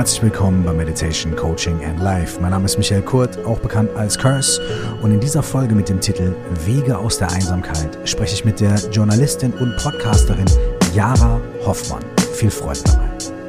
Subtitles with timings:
[0.00, 2.40] Herzlich willkommen bei Meditation, Coaching and Life.
[2.40, 4.58] Mein Name ist Michael Kurt, auch bekannt als Curse.
[5.02, 6.34] Und in dieser Folge mit dem Titel
[6.64, 10.46] Wege aus der Einsamkeit spreche ich mit der Journalistin und Podcasterin
[10.94, 12.02] Yara Hoffmann.
[12.32, 13.39] Viel Freude dabei.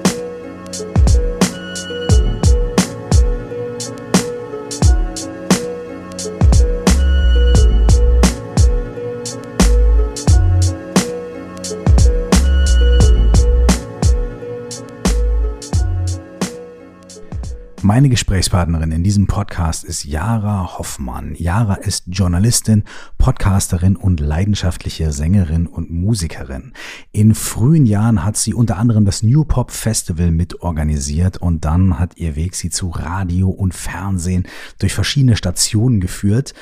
[17.93, 21.35] Meine Gesprächspartnerin in diesem Podcast ist Yara Hoffmann.
[21.35, 22.85] Yara ist Journalistin,
[23.17, 26.71] Podcasterin und leidenschaftliche Sängerin und Musikerin.
[27.11, 31.99] In frühen Jahren hat sie unter anderem das New Pop Festival mit organisiert und dann
[31.99, 34.47] hat ihr Weg sie zu Radio und Fernsehen
[34.79, 36.53] durch verschiedene Stationen geführt.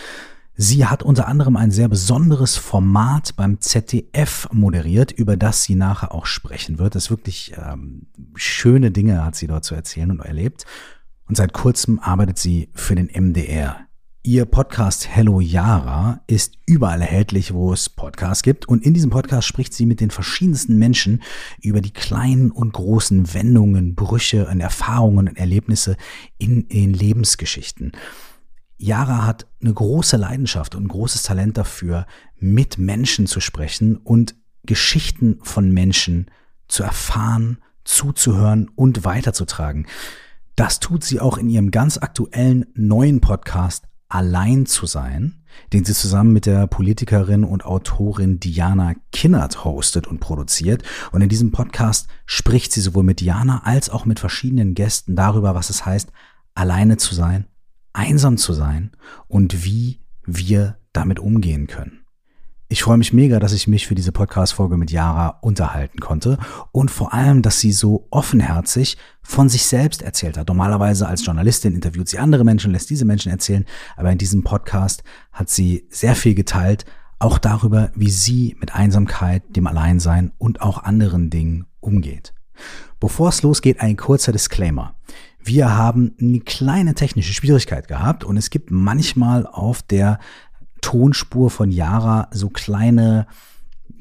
[0.55, 6.11] Sie hat unter anderem ein sehr besonderes Format beim ZDF moderiert, über das sie nachher
[6.11, 6.95] auch sprechen wird.
[6.95, 10.65] Das ist wirklich ähm, schöne Dinge hat sie dort zu erzählen und erlebt
[11.29, 13.85] und seit kurzem arbeitet sie für den MDR.
[14.23, 18.67] Ihr Podcast Hello Yara ist überall erhältlich, wo es Podcasts gibt.
[18.67, 21.21] Und in diesem Podcast spricht sie mit den verschiedensten Menschen
[21.61, 25.95] über die kleinen und großen Wendungen, Brüche und Erfahrungen und Erlebnisse
[26.37, 27.93] in den Lebensgeschichten.
[28.77, 32.07] Yara hat eine große Leidenschaft und ein großes Talent dafür,
[32.39, 36.29] mit Menschen zu sprechen und Geschichten von Menschen
[36.67, 39.85] zu erfahren, zuzuhören und weiterzutragen.
[40.59, 45.93] Das tut sie auch in ihrem ganz aktuellen neuen Podcast Allein zu sein, den sie
[45.93, 50.83] zusammen mit der Politikerin und Autorin Diana Kinnert hostet und produziert.
[51.13, 55.55] Und in diesem Podcast spricht sie sowohl mit Diana als auch mit verschiedenen Gästen darüber,
[55.55, 56.11] was es heißt,
[56.55, 57.45] alleine zu sein,
[57.93, 58.91] einsam zu sein
[59.29, 62.01] und wie wir damit umgehen können.
[62.71, 66.37] Ich freue mich mega, dass ich mich für diese Podcast-Folge mit Yara unterhalten konnte
[66.71, 70.49] und vor allem, dass sie so offenherzig von sich selbst erzählt hat.
[70.49, 73.65] Normalerweise als Journalistin interviewt sie andere Menschen, lässt diese Menschen erzählen,
[73.97, 76.85] aber in diesem Podcast hat sie sehr viel geteilt,
[77.17, 82.35] auch darüber, wie sie mit Einsamkeit, dem Alleinsein und auch anderen Dingen umgeht.
[82.99, 84.93] Bevor es losgeht, ein kurzer Disclaimer.
[85.41, 90.19] Wir haben eine kleine technische Schwierigkeit gehabt und es gibt manchmal auf der
[90.81, 93.27] Tonspur von Yara so kleine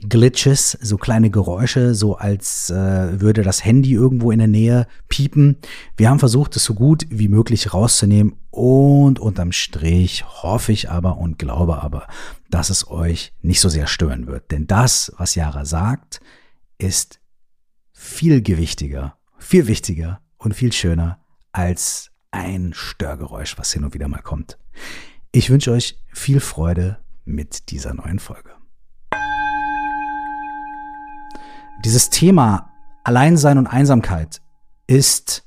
[0.00, 5.56] Glitches, so kleine Geräusche, so als äh, würde das Handy irgendwo in der Nähe piepen.
[5.96, 11.18] Wir haben versucht, es so gut wie möglich rauszunehmen und unterm Strich hoffe ich aber
[11.18, 12.06] und glaube aber,
[12.48, 14.52] dass es euch nicht so sehr stören wird.
[14.52, 16.20] Denn das, was Yara sagt,
[16.78, 17.18] ist
[17.92, 21.18] viel gewichtiger, viel wichtiger und viel schöner
[21.50, 24.58] als ein Störgeräusch, was hin und wieder mal kommt.
[25.30, 28.50] Ich wünsche euch viel Freude mit dieser neuen Folge.
[31.84, 32.70] Dieses Thema
[33.04, 34.40] Alleinsein und Einsamkeit
[34.86, 35.44] ist,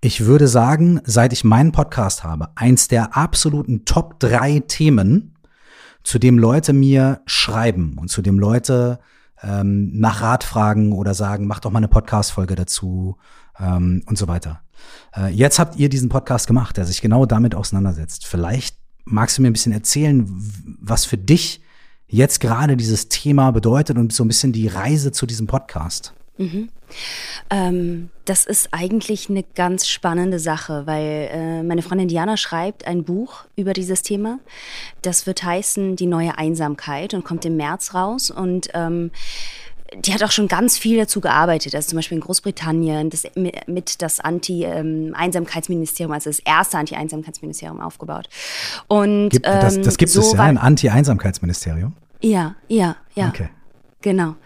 [0.00, 5.36] ich würde sagen, seit ich meinen Podcast habe, eins der absoluten Top drei Themen,
[6.02, 9.00] zu dem Leute mir schreiben und zu dem Leute
[9.42, 13.18] ähm, nach Rat fragen oder sagen, mach doch mal eine Podcast-Folge dazu
[13.58, 14.62] ähm, und so weiter.
[15.16, 18.26] Äh, jetzt habt ihr diesen Podcast gemacht, der sich genau damit auseinandersetzt.
[18.26, 20.26] Vielleicht magst du mir ein bisschen erzählen,
[20.80, 21.60] was für dich
[22.06, 26.12] jetzt gerade dieses Thema bedeutet und so ein bisschen die Reise zu diesem Podcast.
[26.40, 26.70] Mhm.
[27.50, 33.04] Ähm, das ist eigentlich eine ganz spannende Sache, weil äh, meine Freundin Diana schreibt ein
[33.04, 34.38] Buch über dieses Thema.
[35.02, 38.30] Das wird heißen Die neue Einsamkeit und kommt im März raus.
[38.30, 39.10] Und ähm,
[39.96, 41.74] die hat auch schon ganz viel dazu gearbeitet.
[41.74, 48.28] Also zum Beispiel in Großbritannien das, mit das Anti-Einsamkeitsministerium, also das erste Anti-Einsamkeitsministerium aufgebaut.
[48.88, 51.94] Und gibt, das, das gibt so es ja, ein Anti-Einsamkeitsministerium?
[52.20, 53.28] Ja, ja, ja.
[53.28, 53.48] Okay.
[54.02, 54.36] Genau.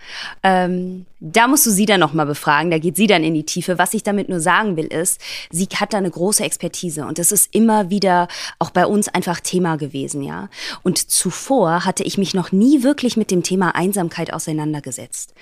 [0.43, 3.79] Ähm, da musst du sie dann nochmal befragen, da geht sie dann in die Tiefe.
[3.79, 5.21] Was ich damit nur sagen will, ist,
[5.51, 8.27] sie hat da eine große Expertise und das ist immer wieder
[8.59, 10.49] auch bei uns einfach Thema gewesen, ja.
[10.83, 15.35] Und zuvor hatte ich mich noch nie wirklich mit dem Thema Einsamkeit auseinandergesetzt.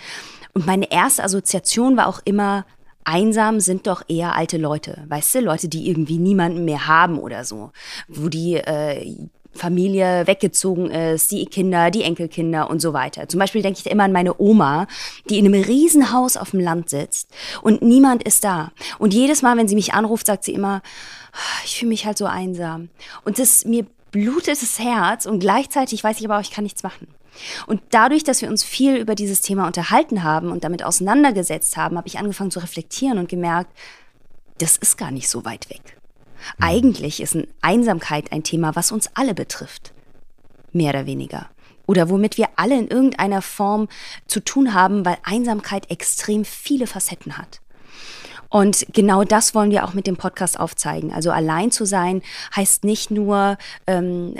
[0.53, 2.67] Und meine erste Assoziation war auch immer,
[3.05, 7.45] einsam sind doch eher alte Leute, weißt du, Leute, die irgendwie niemanden mehr haben oder
[7.45, 7.73] so,
[8.09, 9.17] wo die äh,
[9.55, 13.29] Familie weggezogen ist, die Kinder, die Enkelkinder und so weiter.
[13.29, 14.87] Zum Beispiel denke ich immer an meine Oma,
[15.29, 17.29] die in einem Riesenhaus auf dem Land sitzt
[17.63, 18.73] und niemand ist da.
[18.99, 20.83] Und jedes Mal, wenn sie mich anruft, sagt sie immer,
[21.33, 22.89] ah, ich fühle mich halt so einsam.
[23.25, 26.83] Und das mir blutet das Herz und gleichzeitig weiß ich aber auch, ich kann nichts
[26.83, 27.09] machen.
[27.67, 31.97] Und dadurch, dass wir uns viel über dieses Thema unterhalten haben und damit auseinandergesetzt haben,
[31.97, 33.71] habe ich angefangen zu reflektieren und gemerkt,
[34.59, 35.97] das ist gar nicht so weit weg.
[36.61, 39.93] Eigentlich ist Einsamkeit ein Thema, was uns alle betrifft.
[40.73, 41.49] Mehr oder weniger.
[41.87, 43.89] Oder womit wir alle in irgendeiner Form
[44.27, 47.61] zu tun haben, weil Einsamkeit extrem viele Facetten hat.
[48.49, 51.13] Und genau das wollen wir auch mit dem Podcast aufzeigen.
[51.13, 52.23] Also allein zu sein
[52.55, 53.57] heißt nicht nur,
[53.87, 54.35] ähm,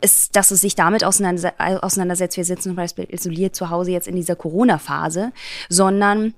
[0.00, 4.16] ist, dass es sich damit auseinandersetzt, wir sitzen zum Beispiel isoliert zu Hause jetzt in
[4.16, 5.32] dieser Corona-Phase,
[5.68, 6.34] sondern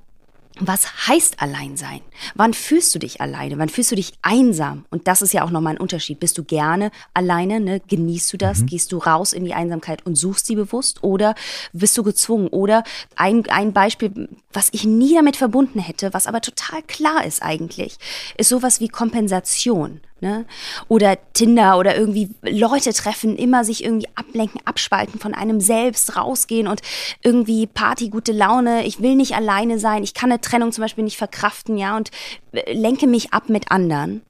[0.60, 2.00] was heißt allein sein?
[2.34, 3.58] Wann fühlst du dich alleine?
[3.58, 4.84] Wann fühlst du dich einsam?
[4.90, 6.20] Und das ist ja auch nochmal ein Unterschied.
[6.20, 7.60] Bist du gerne alleine?
[7.60, 7.80] Ne?
[7.80, 8.60] Genießt du das?
[8.60, 8.66] Mhm.
[8.66, 11.02] Gehst du raus in die Einsamkeit und suchst sie bewusst?
[11.02, 11.34] Oder
[11.72, 12.48] bist du gezwungen?
[12.48, 12.84] Oder
[13.16, 17.96] ein, ein Beispiel, was ich nie damit verbunden hätte, was aber total klar ist eigentlich,
[18.36, 20.00] ist sowas wie Kompensation.
[20.20, 20.44] Ne?
[20.88, 26.68] Oder Tinder oder irgendwie Leute treffen, immer sich irgendwie ablenken, abspalten, von einem selbst rausgehen
[26.68, 26.80] und
[27.22, 31.04] irgendwie Party, gute Laune, ich will nicht alleine sein, ich kann eine Trennung zum Beispiel
[31.04, 32.10] nicht verkraften, ja, und
[32.52, 34.22] äh, lenke mich ab mit anderen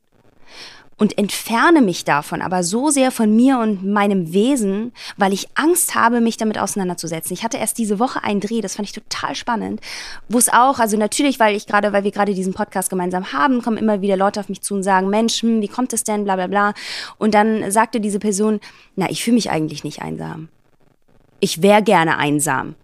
[1.01, 5.95] und entferne mich davon aber so sehr von mir und meinem Wesen, weil ich Angst
[5.95, 7.33] habe, mich damit auseinanderzusetzen.
[7.33, 9.81] Ich hatte erst diese Woche einen Dreh, das fand ich total spannend,
[10.29, 13.63] wo es auch, also natürlich, weil ich gerade, weil wir gerade diesen Podcast gemeinsam haben,
[13.63, 16.25] kommen immer wieder Leute auf mich zu und sagen, Mensch, hm, wie kommt es denn,
[16.25, 16.75] bla bla bla.
[17.17, 18.61] Und dann sagte diese Person,
[18.95, 20.51] na, ich fühle mich eigentlich nicht einsam.
[21.41, 22.69] Ich wäre gerne einsam.
[22.69, 22.77] Und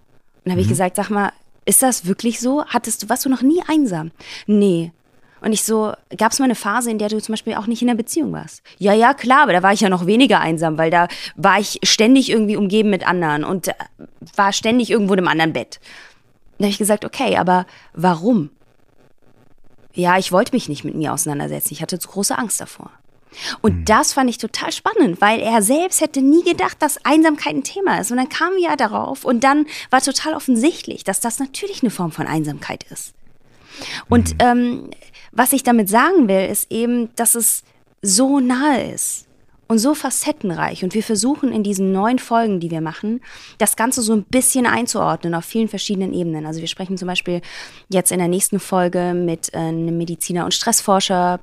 [0.44, 0.64] dann habe mhm.
[0.64, 1.32] ich gesagt, sag mal,
[1.66, 2.64] ist das wirklich so?
[2.64, 4.10] Hattest du, warst du noch nie einsam?
[4.46, 4.92] Nee.
[5.40, 7.82] Und ich so, gab es mal eine Phase, in der du zum Beispiel auch nicht
[7.82, 8.62] in einer Beziehung warst?
[8.78, 11.78] Ja, ja, klar, aber da war ich ja noch weniger einsam, weil da war ich
[11.82, 13.74] ständig irgendwie umgeben mit anderen und äh,
[14.34, 15.80] war ständig irgendwo in einem anderen Bett.
[16.58, 18.50] Da habe ich gesagt, okay, aber warum?
[19.92, 21.72] Ja, ich wollte mich nicht mit mir auseinandersetzen.
[21.72, 22.90] Ich hatte zu große Angst davor.
[23.60, 23.84] Und mhm.
[23.84, 28.00] das fand ich total spannend, weil er selbst hätte nie gedacht, dass Einsamkeit ein Thema
[28.00, 28.10] ist.
[28.10, 32.12] Und dann kam er darauf und dann war total offensichtlich, dass das natürlich eine Form
[32.12, 33.14] von Einsamkeit ist.
[34.08, 34.38] Und mhm.
[34.40, 34.90] ähm,
[35.36, 37.62] was ich damit sagen will, ist eben, dass es
[38.02, 39.26] so nahe ist
[39.68, 40.84] und so facettenreich.
[40.84, 43.20] Und wir versuchen in diesen neuen Folgen, die wir machen,
[43.58, 46.46] das Ganze so ein bisschen einzuordnen auf vielen verschiedenen Ebenen.
[46.46, 47.40] Also wir sprechen zum Beispiel
[47.88, 51.40] jetzt in der nächsten Folge mit äh, einem Mediziner und Stressforscher,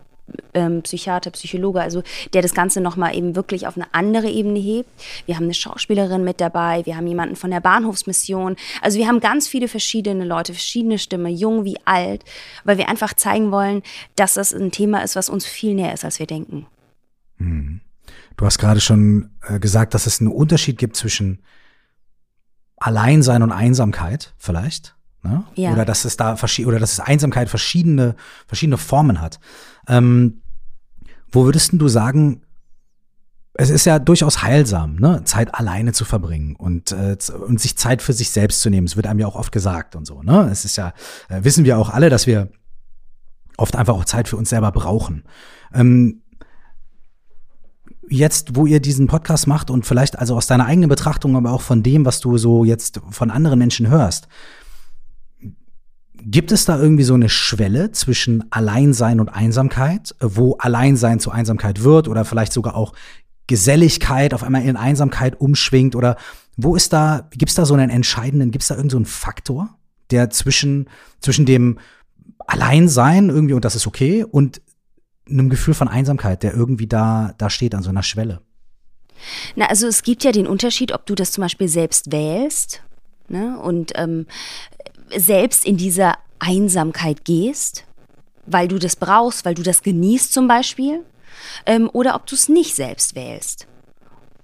[0.54, 2.04] ähm, Psychiater, Psychologe, also
[2.34, 4.90] der das Ganze nochmal eben wirklich auf eine andere Ebene hebt.
[5.26, 8.56] Wir haben eine Schauspielerin mit dabei, wir haben jemanden von der Bahnhofsmission.
[8.82, 12.24] Also wir haben ganz viele verschiedene Leute, verschiedene Stimmen, jung wie alt,
[12.64, 13.84] weil wir einfach zeigen wollen,
[14.16, 16.66] dass das ein Thema ist, was uns viel näher ist, als wir denken.
[17.38, 17.82] Hm.
[18.38, 21.44] Du hast gerade schon äh, gesagt, dass es einen Unterschied gibt zwischen
[22.78, 24.96] Alleinsein und Einsamkeit, vielleicht.
[25.24, 25.46] Ne?
[25.56, 25.72] Ja.
[25.72, 26.36] Oder dass es da
[26.66, 28.16] oder dass es Einsamkeit verschiedene,
[28.46, 29.40] verschiedene Formen hat.
[29.88, 30.42] Ähm,
[31.32, 32.42] wo würdest du sagen,
[33.56, 35.22] es ist ja durchaus heilsam, ne?
[35.26, 38.88] Zeit alleine zu verbringen und, äh, und sich Zeit für sich selbst zu nehmen.
[38.88, 40.50] Es wird einem ja auch oft gesagt und so, ne?
[40.52, 40.94] Es ist ja,
[41.30, 42.50] äh, wissen wir auch alle, dass wir
[43.58, 45.24] oft einfach auch Zeit für uns selber brauchen.
[45.74, 46.24] Ähm,
[48.10, 51.62] jetzt, wo ihr diesen Podcast macht und vielleicht also aus deiner eigenen Betrachtung, aber auch
[51.62, 54.28] von dem, was du so jetzt von anderen Menschen hörst,
[56.16, 61.84] Gibt es da irgendwie so eine Schwelle zwischen Alleinsein und Einsamkeit, wo Alleinsein zu Einsamkeit
[61.84, 62.94] wird oder vielleicht sogar auch
[63.48, 66.16] Geselligkeit auf einmal in Einsamkeit umschwingt oder
[66.56, 69.78] wo ist da, gibt es da so einen entscheidenden, gibt es da irgendeinen so Faktor,
[70.12, 70.88] der zwischen,
[71.20, 71.80] zwischen dem
[72.40, 74.62] Alleinsein irgendwie und das ist okay und
[75.30, 78.42] einem Gefühl von Einsamkeit, der irgendwie da, da steht an so einer Schwelle?
[79.56, 82.82] Na, also es gibt ja den Unterschied, ob du das zum Beispiel selbst wählst
[83.30, 84.28] ne, und ähm,
[85.10, 87.86] selbst in diese Einsamkeit gehst,
[88.46, 91.04] weil du das brauchst, weil du das genießt zum Beispiel,
[91.66, 93.68] ähm, oder ob du es nicht selbst wählst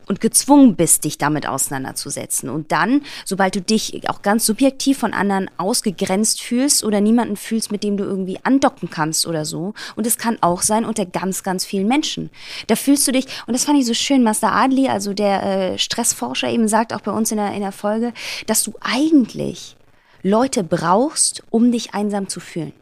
[0.10, 2.50] und gezwungen bist, dich damit auseinanderzusetzen.
[2.50, 7.72] Und dann, sobald du dich auch ganz subjektiv von anderen ausgegrenzt fühlst oder niemanden fühlst,
[7.72, 11.44] mit dem du irgendwie andocken kannst oder so, und es kann auch sein unter ganz,
[11.44, 12.32] ganz vielen Menschen.
[12.68, 15.78] Da fühlst du dich, und das fand ich so schön, Master Adli, also der äh,
[15.78, 18.12] Stressforscher eben sagt auch bei uns in der, in der Folge,
[18.48, 19.76] dass du eigentlich
[20.24, 22.74] Leute brauchst, um dich einsam zu fühlen.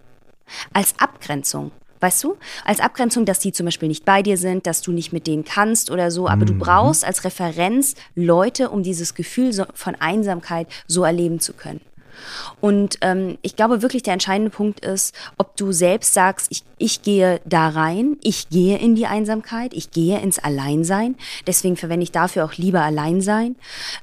[0.73, 1.71] Als Abgrenzung.
[1.99, 2.37] Weißt du?
[2.63, 5.43] Als Abgrenzung, dass die zum Beispiel nicht bei dir sind, dass du nicht mit denen
[5.43, 6.27] kannst oder so.
[6.27, 6.45] Aber mhm.
[6.45, 11.81] du brauchst als Referenz Leute, um dieses Gefühl von Einsamkeit so erleben zu können.
[12.61, 17.01] Und ähm, ich glaube wirklich, der entscheidende Punkt ist, ob du selbst sagst, ich, ich
[17.01, 21.15] gehe da rein, ich gehe in die Einsamkeit, ich gehe ins Alleinsein.
[21.45, 23.55] Deswegen verwende ich dafür auch lieber Alleinsein.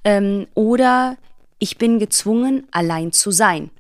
[0.05, 1.17] Ähm, oder
[1.65, 3.71] ich bin gezwungen, allein zu sein.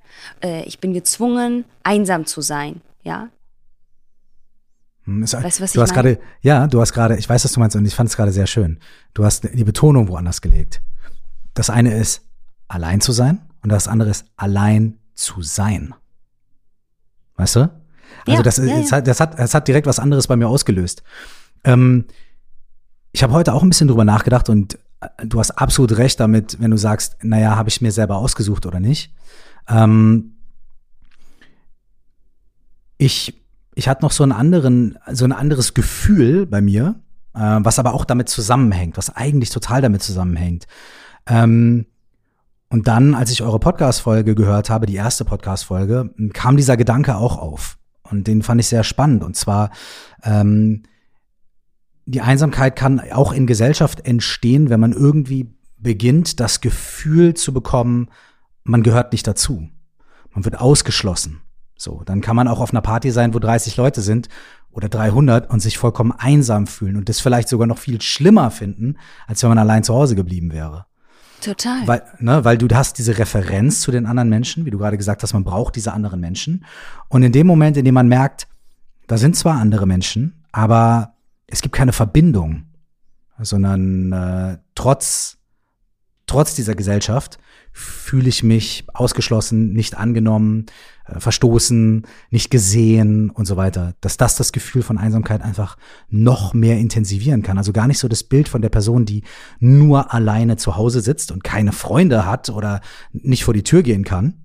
[0.42, 2.80] Äh, ich bin gezwungen, einsam zu sein.
[3.02, 3.28] Ja.
[5.04, 7.44] Hm, ist, weißt du, was du ich hast gerade, ja, du hast gerade, ich weiß,
[7.44, 8.78] was du meinst und ich fand es gerade sehr schön.
[9.12, 10.80] Du hast die Betonung woanders gelegt.
[11.52, 12.22] Das eine ist,
[12.68, 15.94] allein zu sein und das andere ist, allein zu sein.
[17.36, 17.60] Weißt du?
[17.60, 19.00] Also ja, das, ja, ja.
[19.02, 21.02] das, hat, das hat direkt was anderes bei mir ausgelöst.
[21.64, 22.06] Ähm,
[23.12, 24.78] ich habe heute auch ein bisschen drüber nachgedacht und
[25.24, 28.80] du hast absolut recht damit, wenn du sagst, naja, habe ich mir selber ausgesucht oder
[28.80, 29.14] nicht.
[29.68, 30.32] Ähm,
[32.98, 33.42] ich,
[33.74, 36.96] ich hatte noch so einen anderen, so ein anderes Gefühl bei mir,
[37.34, 40.66] äh, was aber auch damit zusammenhängt, was eigentlich total damit zusammenhängt.
[41.26, 41.86] Ähm,
[42.70, 47.38] und dann, als ich eure Podcast-Folge gehört habe, die erste Podcast-Folge, kam dieser Gedanke auch
[47.38, 47.78] auf.
[48.02, 49.22] Und den fand ich sehr spannend.
[49.22, 49.70] Und zwar,
[50.24, 50.82] ähm,
[52.06, 58.08] die Einsamkeit kann auch in Gesellschaft entstehen, wenn man irgendwie beginnt, das Gefühl zu bekommen,
[58.62, 59.68] man gehört nicht dazu.
[60.32, 61.40] Man wird ausgeschlossen.
[61.76, 64.28] So, dann kann man auch auf einer Party sein, wo 30 Leute sind
[64.70, 68.96] oder 300 und sich vollkommen einsam fühlen und das vielleicht sogar noch viel schlimmer finden,
[69.26, 70.86] als wenn man allein zu Hause geblieben wäre.
[71.40, 71.86] Total.
[71.86, 75.22] Weil, ne, weil du hast diese Referenz zu den anderen Menschen, wie du gerade gesagt
[75.22, 76.64] hast, man braucht diese anderen Menschen.
[77.08, 78.48] Und in dem Moment, in dem man merkt,
[79.06, 81.13] da sind zwar andere Menschen, aber
[81.46, 82.66] es gibt keine Verbindung,
[83.38, 85.38] sondern äh, trotz,
[86.26, 87.38] trotz dieser Gesellschaft
[87.72, 90.66] fühle ich mich ausgeschlossen, nicht angenommen,
[91.06, 93.94] äh, verstoßen, nicht gesehen und so weiter.
[94.00, 95.76] Dass das das Gefühl von Einsamkeit einfach
[96.08, 97.58] noch mehr intensivieren kann.
[97.58, 99.24] Also gar nicht so das Bild von der Person, die
[99.58, 102.80] nur alleine zu Hause sitzt und keine Freunde hat oder
[103.12, 104.44] nicht vor die Tür gehen kann,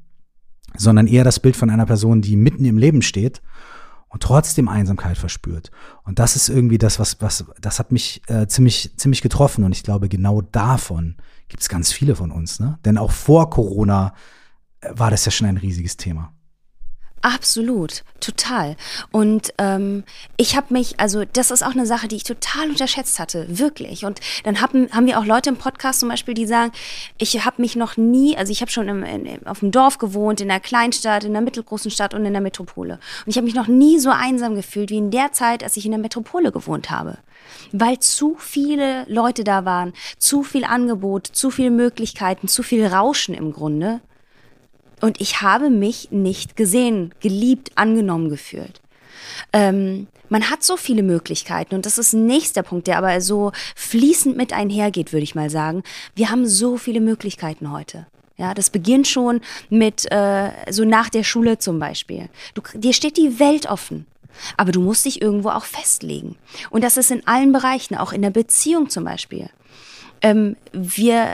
[0.75, 3.41] sondern eher das Bild von einer Person, die mitten im Leben steht
[4.09, 5.71] und trotzdem Einsamkeit verspürt.
[6.03, 9.63] Und das ist irgendwie das, was, was, das hat mich äh, ziemlich, ziemlich getroffen.
[9.63, 11.15] Und ich glaube, genau davon
[11.47, 12.59] gibt es ganz viele von uns.
[12.59, 12.79] Ne?
[12.85, 14.13] Denn auch vor Corona
[14.81, 16.33] äh, war das ja schon ein riesiges Thema.
[17.21, 18.77] Absolut, total.
[19.11, 20.03] Und ähm,
[20.37, 24.05] ich habe mich, also das ist auch eine Sache, die ich total unterschätzt hatte, wirklich.
[24.05, 26.71] Und dann haben, haben wir auch Leute im Podcast zum Beispiel, die sagen,
[27.17, 30.39] ich habe mich noch nie, also ich habe schon im, in, auf dem Dorf gewohnt,
[30.39, 32.99] in einer Kleinstadt, in einer mittelgroßen Stadt und in der Metropole.
[33.25, 35.85] Und ich habe mich noch nie so einsam gefühlt wie in der Zeit, als ich
[35.85, 37.17] in der Metropole gewohnt habe
[37.71, 43.33] weil zu viele Leute da waren, zu viel Angebot, zu viele Möglichkeiten, zu viel Rauschen
[43.33, 44.01] im Grunde.
[45.01, 48.81] Und ich habe mich nicht gesehen, geliebt, angenommen gefühlt.
[49.53, 53.51] Ähm, man hat so viele Möglichkeiten und das ist ein nächster Punkt, der aber so
[53.75, 55.83] fließend mit einhergeht, würde ich mal sagen.
[56.15, 58.07] Wir haben so viele Möglichkeiten heute.
[58.37, 62.29] Ja, das beginnt schon mit äh, so nach der Schule zum Beispiel.
[62.53, 64.05] Du, dir steht die Welt offen.
[64.55, 66.37] Aber du musst dich irgendwo auch festlegen.
[66.69, 69.49] Und das ist in allen Bereichen, auch in der Beziehung zum Beispiel.
[70.21, 71.27] Ähm, wir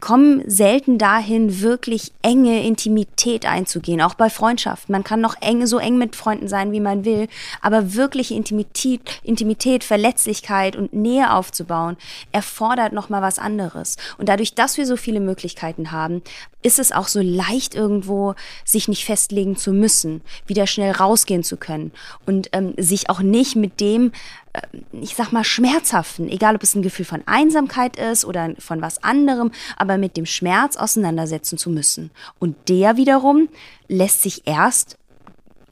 [0.00, 4.92] kommen selten dahin, wirklich enge Intimität einzugehen, auch bei Freundschaften.
[4.92, 7.28] Man kann noch eng, so eng mit Freunden sein, wie man will,
[7.60, 11.96] aber wirkliche Intimität, Intimität, Verletzlichkeit und Nähe aufzubauen,
[12.30, 13.96] erfordert noch mal was anderes.
[14.18, 16.22] Und dadurch, dass wir so viele Möglichkeiten haben,
[16.62, 21.56] ist es auch so leicht irgendwo, sich nicht festlegen zu müssen, wieder schnell rausgehen zu
[21.56, 21.92] können
[22.24, 24.12] und ähm, sich auch nicht mit dem
[24.52, 24.60] äh,
[24.92, 29.02] ich sag mal, schmerzhaften, egal ob es ein Gefühl von Einsamkeit ist oder von was
[29.02, 32.10] anderem, aber mit dem Schmerz auseinandersetzen zu müssen.
[32.38, 33.48] Und der wiederum
[33.88, 34.98] lässt sich erst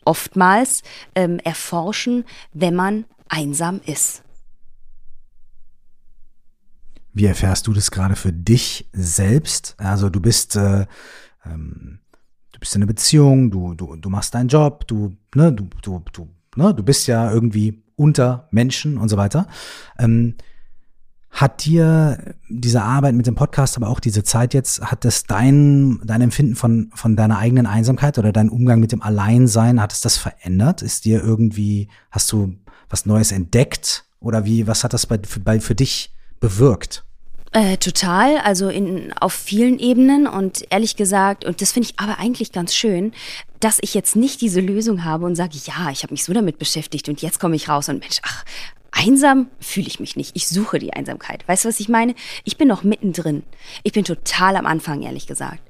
[0.04, 0.82] oftmals
[1.14, 4.22] ähm, erforschen, wenn man einsam ist.
[7.12, 9.74] Wie erfährst du das gerade für dich selbst?
[9.78, 10.86] Also du bist, äh,
[11.44, 11.98] ähm,
[12.52, 16.02] du bist in einer Beziehung, du, du, du machst deinen Job, du, ne, du, du,
[16.12, 19.46] du, ne, du bist ja irgendwie unter Menschen und so weiter.
[19.98, 20.36] Ähm,
[21.30, 26.00] hat dir diese Arbeit mit dem Podcast, aber auch diese Zeit jetzt, hat das dein,
[26.04, 30.00] dein Empfinden von, von deiner eigenen Einsamkeit oder dein Umgang mit dem Alleinsein, hat es
[30.00, 30.82] das verändert?
[30.82, 32.54] Ist dir irgendwie, hast du
[32.88, 34.04] was Neues entdeckt?
[34.18, 37.04] Oder wie, was hat das bei, für, bei, für dich bewirkt?
[37.52, 42.20] Äh, total, also in, auf vielen Ebenen und ehrlich gesagt, und das finde ich aber
[42.20, 43.12] eigentlich ganz schön,
[43.58, 46.58] dass ich jetzt nicht diese Lösung habe und sage, ja, ich habe mich so damit
[46.58, 48.44] beschäftigt und jetzt komme ich raus und Mensch, ach,
[48.92, 50.35] einsam fühle ich mich nicht.
[50.35, 51.47] Ich suche die Einsamkeit.
[51.49, 52.14] Weißt du, was ich meine?
[52.44, 53.42] Ich bin noch mittendrin.
[53.82, 55.62] Ich bin total am Anfang, ehrlich gesagt.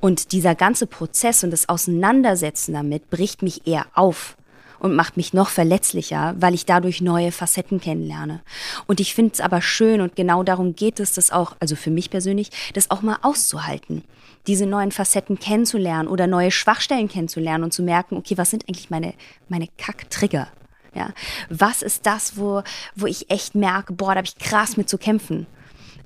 [0.00, 4.36] Und dieser ganze Prozess und das Auseinandersetzen damit bricht mich eher auf
[4.78, 8.40] und macht mich noch verletzlicher, weil ich dadurch neue Facetten kennenlerne.
[8.86, 11.90] Und ich finde es aber schön und genau darum geht es, das auch, also für
[11.90, 14.02] mich persönlich, das auch mal auszuhalten
[14.46, 18.90] diese neuen Facetten kennenzulernen oder neue Schwachstellen kennenzulernen und zu merken, okay, was sind eigentlich
[18.90, 19.14] meine,
[19.48, 20.48] meine Kack-Trigger?
[20.94, 21.10] Ja,
[21.48, 22.62] was ist das, wo,
[22.96, 25.46] wo ich echt merke, boah, da habe ich krass mit zu kämpfen?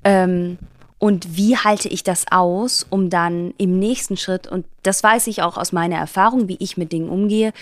[0.04, 0.58] Ähm,
[0.98, 5.42] und wie halte ich das aus, um dann im nächsten Schritt, und das weiß ich
[5.42, 7.52] auch aus meiner Erfahrung, wie ich mit Dingen umgehe,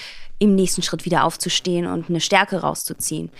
[0.42, 3.30] im nächsten Schritt wieder aufzustehen und eine Stärke rauszuziehen.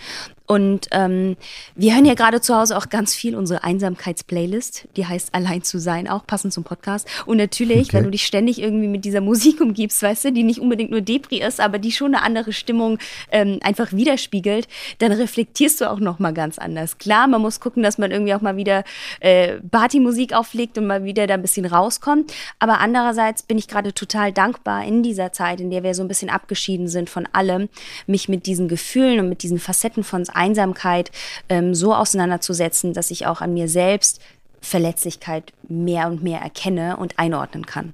[0.45, 1.37] Und ähm,
[1.75, 5.79] wir hören ja gerade zu Hause auch ganz viel unsere Einsamkeitsplaylist, die heißt Allein zu
[5.79, 7.07] sein, auch passend zum Podcast.
[7.25, 7.97] Und natürlich, okay.
[7.97, 11.01] wenn du dich ständig irgendwie mit dieser Musik umgibst, weißt du, die nicht unbedingt nur
[11.01, 12.99] Depri ist, aber die schon eine andere Stimmung
[13.31, 14.67] ähm, einfach widerspiegelt,
[14.99, 16.97] dann reflektierst du auch noch mal ganz anders.
[16.97, 18.83] Klar, man muss gucken, dass man irgendwie auch mal wieder
[19.21, 22.33] äh, Partymusik auflegt und mal wieder da ein bisschen rauskommt.
[22.59, 26.09] Aber andererseits bin ich gerade total dankbar in dieser Zeit, in der wir so ein
[26.09, 27.69] bisschen abgeschieden sind von allem,
[28.07, 31.11] mich mit diesen Gefühlen und mit diesen Facetten von Einsamkeit
[31.49, 34.19] ähm, so auseinanderzusetzen, dass ich auch an mir selbst
[34.61, 37.93] Verletzlichkeit mehr und mehr erkenne und einordnen kann.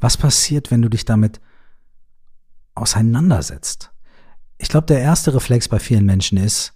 [0.00, 1.40] Was passiert, wenn du dich damit
[2.74, 3.90] auseinandersetzt?
[4.58, 6.72] Ich glaube, der erste Reflex bei vielen Menschen ist,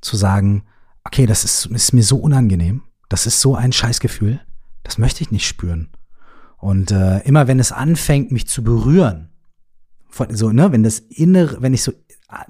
[0.00, 0.64] zu sagen,
[1.04, 4.40] okay, das ist, ist mir so unangenehm, das ist so ein Scheißgefühl,
[4.82, 5.90] das möchte ich nicht spüren.
[6.58, 9.30] Und äh, immer wenn es anfängt, mich zu berühren,
[10.30, 11.92] so, ne, wenn das Innere, wenn ich so,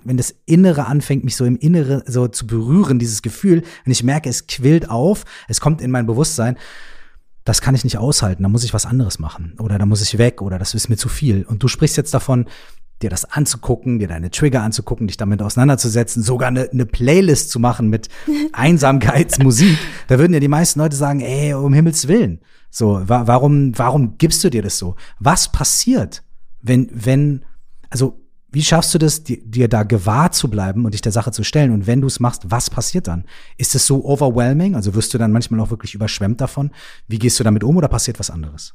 [0.04, 4.02] wenn das Innere anfängt, mich so im Innere so zu berühren, dieses Gefühl, wenn ich
[4.02, 6.56] merke, es quillt auf, es kommt in mein Bewusstsein,
[7.44, 10.18] das kann ich nicht aushalten, da muss ich was anderes machen oder da muss ich
[10.18, 11.44] weg oder das ist mir zu viel.
[11.44, 12.46] Und du sprichst jetzt davon,
[13.02, 17.60] dir das anzugucken, dir deine Trigger anzugucken, dich damit auseinanderzusetzen, sogar eine, eine Playlist zu
[17.60, 18.08] machen mit
[18.52, 19.78] Einsamkeitsmusik.
[20.08, 22.40] da würden ja die meisten Leute sagen, ey, um Himmels Willen.
[22.70, 24.96] So, wa warum, warum gibst du dir das so?
[25.18, 26.22] Was passiert,
[26.62, 27.44] wenn, wenn,
[27.96, 28.20] also,
[28.52, 31.72] wie schaffst du das, dir, da gewahr zu bleiben und dich der Sache zu stellen?
[31.72, 33.24] Und wenn du es machst, was passiert dann?
[33.56, 34.74] Ist es so overwhelming?
[34.74, 36.70] Also wirst du dann manchmal auch wirklich überschwemmt davon?
[37.08, 38.74] Wie gehst du damit um oder passiert was anderes?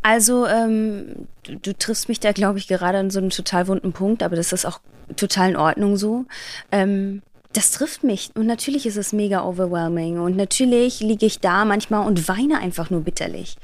[0.00, 3.92] Also, ähm, du, du triffst mich da, glaube ich, gerade an so einem total wunden
[3.92, 4.80] Punkt, aber das ist auch
[5.16, 6.24] total in Ordnung so.
[6.72, 7.20] Ähm,
[7.52, 8.30] das trifft mich.
[8.34, 10.18] Und natürlich ist es mega overwhelming.
[10.20, 13.56] Und natürlich liege ich da manchmal und weine einfach nur bitterlich.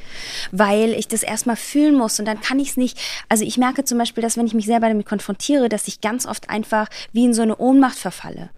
[0.50, 2.18] Weil ich das erstmal fühlen muss.
[2.18, 2.98] Und dann kann ich es nicht.
[3.28, 6.26] Also ich merke zum Beispiel, dass wenn ich mich selber damit konfrontiere, dass ich ganz
[6.26, 8.50] oft einfach wie in so eine Ohnmacht verfalle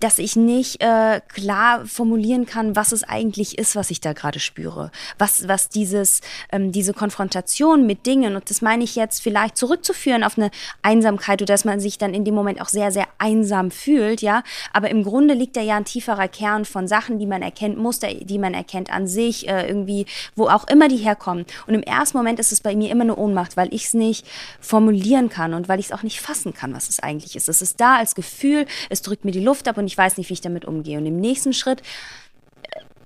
[0.00, 4.40] dass ich nicht äh, klar formulieren kann, was es eigentlich ist, was ich da gerade
[4.40, 4.90] spüre.
[5.18, 6.20] Was, was dieses,
[6.52, 10.50] ähm, diese Konfrontation mit Dingen, und das meine ich jetzt vielleicht zurückzuführen auf eine
[10.82, 14.42] Einsamkeit oder dass man sich dann in dem Moment auch sehr, sehr einsam fühlt, ja.
[14.72, 18.08] Aber im Grunde liegt da ja ein tieferer Kern von Sachen, die man erkennt, Muster,
[18.12, 21.46] die man erkennt an sich, äh, irgendwie, wo auch immer die herkommen.
[21.66, 24.26] Und im ersten Moment ist es bei mir immer eine Ohnmacht, weil ich es nicht
[24.60, 27.48] formulieren kann und weil ich es auch nicht fassen kann, was es eigentlich ist.
[27.48, 30.18] Es ist da als Gefühl, es drückt mir die Luft ab und und ich weiß
[30.18, 30.98] nicht, wie ich damit umgehe.
[30.98, 31.80] Und im nächsten Schritt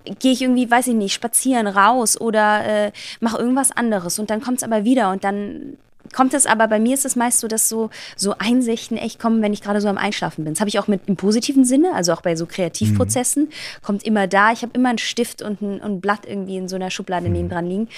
[0.07, 4.31] äh, gehe ich irgendwie, weiß ich nicht, spazieren raus oder äh, mache irgendwas anderes und
[4.31, 5.77] dann kommt es aber wieder und dann
[6.15, 9.43] kommt es aber, bei mir ist es meist so, dass so, so Einsichten echt kommen,
[9.43, 10.55] wenn ich gerade so am Einschlafen bin.
[10.55, 13.83] Das habe ich auch mit im positiven Sinne, also auch bei so Kreativprozessen, mhm.
[13.83, 14.51] kommt immer da.
[14.53, 17.35] Ich habe immer einen Stift und ein, ein, Blatt irgendwie in so einer Schublade mhm.
[17.35, 17.89] nebendran liegen,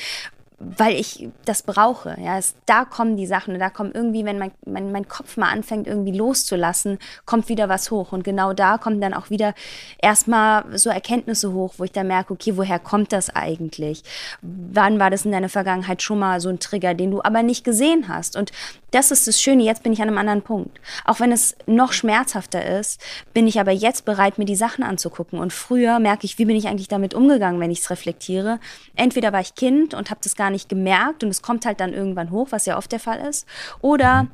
[0.77, 2.17] weil ich das brauche.
[2.23, 5.37] Ja, es, da kommen die Sachen und da kommen irgendwie, wenn mein, mein, mein Kopf
[5.37, 8.13] mal anfängt, irgendwie loszulassen, kommt wieder was hoch.
[8.13, 9.55] Und genau da kommen dann auch wieder
[10.01, 14.05] erstmal so Erkenntnisse hoch, wo ich dann merke, okay, woher kommt das eigentlich?
[14.41, 17.65] Wann war das in deiner Vergangenheit schon mal so ein Trigger, den du aber nicht
[17.65, 18.37] gesehen hast?
[18.37, 18.53] Und
[18.93, 20.79] das ist das Schöne, jetzt bin ich an einem anderen Punkt.
[21.05, 23.01] Auch wenn es noch schmerzhafter ist,
[23.33, 25.39] bin ich aber jetzt bereit, mir die Sachen anzugucken.
[25.39, 28.61] Und früher merke ich, wie bin ich eigentlich damit umgegangen, wenn ich es reflektiere.
[28.95, 31.93] Entweder war ich Kind und habe das gar nicht gemerkt und es kommt halt dann
[31.93, 33.47] irgendwann hoch, was ja oft der Fall ist.
[33.81, 34.29] Oder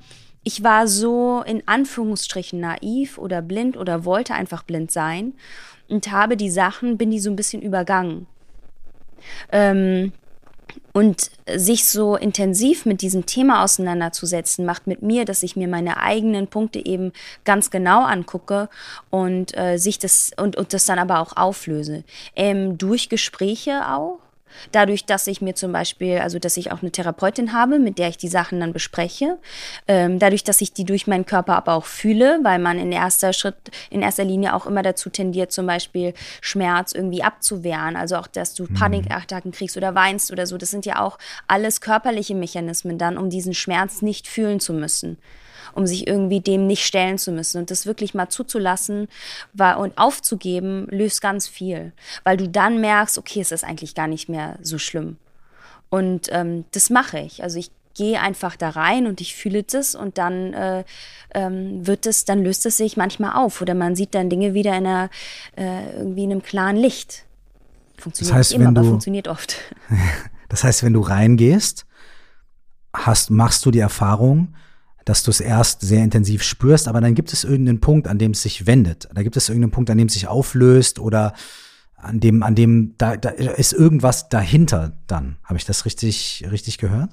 [0.44, 5.35] ich war so in Anführungsstrichen naiv oder blind oder wollte einfach blind sein
[5.88, 8.26] und habe die Sachen, bin die so ein bisschen übergangen.
[9.52, 10.12] Ähm,
[10.92, 15.98] und sich so intensiv mit diesem Thema auseinanderzusetzen, macht mit mir, dass ich mir meine
[15.98, 17.12] eigenen Punkte eben
[17.44, 18.68] ganz genau angucke
[19.11, 22.04] und äh, sich das und, und das dann aber auch auflöse.
[22.35, 24.18] Ähm, durch Gespräche auch
[24.72, 28.08] Dadurch, dass ich mir zum Beispiel, also dass ich auch eine Therapeutin habe, mit der
[28.08, 29.38] ich die Sachen dann bespreche.
[29.87, 33.32] Ähm, dadurch, dass ich die durch meinen Körper aber auch fühle, weil man in erster
[33.32, 33.56] Schritt,
[33.90, 37.96] in erster Linie auch immer dazu tendiert, zum Beispiel Schmerz irgendwie abzuwehren.
[37.96, 38.74] Also auch, dass du mhm.
[38.74, 40.58] Panikattacken kriegst oder weinst oder so.
[40.58, 45.18] Das sind ja auch alles körperliche Mechanismen dann, um diesen Schmerz nicht fühlen zu müssen
[45.79, 47.59] um sich irgendwie dem nicht stellen zu müssen.
[47.59, 49.09] Und das wirklich mal zuzulassen
[49.53, 51.93] war, und aufzugeben, löst ganz viel,
[52.25, 55.17] weil du dann merkst, okay, es ist eigentlich gar nicht mehr so schlimm.
[55.88, 57.43] Und ähm, das mache ich.
[57.45, 60.85] Also ich gehe einfach da rein und ich fühle das und dann äh,
[61.35, 64.77] ähm, wird es, dann löst es sich manchmal auf oder man sieht dann Dinge wieder
[64.77, 65.11] in einer,
[65.57, 67.25] äh, irgendwie in einem klaren Licht.
[67.97, 69.57] Funktioniert das heißt, immer, du, aber funktioniert oft.
[70.51, 71.85] Das heißt, wenn du reingehst,
[72.95, 74.55] hast, machst du die Erfahrung,
[75.09, 78.33] dass du es erst sehr intensiv spürst, aber dann gibt es irgendeinen Punkt, an dem
[78.33, 79.09] es sich wendet.
[79.14, 81.33] Da gibt es irgendeinen Punkt, an dem es sich auflöst oder
[81.97, 85.38] an dem, an dem, da, da ist irgendwas dahinter dann.
[85.44, 87.11] Habe ich das richtig, richtig gehört?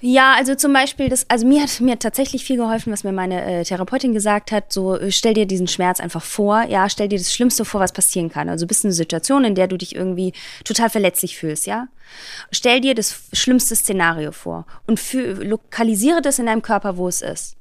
[0.00, 3.42] Ja, also zum Beispiel, das, also mir hat mir tatsächlich viel geholfen, was mir meine
[3.42, 4.70] äh, Therapeutin gesagt hat.
[4.70, 6.64] So, äh, stell dir diesen Schmerz einfach vor.
[6.64, 8.50] Ja, stell dir das Schlimmste vor, was passieren kann.
[8.50, 11.88] Also bist in einer Situation, in der du dich irgendwie total verletzlich fühlst, ja.
[12.50, 17.22] Stell dir das schlimmste Szenario vor und für, lokalisiere das in deinem Körper, wo es
[17.22, 17.56] ist.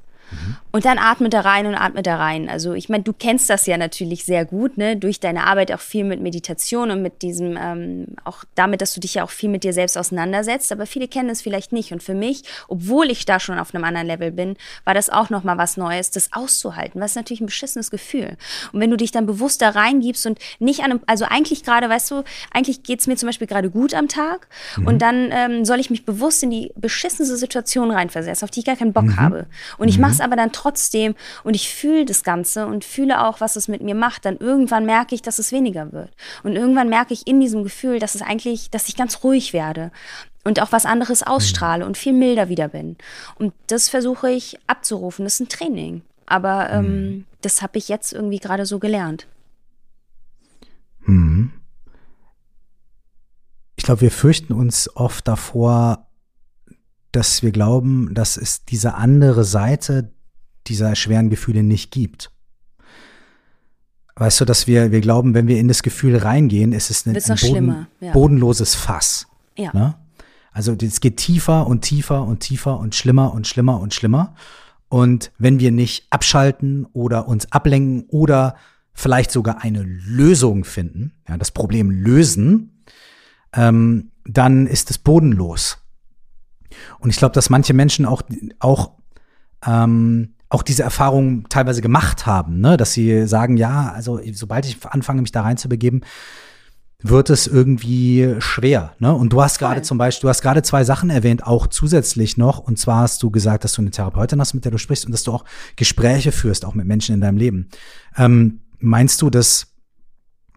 [0.71, 2.49] Und dann atme da rein und atme da rein.
[2.49, 4.97] Also ich meine, du kennst das ja natürlich sehr gut, ne?
[4.97, 8.99] Durch deine Arbeit auch viel mit Meditation und mit diesem, ähm, auch damit, dass du
[8.99, 10.71] dich ja auch viel mit dir selbst auseinandersetzt.
[10.71, 11.91] Aber viele kennen es vielleicht nicht.
[11.91, 15.29] Und für mich, obwohl ich da schon auf einem anderen Level bin, war das auch
[15.29, 16.99] nochmal was Neues, das auszuhalten.
[16.99, 18.37] Was natürlich ein beschissenes Gefühl.
[18.71, 21.89] Und wenn du dich dann bewusst da reingibst und nicht an einem, also eigentlich gerade,
[21.89, 24.87] weißt du, eigentlich geht's mir zum Beispiel gerade gut am Tag mhm.
[24.87, 28.65] und dann ähm, soll ich mich bewusst in die beschissenste Situation reinversetzen, auf die ich
[28.65, 29.19] gar keinen Bock mhm.
[29.19, 29.45] habe.
[29.77, 33.41] Und ich mache es aber dann trotzdem und ich fühle das Ganze und fühle auch,
[33.41, 34.25] was es mit mir macht.
[34.25, 36.09] Dann irgendwann merke ich, dass es weniger wird.
[36.43, 39.91] Und irgendwann merke ich in diesem Gefühl, dass es eigentlich, dass ich ganz ruhig werde
[40.43, 41.27] und auch was anderes mhm.
[41.27, 42.97] ausstrahle und viel milder wieder bin.
[43.35, 45.25] Und das versuche ich abzurufen.
[45.25, 46.01] Das ist ein Training.
[46.25, 47.25] Aber ähm, mhm.
[47.41, 49.27] das habe ich jetzt irgendwie gerade so gelernt.
[51.05, 51.51] Mhm.
[53.75, 56.07] Ich glaube, wir fürchten uns oft davor,
[57.13, 60.11] dass wir glauben, dass es diese andere Seite
[60.67, 62.31] dieser schweren Gefühle nicht gibt.
[64.15, 67.15] Weißt du, dass wir, wir glauben, wenn wir in das Gefühl reingehen, ist es ein,
[67.15, 68.11] ein Boden, ja.
[68.11, 69.27] bodenloses Fass.
[69.57, 69.71] Ja.
[69.73, 69.95] Ne?
[70.51, 74.35] Also es geht tiefer und tiefer und tiefer und schlimmer und schlimmer und schlimmer.
[74.87, 78.55] Und wenn wir nicht abschalten oder uns ablenken oder
[78.93, 82.83] vielleicht sogar eine Lösung finden, ja, das Problem lösen,
[83.53, 85.82] ähm, dann ist es bodenlos.
[86.99, 88.21] Und ich glaube, dass manche Menschen auch,
[88.59, 88.91] auch,
[89.65, 92.77] ähm, auch diese Erfahrung teilweise gemacht haben, ne?
[92.77, 96.01] dass sie sagen, ja, also sobald ich anfange, mich da reinzubegeben,
[97.03, 98.93] wird es irgendwie schwer.
[98.99, 99.13] Ne?
[99.13, 102.59] Und du hast gerade zum Beispiel, du hast gerade zwei Sachen erwähnt, auch zusätzlich noch.
[102.59, 105.11] Und zwar hast du gesagt, dass du eine Therapeutin hast, mit der du sprichst und
[105.11, 105.43] dass du auch
[105.75, 107.69] Gespräche führst, auch mit Menschen in deinem Leben.
[108.15, 109.67] Ähm, meinst du, dass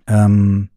[0.07, 0.71] ähm,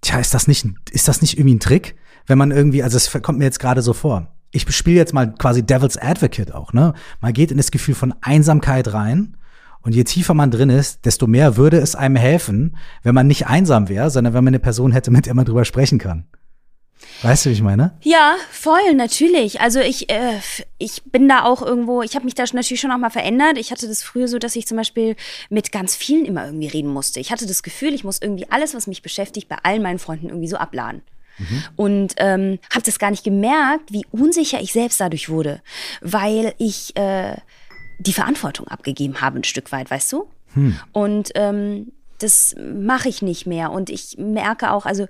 [0.00, 1.96] tja, ist das nicht, ist das nicht irgendwie ein Trick?
[2.26, 4.28] Wenn man irgendwie, also es kommt mir jetzt gerade so vor.
[4.50, 6.94] Ich spiele jetzt mal quasi Devil's Advocate auch, ne?
[7.20, 9.36] Man geht in das Gefühl von Einsamkeit rein.
[9.82, 13.48] Und je tiefer man drin ist, desto mehr würde es einem helfen, wenn man nicht
[13.48, 16.24] einsam wäre, sondern wenn man eine Person hätte, mit der man drüber sprechen kann.
[17.22, 17.92] Weißt du, wie ich meine?
[18.02, 19.60] Ja, voll, natürlich.
[19.60, 20.40] Also ich, äh,
[20.78, 23.58] ich bin da auch irgendwo, ich habe mich da natürlich schon auch mal verändert.
[23.58, 25.16] Ich hatte das früher so, dass ich zum Beispiel
[25.50, 27.20] mit ganz vielen immer irgendwie reden musste.
[27.20, 30.28] Ich hatte das Gefühl, ich muss irgendwie alles, was mich beschäftigt, bei allen meinen Freunden
[30.28, 31.02] irgendwie so abladen.
[31.38, 31.62] Mhm.
[31.76, 35.62] Und ähm, habe das gar nicht gemerkt, wie unsicher ich selbst dadurch wurde,
[36.00, 37.36] weil ich äh,
[37.98, 40.28] die Verantwortung abgegeben habe ein Stück weit, weißt du?
[40.54, 40.78] Hm.
[40.92, 43.70] Und ähm, das mache ich nicht mehr.
[43.70, 45.06] Und ich merke auch, also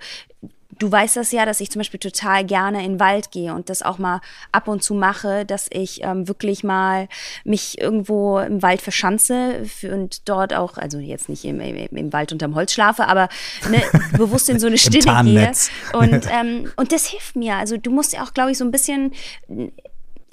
[0.79, 3.69] du weißt das ja, dass ich zum Beispiel total gerne in den Wald gehe und
[3.69, 7.07] das auch mal ab und zu mache, dass ich ähm, wirklich mal
[7.43, 12.31] mich irgendwo im Wald verschanze und dort auch, also jetzt nicht im, im, im Wald
[12.31, 13.29] unterm Holz schlafe, aber
[13.69, 13.81] ne,
[14.17, 15.51] bewusst in so eine Stille gehe.
[15.93, 17.55] Und, ähm, und das hilft mir.
[17.55, 19.11] Also du musst ja auch, glaube ich, so ein bisschen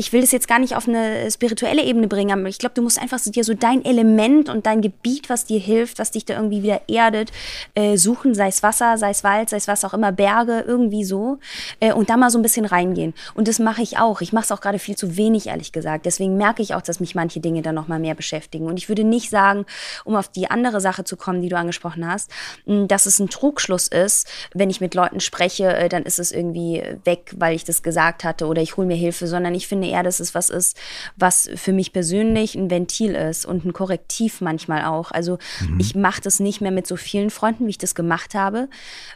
[0.02, 2.82] ich will das jetzt gar nicht auf eine spirituelle Ebene bringen, aber ich glaube, du
[2.82, 6.24] musst einfach so dir so dein Element und dein Gebiet, was dir hilft, was dich
[6.24, 7.30] da irgendwie wieder erdet,
[7.76, 11.04] äh, suchen, sei es Wasser, sei es Wald, sei es was auch immer, Berge, irgendwie
[11.04, 11.38] so,
[11.78, 13.14] äh, und da mal so ein bisschen reingehen.
[13.34, 14.22] Und das mache ich auch.
[14.22, 16.04] Ich mache es auch gerade viel zu wenig, ehrlich gesagt.
[16.04, 18.66] Deswegen merke ich auch, dass mich manche Dinge dann noch mal mehr beschäftigen.
[18.66, 19.66] Und ich würde nicht sagen,
[20.04, 22.28] um auf die andere Sache zu kommen, die du angesprochen hast,
[22.66, 26.82] dass es ein Trugschluss ist, wenn ich mit Leuten spreche, äh, dann ist es irgendwie
[27.04, 30.02] weg, weil ich das gesagt hatte oder ich hole mir Hilfe, sondern ich finde eher,
[30.02, 30.76] dass es was ist,
[31.16, 35.10] was für mich persönlich ein Ventil ist und ein Korrektiv manchmal auch.
[35.10, 35.78] Also mhm.
[35.78, 38.68] ich mache das nicht mehr mit so vielen Freunden, wie ich das gemacht habe,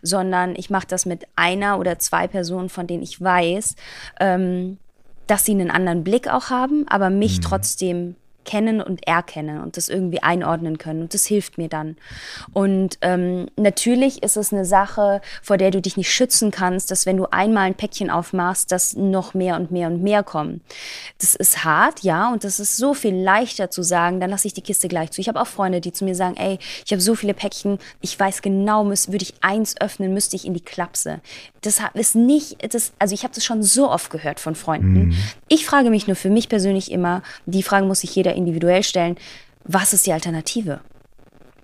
[0.02, 3.74] sondern ich mache das mit einer oder zwei Personen, von denen ich weiß,
[4.20, 4.78] ähm,
[5.26, 7.42] dass sie einen anderen Blick auch haben, aber mich mhm.
[7.42, 11.02] trotzdem kennen und erkennen und das irgendwie einordnen können.
[11.02, 11.96] Und das hilft mir dann.
[12.54, 17.04] Und ähm, natürlich ist es eine Sache, vor der du dich nicht schützen kannst, dass
[17.04, 20.62] wenn du einmal ein Päckchen aufmachst, dass noch mehr und mehr und mehr kommen.
[21.20, 24.54] Das ist hart, ja, und das ist so viel leichter zu sagen, dann lasse ich
[24.54, 25.20] die Kiste gleich zu.
[25.20, 28.18] Ich habe auch Freunde, die zu mir sagen, ey, ich habe so viele Päckchen, ich
[28.18, 31.20] weiß genau, würde ich eins öffnen, müsste ich in die Klapse.
[31.62, 35.08] Das ist nicht, das, also ich habe das schon so oft gehört von Freunden.
[35.08, 35.16] Mhm.
[35.48, 39.16] Ich frage mich nur für mich persönlich immer, die Frage muss sich jeder individuell stellen,
[39.64, 40.80] was ist die Alternative?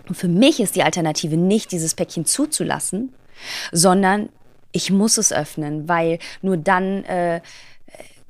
[0.08, 3.14] Und für mich ist die Alternative nicht, dieses Päckchen zuzulassen,
[3.70, 4.28] sondern
[4.72, 7.40] ich muss es öffnen, weil nur dann äh,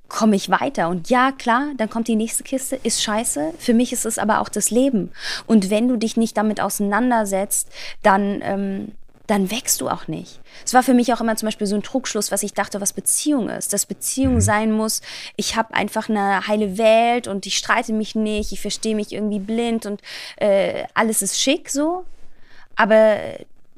[0.08, 0.88] komme ich weiter.
[0.88, 3.54] Und ja, klar, dann kommt die nächste Kiste, ist scheiße.
[3.58, 5.10] Für mich ist es aber auch das Leben.
[5.46, 7.68] Und wenn du dich nicht damit auseinandersetzt,
[8.02, 8.92] dann ähm,
[9.32, 10.40] dann wächst du auch nicht.
[10.62, 12.92] Es war für mich auch immer zum Beispiel so ein Trugschluss, was ich dachte, was
[12.92, 13.72] Beziehung ist.
[13.72, 14.40] Dass Beziehung mhm.
[14.42, 15.00] sein muss,
[15.36, 19.38] ich habe einfach eine heile Welt und ich streite mich nicht, ich verstehe mich irgendwie
[19.38, 20.02] blind und
[20.36, 22.04] äh, alles ist schick so.
[22.76, 23.16] Aber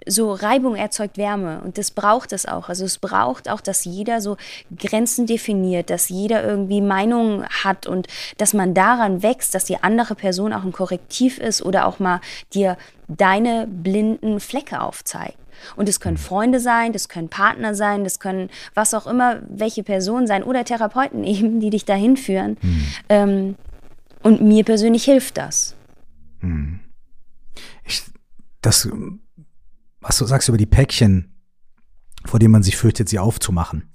[0.07, 2.69] so Reibung erzeugt Wärme und das braucht es auch.
[2.69, 4.37] Also es braucht auch, dass jeder so
[4.77, 10.17] Grenzen definiert, dass jeder irgendwie Meinungen hat und dass man daran wächst, dass die andere
[10.17, 12.21] Person auch ein Korrektiv ist oder auch mal
[12.53, 15.38] dir deine blinden Flecke aufzeigt.
[15.77, 19.83] Und es können Freunde sein, das können Partner sein, das können was auch immer, welche
[19.83, 22.57] Personen sein oder Therapeuten eben, die dich dahin führen.
[22.61, 22.87] Hm.
[23.09, 23.55] Ähm,
[24.23, 25.75] und mir persönlich hilft das.
[26.40, 26.81] Hm.
[27.85, 28.03] Ich,
[28.62, 28.88] das
[30.05, 31.35] was du sagst über die Päckchen,
[32.27, 33.90] vor denen man sich fürchtet, sie aufzumachen.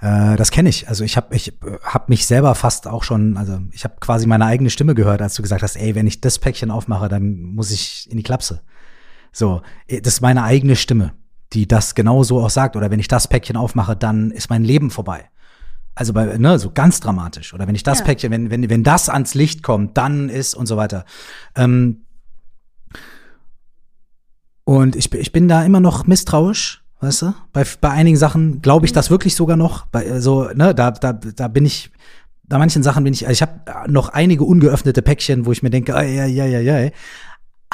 [0.00, 0.88] Äh, das kenne ich.
[0.88, 4.46] Also ich habe ich hab mich selber fast auch schon, also ich habe quasi meine
[4.46, 7.70] eigene Stimme gehört, als du gesagt hast, ey, wenn ich das Päckchen aufmache, dann muss
[7.70, 8.62] ich in die Klapse.
[9.34, 11.12] So, äh, das ist meine eigene Stimme,
[11.52, 12.76] die das genau so auch sagt.
[12.76, 15.28] Oder wenn ich das Päckchen aufmache, dann ist mein Leben vorbei.
[15.94, 17.52] Also bei, ne, so ganz dramatisch.
[17.52, 18.04] Oder wenn ich das ja.
[18.06, 21.04] Päckchen, wenn, wenn, wenn das ans Licht kommt, dann ist und so weiter.
[21.54, 22.06] Ähm,
[24.64, 27.34] und ich, ich bin da immer noch misstrauisch, weißt du?
[27.52, 29.86] Bei, bei einigen Sachen glaube ich das wirklich sogar noch.
[29.86, 31.90] Bei, so, ne, da, da, da bin ich,
[32.44, 35.70] bei manchen Sachen bin ich, also ich habe noch einige ungeöffnete Päckchen, wo ich mir
[35.70, 36.90] denke, ja, ja, ja, ja.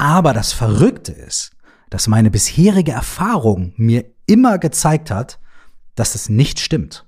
[0.01, 1.51] Aber das Verrückte ist,
[1.91, 5.39] dass meine bisherige Erfahrung mir immer gezeigt hat,
[5.95, 7.07] dass das nicht stimmt.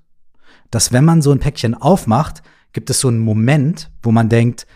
[0.71, 2.43] Dass wenn man so ein Päckchen aufmacht,
[2.75, 4.67] gibt es so einen Moment, wo man denkt,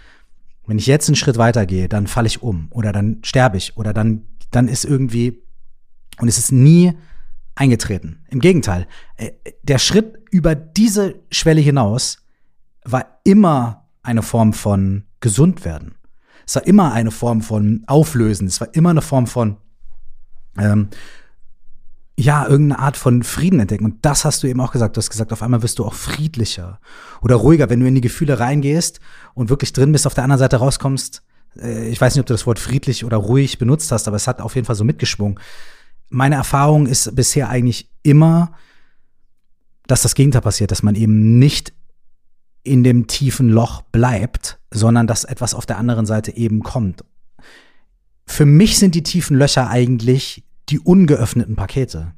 [0.67, 3.93] wenn ich jetzt einen Schritt weitergehe, dann falle ich um oder dann sterbe ich oder
[3.93, 5.43] dann dann ist irgendwie,
[6.19, 6.95] und es ist nie
[7.55, 8.25] eingetreten.
[8.31, 12.25] Im Gegenteil, äh, der Schritt über diese Schwelle hinaus
[12.83, 15.96] war immer eine Form von gesund werden.
[16.47, 18.47] Es war immer eine Form von Auflösen.
[18.47, 19.57] Es war immer eine Form von,
[20.57, 20.89] ähm,
[22.19, 23.85] ja, irgendeine Art von Frieden entdecken.
[23.85, 24.97] Und das hast du eben auch gesagt.
[24.97, 26.81] Du hast gesagt, auf einmal wirst du auch friedlicher
[27.21, 29.01] oder ruhiger, wenn du in die Gefühle reingehst
[29.35, 31.23] und wirklich drin bist, auf der anderen Seite rauskommst,
[31.61, 34.27] äh, ich weiß nicht, ob du das Wort friedlich oder ruhig benutzt hast, aber es
[34.27, 35.39] hat auf jeden Fall so mitgeschwungen.
[36.09, 38.53] Meine Erfahrung ist bisher eigentlich immer,
[39.87, 41.73] dass das Gegenteil passiert, dass man eben nicht
[42.67, 47.05] in dem tiefen Loch bleibt, sondern dass etwas auf der anderen Seite eben kommt.
[48.27, 52.13] Für mich sind die tiefen Löcher eigentlich die ungeöffneten Pakete.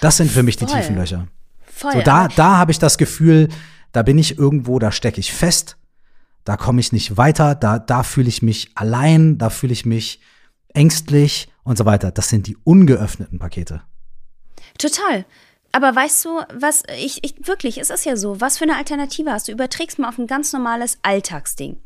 [0.00, 0.68] Das sind für mich Voll.
[0.68, 1.28] die tiefen Löcher.
[1.66, 3.48] Voll, so, da, da habe ich das Gefühl,
[3.92, 5.76] da bin ich irgendwo, da stecke ich fest
[6.44, 10.20] da komme ich nicht weiter, da, da fühle ich mich allein, da fühle ich mich
[10.68, 12.10] ängstlich und so weiter.
[12.10, 13.82] Das sind die ungeöffneten Pakete.
[14.78, 15.24] Total.
[15.74, 19.32] Aber weißt du, was ich, ich wirklich, es ist ja so, was für eine Alternative
[19.32, 19.52] hast du?
[19.52, 21.82] Überträgst mal auf ein ganz normales Alltagsding.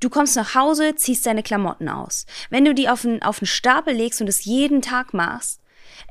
[0.00, 2.24] Du kommst nach Hause, ziehst deine Klamotten aus.
[2.48, 5.60] Wenn du die auf einen, auf einen Stapel legst und es jeden Tag machst,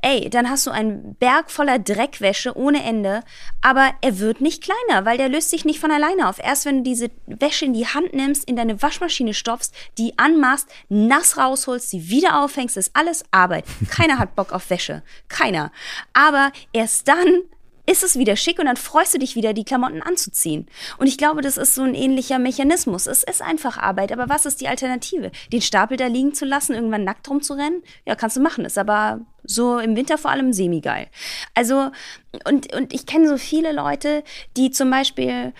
[0.02, 3.22] ey, dann hast du einen Berg voller Dreckwäsche ohne Ende,
[3.62, 6.38] aber er wird nicht kleiner, weil der löst sich nicht von alleine auf.
[6.38, 10.68] Erst wenn du diese Wäsche in die Hand nimmst, in deine Waschmaschine stopfst, die anmachst,
[10.88, 13.64] nass rausholst, sie wieder aufhängst, ist alles Arbeit.
[13.90, 15.02] Keiner hat Bock auf Wäsche.
[15.28, 15.72] Keiner.
[16.12, 17.42] Aber erst dann
[17.86, 20.66] ist es wieder schick und dann freust du dich wieder, die Klamotten anzuziehen.
[20.98, 23.06] Und ich glaube, das ist so ein ähnlicher Mechanismus.
[23.06, 25.30] Es ist einfach Arbeit, aber was ist die Alternative?
[25.52, 27.82] Den Stapel da liegen zu lassen, irgendwann nackt rumzurennen?
[28.04, 31.06] Ja, kannst du machen, ist aber so im Winter vor allem semi-geil.
[31.54, 31.90] Also,
[32.46, 34.24] und, und ich kenne so viele Leute,
[34.56, 35.52] die zum Beispiel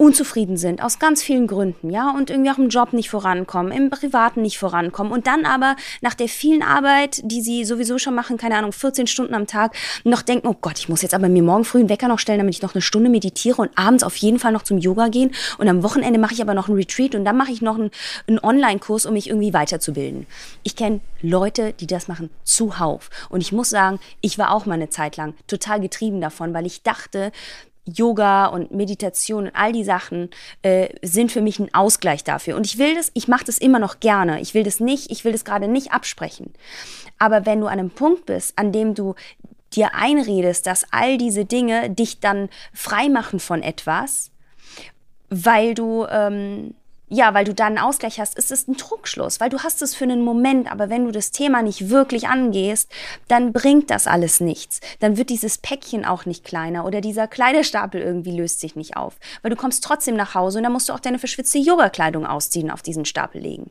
[0.00, 3.90] unzufrieden sind, aus ganz vielen Gründen, ja, und irgendwie auch im Job nicht vorankommen, im
[3.90, 8.38] Privaten nicht vorankommen und dann aber nach der vielen Arbeit, die sie sowieso schon machen,
[8.38, 11.42] keine Ahnung, 14 Stunden am Tag, noch denken, oh Gott, ich muss jetzt aber mir
[11.42, 14.16] morgen früh einen Wecker noch stellen, damit ich noch eine Stunde meditiere und abends auf
[14.16, 17.14] jeden Fall noch zum Yoga gehen und am Wochenende mache ich aber noch einen Retreat
[17.14, 17.90] und dann mache ich noch einen,
[18.26, 20.26] einen Online-Kurs, um mich irgendwie weiterzubilden.
[20.62, 24.76] Ich kenne Leute, die das machen zuhauf und ich muss sagen, ich war auch mal
[24.76, 27.32] eine Zeit lang total getrieben davon, weil ich dachte,
[27.96, 30.30] Yoga und Meditation und all die Sachen
[30.62, 32.56] äh, sind für mich ein Ausgleich dafür.
[32.56, 34.40] Und ich will das, ich mache das immer noch gerne.
[34.40, 36.52] Ich will das nicht, ich will das gerade nicht absprechen.
[37.18, 39.14] Aber wenn du an einem Punkt bist, an dem du
[39.74, 44.30] dir einredest, dass all diese Dinge dich dann frei machen von etwas,
[45.28, 46.74] weil du ähm,
[47.12, 49.96] ja, weil du dann einen Ausgleich hast, ist es ein Trugschluss, weil du hast es
[49.96, 52.88] für einen Moment, aber wenn du das Thema nicht wirklich angehst,
[53.26, 54.80] dann bringt das alles nichts.
[55.00, 59.16] Dann wird dieses Päckchen auch nicht kleiner oder dieser Kleiderstapel irgendwie löst sich nicht auf,
[59.42, 62.70] weil du kommst trotzdem nach Hause und dann musst du auch deine verschwitzte Yoga-Kleidung ausziehen,
[62.70, 63.70] auf diesen Stapel legen.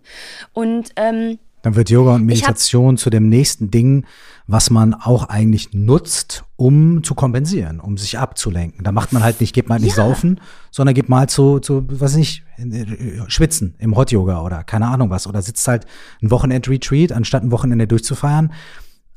[0.51, 4.05] Und ähm, dann wird Yoga und Meditation zu dem nächsten Ding,
[4.51, 8.83] was man auch eigentlich nutzt, um zu kompensieren, um sich abzulenken.
[8.83, 10.03] Da macht man halt nicht, geht mal halt nicht ja.
[10.03, 12.87] saufen, sondern geht mal zu, zu, was nicht, äh,
[13.27, 15.27] schwitzen im Hot Yoga oder keine Ahnung was.
[15.27, 15.85] Oder sitzt halt
[16.23, 18.51] ein Wochenend-Retreat, anstatt ein Wochenende durchzufeiern.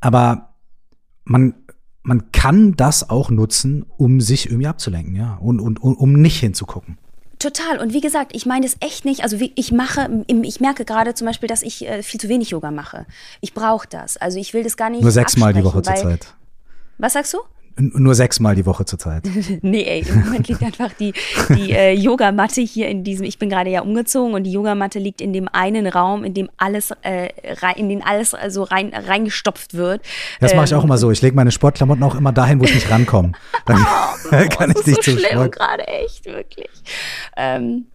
[0.01, 0.53] Aber
[1.23, 1.55] man,
[2.03, 6.39] man kann das auch nutzen, um sich irgendwie abzulenken, ja, und, und, und um nicht
[6.41, 6.99] hinzugucken.
[7.43, 7.77] Total.
[7.77, 9.21] Und wie gesagt, ich meine es echt nicht.
[9.21, 12.71] Also ich mache, ich merke gerade zum Beispiel, dass ich äh, viel zu wenig Yoga
[12.71, 13.05] mache.
[13.41, 14.15] Ich brauche das.
[14.15, 15.01] Also ich will das gar nicht.
[15.01, 16.27] Nur sechsmal die Woche zur Zeit.
[16.97, 17.39] Was sagst du?
[17.75, 19.23] Nur sechsmal die Woche zurzeit.
[19.61, 21.13] nee, ey, im Moment liegt einfach die,
[21.49, 25.21] die äh, Yogamatte hier in diesem, ich bin gerade ja umgezogen und die Yogamatte liegt
[25.21, 27.29] in dem einen Raum, in dem alles, äh,
[27.61, 30.01] rein, in den alles also rein, reingestopft wird.
[30.39, 31.09] Das mache ich auch ähm, immer so.
[31.09, 33.31] Ich lege meine Sportklamotten auch immer dahin, wo ich nicht rankomme.
[33.65, 33.85] Dann
[34.31, 36.69] oh, kann ich nicht so schlimm gerade, echt, wirklich.
[37.35, 37.85] Ähm,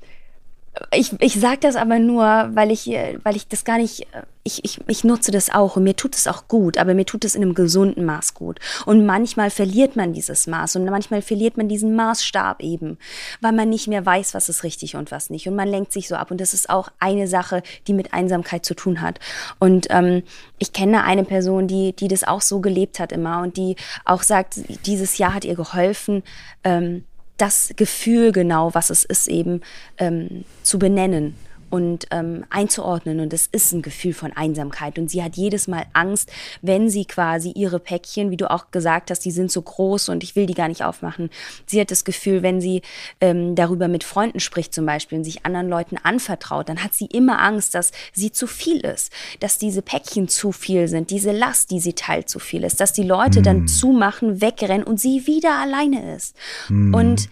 [0.93, 2.87] ich, ich sage das aber nur, weil ich,
[3.23, 4.07] weil ich das gar nicht,
[4.45, 7.25] ich, ich, ich nutze das auch und mir tut es auch gut, aber mir tut
[7.25, 8.59] es in einem gesunden Maß gut.
[8.87, 12.99] Und manchmal verliert man dieses Maß und manchmal verliert man diesen Maßstab eben,
[13.41, 15.49] weil man nicht mehr weiß, was ist richtig und was nicht.
[15.49, 16.31] Und man lenkt sich so ab.
[16.31, 19.21] Und das ist auch eine Sache, die mit Einsamkeit zu tun hat.
[19.59, 20.23] Und ähm,
[20.59, 24.23] ich kenne eine Person, die, die das auch so gelebt hat immer und die auch
[24.23, 26.23] sagt, dieses Jahr hat ihr geholfen,
[26.65, 27.05] ähm,
[27.39, 29.63] das Gefühl genau, was es ist, eben
[29.97, 31.35] ähm, zu benennen
[31.71, 33.21] und ähm, einzuordnen.
[33.21, 34.99] Und es ist ein Gefühl von Einsamkeit.
[34.99, 36.31] Und sie hat jedes Mal Angst,
[36.63, 40.23] wenn sie quasi ihre Päckchen, wie du auch gesagt hast, die sind so groß und
[40.23, 41.31] ich will die gar nicht aufmachen.
[41.67, 42.83] Sie hat das Gefühl, wenn sie
[43.21, 47.07] ähm, darüber mit Freunden spricht zum Beispiel und sich anderen Leuten anvertraut, dann hat sie
[47.07, 51.71] immer Angst, dass sie zu viel ist, dass diese Päckchen zu viel sind, diese Last,
[51.71, 53.43] die sie teilt, zu viel ist, dass die Leute mm.
[53.43, 53.69] dann hm.
[53.69, 56.37] zumachen, wegrennen und sie wieder alleine ist.
[56.69, 56.95] Mm.
[56.95, 57.29] Und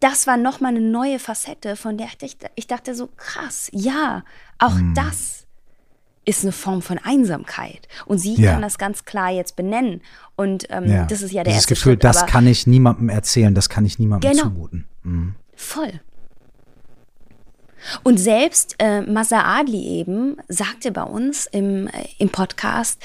[0.00, 4.24] das war nochmal eine neue Facette, von der ich, ich dachte so, krass, ja,
[4.58, 4.94] auch mhm.
[4.94, 5.46] das
[6.24, 7.88] ist eine Form von Einsamkeit.
[8.06, 8.52] Und sie ja.
[8.52, 10.02] kann das ganz klar jetzt benennen.
[10.36, 11.04] Und ähm, ja.
[11.06, 13.84] das ist ja der Dieses erste Gefühl, Schritt, das kann ich niemandem erzählen, das kann
[13.84, 14.44] ich niemandem genau.
[14.44, 14.86] zumuten.
[15.02, 15.34] Mhm.
[15.54, 16.00] Voll.
[18.02, 23.00] Und selbst äh, Masa Adli eben sagte bei uns im, äh, im Podcast,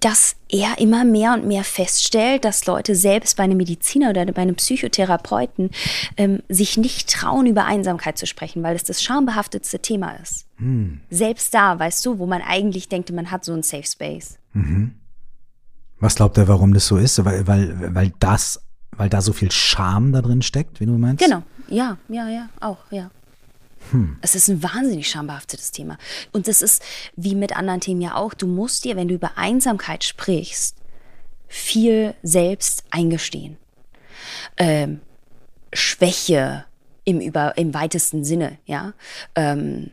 [0.00, 4.42] dass er immer mehr und mehr feststellt, dass Leute selbst bei einem Mediziner oder bei
[4.42, 5.70] einem Psychotherapeuten
[6.16, 10.46] ähm, sich nicht trauen, über Einsamkeit zu sprechen, weil es das schambehaftetste Thema ist.
[10.56, 11.00] Hm.
[11.10, 14.38] Selbst da, weißt du, wo man eigentlich denkt, man hat so einen Safe Space.
[14.52, 14.94] Mhm.
[16.00, 17.24] Was glaubt er, warum das so ist?
[17.24, 18.62] Weil, weil, weil das,
[18.96, 21.24] weil da so viel Scham da drin steckt, wie du meinst?
[21.24, 23.10] Genau, ja, ja, ja, auch, ja.
[23.90, 24.18] Hm.
[24.20, 25.98] Es ist ein wahnsinnig schambehaftetes Thema.
[26.32, 26.82] Und das ist
[27.16, 28.34] wie mit anderen Themen ja auch.
[28.34, 30.76] Du musst dir, wenn du über Einsamkeit sprichst,
[31.48, 33.56] viel selbst eingestehen.
[34.56, 35.00] Ähm,
[35.72, 36.64] Schwäche
[37.04, 38.92] im, über, im weitesten Sinne, ja.
[39.34, 39.90] Ähm,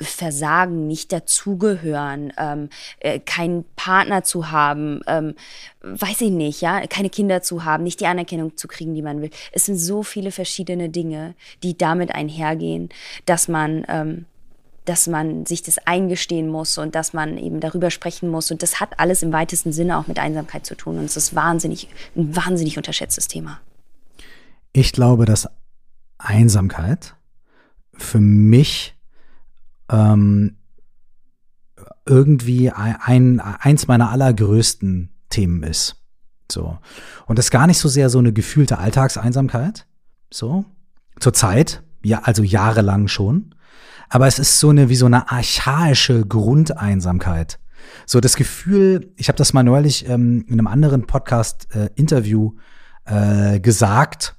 [0.00, 2.68] Versagen, nicht dazugehören, ähm,
[3.00, 5.34] äh, keinen Partner zu haben, ähm,
[5.82, 9.20] weiß ich nicht, ja, keine Kinder zu haben, nicht die Anerkennung zu kriegen, die man
[9.20, 9.30] will.
[9.52, 12.90] Es sind so viele verschiedene Dinge, die damit einhergehen,
[13.26, 14.26] dass man, ähm,
[14.84, 18.50] dass man sich das eingestehen muss und dass man eben darüber sprechen muss.
[18.50, 20.98] Und das hat alles im weitesten Sinne auch mit Einsamkeit zu tun.
[20.98, 23.60] Und es ist wahnsinnig, ein wahnsinnig unterschätztes Thema.
[24.72, 25.48] Ich glaube, dass
[26.18, 27.14] Einsamkeit
[27.94, 28.94] für mich
[29.90, 30.56] ähm,
[32.06, 35.96] irgendwie ein, eins meiner allergrößten Themen ist.
[36.50, 36.78] So.
[37.26, 39.86] Und das ist gar nicht so sehr so eine gefühlte Alltagseinsamkeit.
[40.32, 40.64] So.
[41.20, 43.54] Zur Zeit, ja, also jahrelang schon.
[44.08, 47.58] Aber es ist so eine, wie so eine archaische Grundeinsamkeit.
[48.06, 52.52] So das Gefühl, ich habe das mal neulich ähm, in einem anderen Podcast-Interview
[53.06, 54.37] äh, äh, gesagt,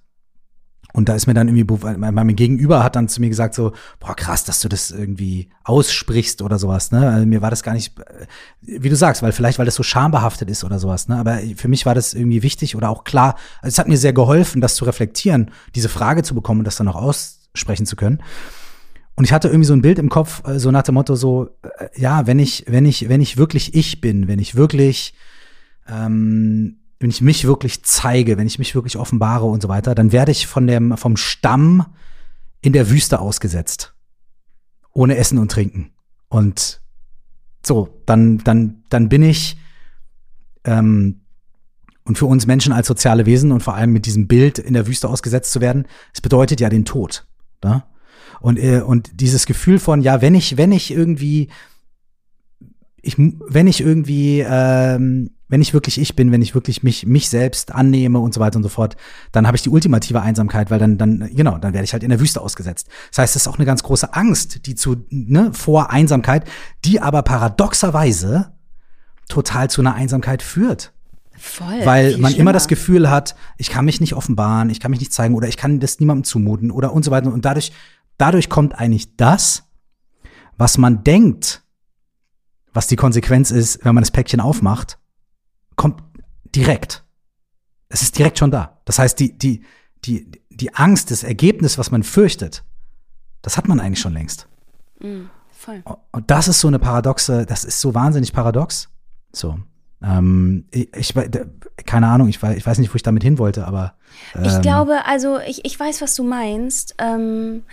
[0.93, 4.15] und da ist mir dann irgendwie, mein Gegenüber hat dann zu mir gesagt so, boah,
[4.15, 7.07] krass, dass du das irgendwie aussprichst oder sowas, ne?
[7.07, 8.25] Also mir war das gar nicht, äh,
[8.61, 11.17] wie du sagst, weil vielleicht, weil das so schambehaftet ist oder sowas, ne?
[11.17, 14.13] Aber für mich war das irgendwie wichtig oder auch klar, also es hat mir sehr
[14.13, 18.23] geholfen, das zu reflektieren, diese Frage zu bekommen und das dann auch aussprechen zu können.
[19.15, 21.49] Und ich hatte irgendwie so ein Bild im Kopf, äh, so nach dem Motto so,
[21.61, 25.13] äh, ja, wenn ich, wenn ich, wenn ich wirklich ich bin, wenn ich wirklich,
[25.87, 30.11] ähm, wenn ich mich wirklich zeige, wenn ich mich wirklich offenbare und so weiter, dann
[30.11, 31.85] werde ich von dem, vom Stamm
[32.61, 33.93] in der Wüste ausgesetzt.
[34.91, 35.91] Ohne Essen und Trinken.
[36.27, 36.81] Und
[37.65, 39.57] so, dann, dann, dann bin ich,
[40.65, 41.21] ähm,
[42.03, 44.87] und für uns Menschen als soziale Wesen und vor allem mit diesem Bild in der
[44.87, 47.27] Wüste ausgesetzt zu werden, es bedeutet ja den Tod.
[47.63, 47.83] Ne?
[48.41, 51.49] Und, äh, und dieses Gefühl von, ja, wenn ich, wenn ich irgendwie,
[53.01, 57.27] ich, wenn ich irgendwie ähm, wenn ich wirklich ich bin, wenn ich wirklich mich, mich
[57.27, 58.95] selbst annehme und so weiter und so fort,
[59.31, 62.09] dann habe ich die ultimative Einsamkeit, weil dann, dann, genau, dann werde ich halt in
[62.09, 62.87] der Wüste ausgesetzt.
[63.09, 66.47] Das heißt, es ist auch eine ganz große Angst, die zu, ne, vor Einsamkeit,
[66.85, 68.53] die aber paradoxerweise
[69.27, 70.93] total zu einer Einsamkeit führt.
[71.35, 72.41] Voll, weil man schlimmer.
[72.41, 75.47] immer das Gefühl hat, ich kann mich nicht offenbaren, ich kann mich nicht zeigen oder
[75.47, 77.31] ich kann das niemandem zumuten oder und so weiter.
[77.31, 77.71] Und dadurch,
[78.17, 79.63] dadurch kommt eigentlich das,
[80.57, 81.63] was man denkt,
[82.73, 84.99] was die Konsequenz ist, wenn man das Päckchen aufmacht,
[85.79, 86.03] kommt
[86.53, 87.05] direkt.
[87.87, 88.81] Es ist direkt schon da.
[88.83, 89.63] Das heißt, die, die,
[90.03, 92.65] die, die Angst, das Ergebnis, was man fürchtet,
[93.41, 94.49] Das hat man eigentlich schon längst.
[94.99, 95.81] Mhm, voll.
[96.11, 98.89] Und das ist so eine paradoxe, das ist so wahnsinnig paradox.
[99.31, 99.57] So.
[100.01, 101.13] Ähm, ich, ich,
[101.85, 103.93] keine Ahnung, ich ich weiß nicht, wo ich damit hin wollte, aber.
[104.35, 106.95] Ähm, ich glaube, also ich, ich weiß, was du meinst.
[106.97, 107.63] Ähm,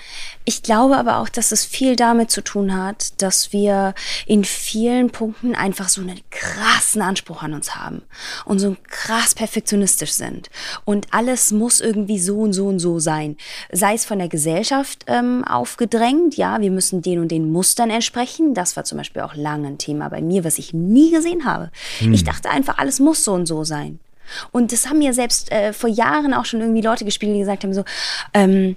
[0.44, 3.94] ich glaube aber auch, dass es viel damit zu tun hat, dass wir
[4.26, 8.02] in vielen Punkten einfach so einen krassen Anspruch an uns haben
[8.44, 10.50] und so krass perfektionistisch sind.
[10.84, 13.36] Und alles muss irgendwie so und so und so sein.
[13.72, 18.54] Sei es von der Gesellschaft ähm, aufgedrängt, ja, wir müssen den und den Mustern entsprechen.
[18.54, 21.70] Das war zum Beispiel auch lange ein Thema bei mir, was ich nie gesehen habe.
[21.98, 22.12] Hm.
[22.12, 23.98] Ich dachte einfach, alles muss so und so sein.
[24.52, 27.64] Und das haben mir selbst äh, vor Jahren auch schon irgendwie Leute gespielt, die gesagt
[27.64, 27.84] haben so,
[28.34, 28.76] ähm,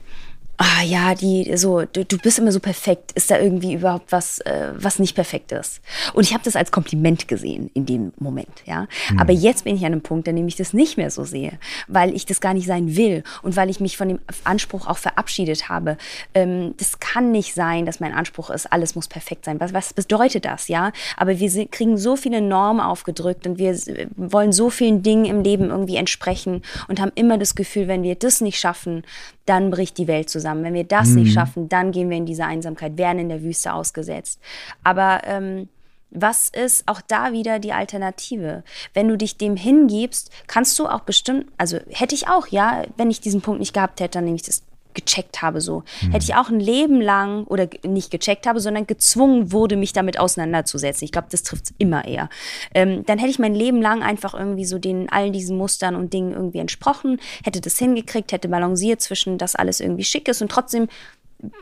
[0.59, 3.13] ah ja, die so, du, du bist immer so perfekt.
[3.13, 5.79] Ist da irgendwie überhaupt was, äh, was nicht perfekt ist?
[6.13, 8.87] Und ich habe das als Kompliment gesehen in dem Moment, ja.
[9.09, 9.19] Mhm.
[9.19, 11.57] Aber jetzt bin ich an einem Punkt, an dem ich das nicht mehr so sehe,
[11.87, 14.97] weil ich das gar nicht sein will und weil ich mich von dem Anspruch auch
[14.97, 15.97] verabschiedet habe.
[16.33, 19.61] Ähm, das kann nicht sein, dass mein Anspruch ist, alles muss perfekt sein.
[19.61, 20.91] Was, was bedeutet das, ja?
[21.15, 23.79] Aber wir kriegen so viele Normen aufgedrückt und wir
[24.17, 28.15] wollen so vielen Dingen im Leben irgendwie entsprechen und haben immer das Gefühl, wenn wir
[28.15, 29.03] das nicht schaffen,
[29.45, 30.48] dann bricht die Welt zusammen.
[30.55, 31.23] Wenn wir das mhm.
[31.23, 34.39] nicht schaffen, dann gehen wir in diese Einsamkeit, werden in der Wüste ausgesetzt.
[34.83, 35.69] Aber ähm,
[36.11, 38.63] was ist auch da wieder die Alternative?
[38.93, 43.11] Wenn du dich dem hingibst, kannst du auch bestimmt, also hätte ich auch, ja, wenn
[43.11, 44.63] ich diesen Punkt nicht gehabt hätte, dann nehme ich das
[44.93, 45.83] gecheckt habe, so.
[46.01, 46.11] Mhm.
[46.11, 50.19] Hätte ich auch ein Leben lang oder nicht gecheckt habe, sondern gezwungen wurde, mich damit
[50.19, 51.05] auseinanderzusetzen.
[51.05, 52.29] Ich glaube, das trifft es immer eher.
[52.73, 56.13] Ähm, dann hätte ich mein Leben lang einfach irgendwie so den all diesen Mustern und
[56.13, 60.51] Dingen irgendwie entsprochen, hätte das hingekriegt, hätte balanciert zwischen, dass alles irgendwie schick ist und
[60.51, 60.87] trotzdem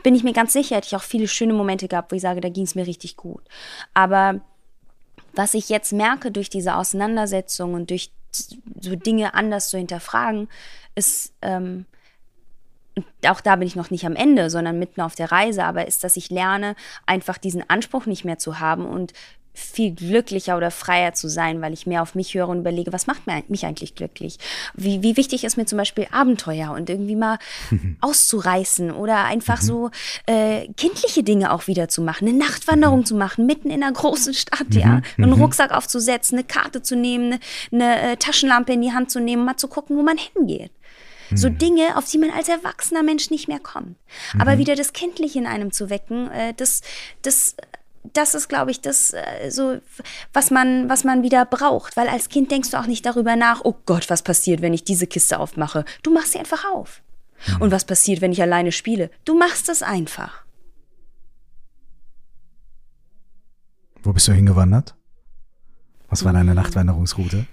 [0.02, 2.40] bin ich mir ganz sicher, hätte ich auch viele schöne Momente gehabt, wo ich sage,
[2.40, 3.42] da ging es mir richtig gut.
[3.94, 4.40] Aber
[5.34, 8.10] was ich jetzt merke durch diese Auseinandersetzung und durch
[8.80, 10.48] so Dinge anders zu hinterfragen,
[10.94, 11.86] ist, ähm,
[13.26, 16.04] auch da bin ich noch nicht am Ende, sondern mitten auf der Reise, aber ist,
[16.04, 16.76] dass ich lerne,
[17.06, 19.12] einfach diesen Anspruch nicht mehr zu haben und
[19.58, 23.06] viel glücklicher oder freier zu sein, weil ich mehr auf mich höre und überlege, was
[23.06, 24.38] macht mich eigentlich glücklich?
[24.74, 27.38] Wie, wie wichtig ist mir zum Beispiel Abenteuer und irgendwie mal
[28.00, 29.66] auszureißen oder einfach mhm.
[29.66, 29.90] so
[30.26, 33.06] äh, kindliche Dinge auch wieder zu machen, eine Nachtwanderung mhm.
[33.06, 35.42] zu machen, mitten in einer großen Stadt, ja, einen mhm.
[35.42, 37.38] Rucksack aufzusetzen, eine Karte zu nehmen,
[37.72, 40.70] eine, eine äh, Taschenlampe in die Hand zu nehmen, mal zu gucken, wo man hingeht.
[41.34, 41.58] So mhm.
[41.58, 43.96] Dinge, auf die man als erwachsener Mensch nicht mehr kommt.
[44.34, 44.40] Mhm.
[44.40, 46.82] Aber wieder das Kindliche in einem zu wecken, äh, das,
[47.22, 47.56] das,
[48.12, 49.80] das ist, glaube ich, das äh, so,
[50.32, 51.96] was man, was man wieder braucht.
[51.96, 54.84] Weil als Kind denkst du auch nicht darüber nach, oh Gott, was passiert, wenn ich
[54.84, 55.84] diese Kiste aufmache.
[56.02, 57.02] Du machst sie einfach auf.
[57.46, 57.62] Mhm.
[57.62, 59.10] Und was passiert, wenn ich alleine spiele?
[59.24, 60.44] Du machst es einfach.
[64.02, 64.94] Wo bist du hingewandert?
[66.08, 66.56] Was war deine mhm.
[66.56, 67.46] Nachtwanderungsroute?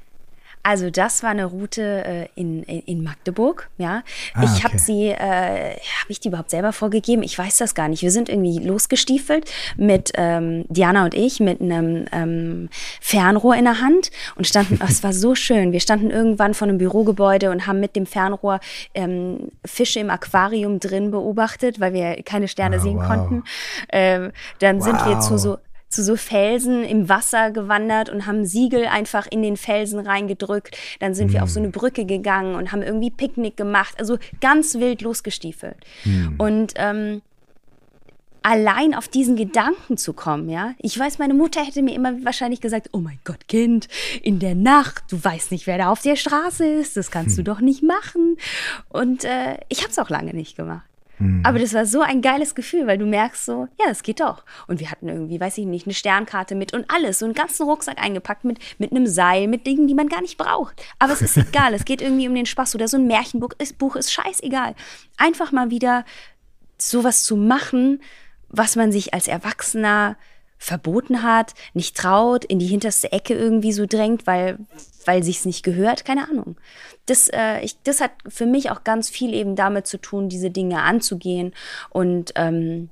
[0.66, 4.02] Also das war eine Route äh, in, in Magdeburg, ja.
[4.34, 7.22] Ah, ich habe sie, äh, habe ich die überhaupt selber vorgegeben?
[7.22, 8.02] Ich weiß das gar nicht.
[8.02, 9.48] Wir sind irgendwie losgestiefelt
[9.78, 15.04] mit ähm, Diana und ich mit einem ähm, Fernrohr in der Hand und standen, es
[15.04, 15.72] war so schön.
[15.72, 18.60] Wir standen irgendwann vor einem Bürogebäude und haben mit dem Fernrohr
[18.96, 23.06] ähm, Fische im Aquarium drin beobachtet, weil wir keine Sterne oh, sehen wow.
[23.06, 23.44] konnten.
[23.92, 24.86] Ähm, dann wow.
[24.86, 25.60] sind wir zu so
[25.96, 30.78] zu so Felsen im Wasser gewandert und haben Siegel einfach in den Felsen reingedrückt.
[31.00, 31.34] Dann sind mm.
[31.34, 31.72] wir auf so eine mm.
[31.72, 33.96] Brücke gegangen und haben irgendwie Picknick gemacht.
[33.98, 35.78] Also ganz wild losgestiefelt.
[36.04, 36.36] Mm.
[36.38, 37.22] Und ähm,
[38.44, 40.76] allein auf diesen Gedanken zu kommen, ja.
[40.78, 43.88] Ich weiß, meine Mutter hätte mir immer wahrscheinlich gesagt, oh mein Gott, Kind,
[44.22, 47.44] in der Nacht, du weißt nicht, wer da auf der Straße ist, das kannst hm.
[47.44, 48.38] du doch nicht machen.
[48.90, 50.86] Und äh, ich habe es auch lange nicht gemacht.
[51.20, 51.42] Mhm.
[51.46, 54.44] Aber das war so ein geiles Gefühl, weil du merkst so, ja, das geht doch.
[54.68, 57.64] Und wir hatten irgendwie, weiß ich nicht, eine Sternkarte mit und alles, so einen ganzen
[57.64, 60.82] Rucksack eingepackt mit, mit einem Seil, mit Dingen, die man gar nicht braucht.
[61.00, 62.76] Aber es ist egal, es geht irgendwie um den Spaß.
[62.76, 64.76] Oder so ein Märchenbuch ist, Buch ist scheißegal.
[65.18, 66.06] Einfach mal wieder
[66.78, 68.02] sowas zu machen,
[68.50, 70.18] was man sich als Erwachsener
[70.66, 74.58] verboten hat, nicht traut, in die hinterste Ecke irgendwie so drängt, weil,
[75.06, 76.58] weil sich's nicht gehört, keine Ahnung.
[77.06, 80.50] Das, äh, ich, das hat für mich auch ganz viel eben damit zu tun, diese
[80.50, 81.54] Dinge anzugehen
[81.92, 82.90] und ähm,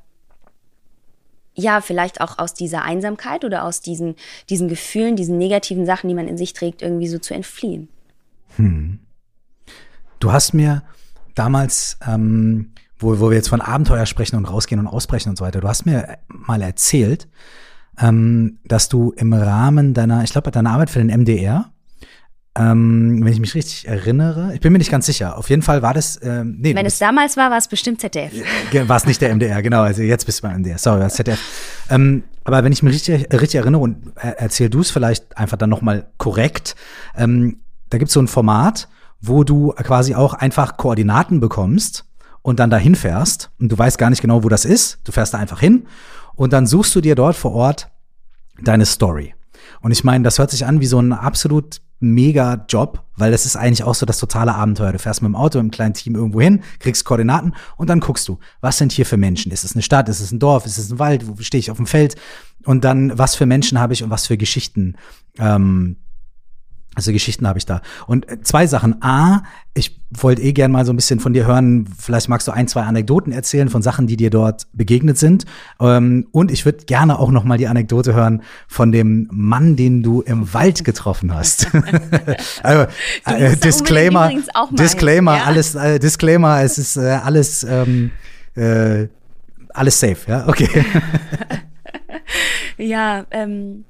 [1.55, 4.15] ja, vielleicht auch aus dieser Einsamkeit oder aus diesen,
[4.49, 7.89] diesen Gefühlen, diesen negativen Sachen, die man in sich trägt, irgendwie so zu entfliehen.
[8.55, 8.99] Hm.
[10.19, 10.83] Du hast mir
[11.35, 12.71] damals ähm,
[13.03, 15.61] wo, wo wir jetzt von Abenteuer sprechen und rausgehen und ausbrechen und so weiter.
[15.61, 17.27] Du hast mir mal erzählt,
[17.99, 21.73] ähm, dass du im Rahmen deiner, ich glaube, deiner Arbeit für den MDR,
[22.55, 25.37] ähm, wenn ich mich richtig erinnere, ich bin mir nicht ganz sicher.
[25.37, 26.19] Auf jeden Fall war das.
[26.21, 28.31] Ähm, nee, wenn es damals war, war es bestimmt ZDF.
[28.87, 29.81] War es nicht der MDR, genau.
[29.81, 30.77] Also jetzt bist du beim MDR.
[30.77, 31.39] Sorry, war es ZDF.
[31.89, 35.69] Ähm, aber wenn ich mich richtig, richtig erinnere und erzähl du es vielleicht einfach dann
[35.69, 36.75] nochmal korrekt,
[37.15, 37.57] ähm,
[37.89, 38.87] da gibt es so ein Format,
[39.19, 42.05] wo du quasi auch einfach Koordinaten bekommst
[42.43, 44.99] und dann dahin fährst und du weißt gar nicht genau, wo das ist.
[45.05, 45.87] Du fährst da einfach hin
[46.35, 47.89] und dann suchst du dir dort vor Ort
[48.61, 49.33] deine Story.
[49.81, 53.45] Und ich meine, das hört sich an wie so ein absolut mega Job, weil das
[53.45, 54.91] ist eigentlich auch so das totale Abenteuer.
[54.91, 58.01] Du fährst mit dem Auto, mit einem kleinen Team irgendwo hin, kriegst Koordinaten und dann
[58.01, 59.51] guckst du, was sind hier für Menschen?
[59.51, 60.09] Ist es eine Stadt?
[60.09, 60.65] Ist es ein Dorf?
[60.65, 61.25] Ist es ein Wald?
[61.27, 62.15] Wo stehe ich auf dem Feld?
[62.65, 64.95] Und dann, was für Menschen habe ich und was für Geschichten
[65.39, 65.97] ähm,
[66.95, 67.81] also Geschichten habe ich da.
[68.05, 69.01] Und äh, zwei Sachen.
[69.01, 72.51] A, ich wollte eh gern mal so ein bisschen von dir hören, vielleicht magst du
[72.51, 75.45] ein, zwei Anekdoten erzählen von Sachen, die dir dort begegnet sind.
[75.79, 80.03] Ähm, und ich würde gerne auch noch mal die Anekdote hören von dem Mann, den
[80.03, 81.67] du im Wald getroffen hast.
[82.63, 82.87] also,
[83.25, 84.31] äh, Disclaimer,
[84.71, 85.43] Disclaimer, ja.
[85.45, 88.11] alles, äh, Disclaimer, es ist äh, alles, ähm,
[88.55, 89.07] äh,
[89.69, 90.69] alles safe, ja, okay.
[92.77, 93.85] ja, ähm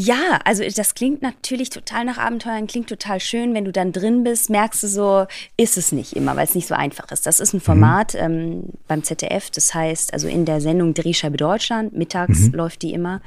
[0.00, 3.52] ja, also das klingt natürlich total nach Abenteuern, klingt total schön.
[3.52, 5.26] Wenn du dann drin bist, merkst du so,
[5.56, 7.26] ist es nicht immer, weil es nicht so einfach ist.
[7.26, 7.62] Das ist ein mhm.
[7.62, 8.20] Format mhm.
[8.20, 12.52] ähm, beim ZDF, das heißt, also in der Sendung Drehscheibe Deutschland, mittags mhm.
[12.52, 13.20] läuft die immer.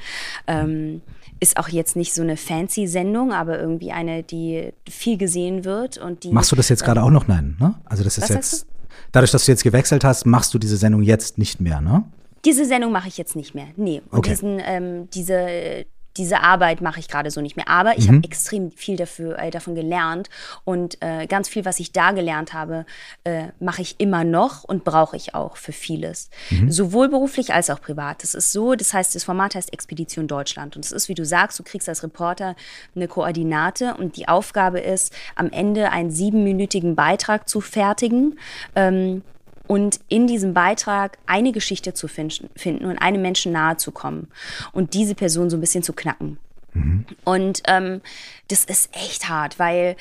[0.46, 1.02] Ähm,
[1.40, 5.98] ist auch jetzt nicht so eine fancy Sendung, aber irgendwie eine, die viel gesehen wird
[5.98, 6.30] und die.
[6.30, 7.28] Machst du das jetzt gerade auch noch?
[7.28, 7.74] Nein, ne?
[7.84, 8.66] Also das ist jetzt.
[9.10, 12.04] Dadurch, dass du jetzt gewechselt hast, machst du diese Sendung jetzt nicht mehr, ne?
[12.46, 13.66] Diese Sendung mache ich jetzt nicht mehr.
[13.76, 14.00] Nee.
[14.10, 14.30] Und okay.
[14.30, 15.84] diesen, ähm, diese
[16.16, 17.68] diese Arbeit mache ich gerade so nicht mehr.
[17.68, 18.16] Aber ich mhm.
[18.16, 20.28] habe extrem viel dafür, äh, davon gelernt
[20.64, 22.86] und äh, ganz viel, was ich da gelernt habe,
[23.24, 26.30] äh, mache ich immer noch und brauche ich auch für vieles.
[26.50, 26.70] Mhm.
[26.70, 28.22] Sowohl beruflich als auch privat.
[28.22, 30.76] Das ist so, das heißt, das Format heißt Expedition Deutschland.
[30.76, 32.56] Und es ist, wie du sagst, du kriegst als Reporter
[32.94, 38.38] eine Koordinate und die Aufgabe ist, am Ende einen siebenminütigen Beitrag zu fertigen.
[38.74, 39.22] Ähm,
[39.66, 44.28] und in diesem Beitrag eine Geschichte zu finden und einem Menschen nahe zu kommen
[44.72, 46.38] und diese Person so ein bisschen zu knacken.
[46.74, 47.04] Mhm.
[47.24, 48.00] Und ähm,
[48.48, 49.96] das ist echt hart, weil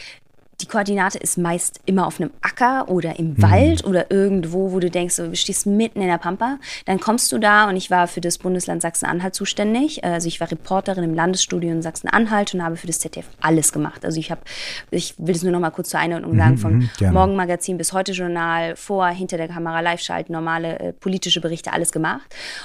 [0.62, 3.42] die Koordinate ist meist immer auf einem Acker oder im mhm.
[3.42, 6.58] Wald oder irgendwo, wo du denkst, du stehst mitten in der Pampa.
[6.86, 10.04] Dann kommst du da und ich war für das Bundesland Sachsen-Anhalt zuständig.
[10.04, 14.06] Also ich war Reporterin im Landesstudio in Sachsen-Anhalt und habe für das ZDF alles gemacht.
[14.06, 14.42] Also ich habe,
[14.92, 17.94] ich will es nur noch mal kurz zur Einordnung sagen, mhm, von mhm, Morgenmagazin bis
[17.94, 22.22] heute Journal, vor, hinter der Kamera, Live-Schalten, normale äh, politische Berichte, alles gemacht.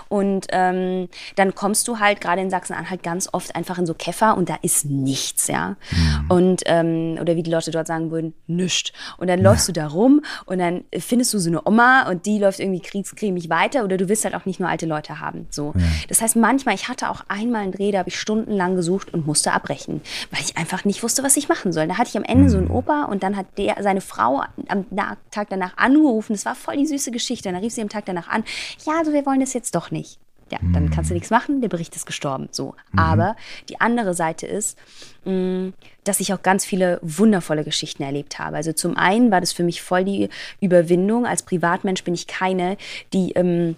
[0.08, 4.36] Und ähm, dann kommst du halt gerade in Sachsen-Anhalt ganz oft einfach in so Käfer
[4.36, 5.76] und da ist nichts, ja.
[5.90, 6.30] Mhm.
[6.30, 8.92] Und, ähm, oder wie die Leute dort dort sagen würden, nischt.
[9.18, 9.50] Und dann ja.
[9.50, 12.80] läufst du da rum und dann findest du so eine Oma und die läuft irgendwie
[12.80, 15.46] kriegscremig weiter oder du willst halt auch nicht nur alte Leute haben.
[15.50, 15.72] So.
[15.76, 15.82] Ja.
[16.08, 19.26] Das heißt, manchmal, ich hatte auch einmal einen Dreh, da habe ich stundenlang gesucht und
[19.26, 21.86] musste abbrechen, weil ich einfach nicht wusste, was ich machen soll.
[21.88, 22.48] Da hatte ich am Ende mhm.
[22.48, 22.74] so einen mhm.
[22.74, 24.86] Opa und dann hat der seine Frau am
[25.30, 26.32] Tag danach angerufen.
[26.32, 27.48] Das war voll die süße Geschichte.
[27.48, 28.44] Und dann rief sie am Tag danach an,
[28.84, 30.18] ja, also wir wollen das jetzt doch nicht
[30.50, 31.16] ja, dann kannst du mhm.
[31.16, 32.48] nichts machen, der Bericht ist gestorben.
[32.52, 32.74] So.
[32.92, 32.98] Mhm.
[32.98, 33.36] Aber
[33.68, 34.78] die andere Seite ist,
[35.24, 35.72] mh, mm,
[36.04, 38.56] dass ich auch ganz viele wundervolle Geschichten erlebt habe.
[38.56, 40.28] Also zum einen war das für mich voll die
[40.60, 41.26] Überwindung.
[41.26, 42.76] Als Privatmensch bin ich keine,
[43.12, 43.76] die ähm,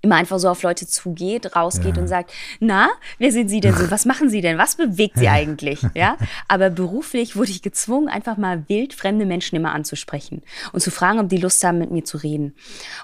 [0.00, 2.02] immer einfach so auf Leute zugeht, rausgeht ja.
[2.02, 2.88] und sagt, na,
[3.18, 3.90] wer sind Sie denn so?
[3.90, 4.56] Was machen Sie denn?
[4.58, 5.84] Was bewegt Sie eigentlich?
[5.94, 10.42] Ja, aber beruflich wurde ich gezwungen, einfach mal wild fremde Menschen immer anzusprechen
[10.72, 12.54] und zu fragen, ob die Lust haben, mit mir zu reden.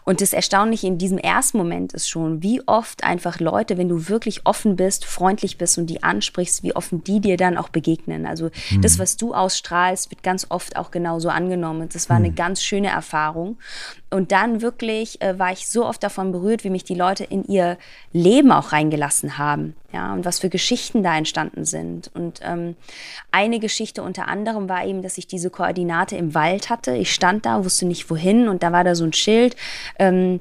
[0.05, 4.09] Und das Erstaunliche in diesem ersten Moment ist schon, wie oft einfach Leute, wenn du
[4.09, 8.27] wirklich offen bist, freundlich bist und die ansprichst, wie offen die dir dann auch begegnen.
[8.27, 8.83] Also mhm.
[8.83, 11.89] das, was du ausstrahlst, wird ganz oft auch genauso angenommen.
[11.93, 12.37] Das war eine mhm.
[12.37, 13.59] ganz schöne Erfahrung.
[14.15, 17.43] Und dann wirklich äh, war ich so oft davon berührt, wie mich die Leute in
[17.47, 17.77] ihr
[18.12, 19.75] Leben auch reingelassen haben.
[19.93, 22.12] Ja, und was für Geschichten da entstanden sind.
[22.15, 22.77] Und ähm,
[23.33, 26.95] eine Geschichte unter anderem war eben, dass ich diese Koordinate im Wald hatte.
[26.95, 29.57] Ich stand da, wusste nicht wohin und da war da so ein Schild.
[29.99, 30.39] Ähm,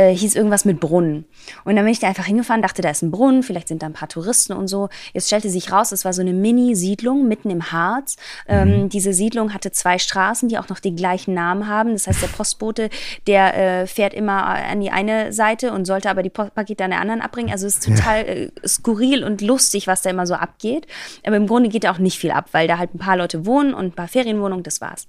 [0.00, 1.26] äh, hieß irgendwas mit Brunnen.
[1.64, 3.86] Und dann bin ich da einfach hingefahren, dachte, da ist ein Brunnen, vielleicht sind da
[3.86, 4.88] ein paar Touristen und so.
[5.12, 8.16] Jetzt stellte sich raus, es war so eine Mini-Siedlung mitten im Harz.
[8.48, 8.88] Ähm, mhm.
[8.88, 11.92] diese Siedlung hatte zwei Straßen, die auch noch den gleichen Namen haben.
[11.92, 12.88] Das heißt, der Postbote,
[13.26, 17.00] der äh, fährt immer an die eine Seite und sollte aber die Pakete an der
[17.00, 17.52] anderen abbringen.
[17.52, 18.32] Also es ist total ja.
[18.32, 20.86] äh, skurril und lustig, was da immer so abgeht.
[21.26, 23.44] Aber im Grunde geht da auch nicht viel ab, weil da halt ein paar Leute
[23.44, 25.06] wohnen und ein paar Ferienwohnungen, das war's.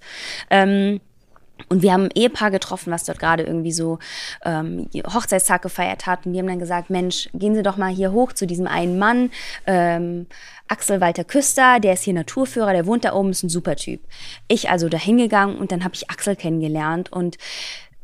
[0.49, 0.99] Ähm,
[1.69, 3.99] und wir haben ein Ehepaar getroffen, was dort gerade irgendwie so
[4.43, 6.25] ähm, Hochzeitstag gefeiert hat.
[6.25, 8.99] Und die haben dann gesagt, Mensch, gehen Sie doch mal hier hoch zu diesem einen
[8.99, 9.31] Mann,
[9.67, 10.27] ähm,
[10.67, 13.99] Axel Walter Küster, der ist hier Naturführer, der wohnt da oben, ist ein super Typ.
[14.47, 17.37] Ich also da hingegangen und dann habe ich Axel kennengelernt und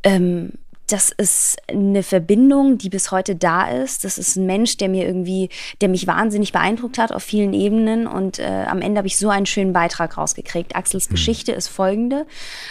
[0.02, 0.52] ähm,
[0.88, 4.04] das ist eine Verbindung, die bis heute da ist.
[4.04, 5.50] Das ist ein Mensch, der mir irgendwie,
[5.82, 8.06] der mich wahnsinnig beeindruckt hat auf vielen Ebenen.
[8.06, 10.74] Und äh, am Ende habe ich so einen schönen Beitrag rausgekriegt.
[10.74, 11.14] Axels mhm.
[11.14, 12.26] Geschichte ist folgende.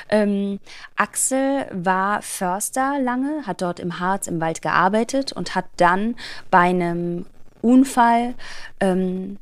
[0.09, 0.59] Ähm,
[0.95, 6.15] Axel war Förster lange, hat dort im Harz im Wald gearbeitet und hat dann
[6.49, 7.27] bei einem
[7.61, 8.33] Unfall
[8.79, 9.37] ähm,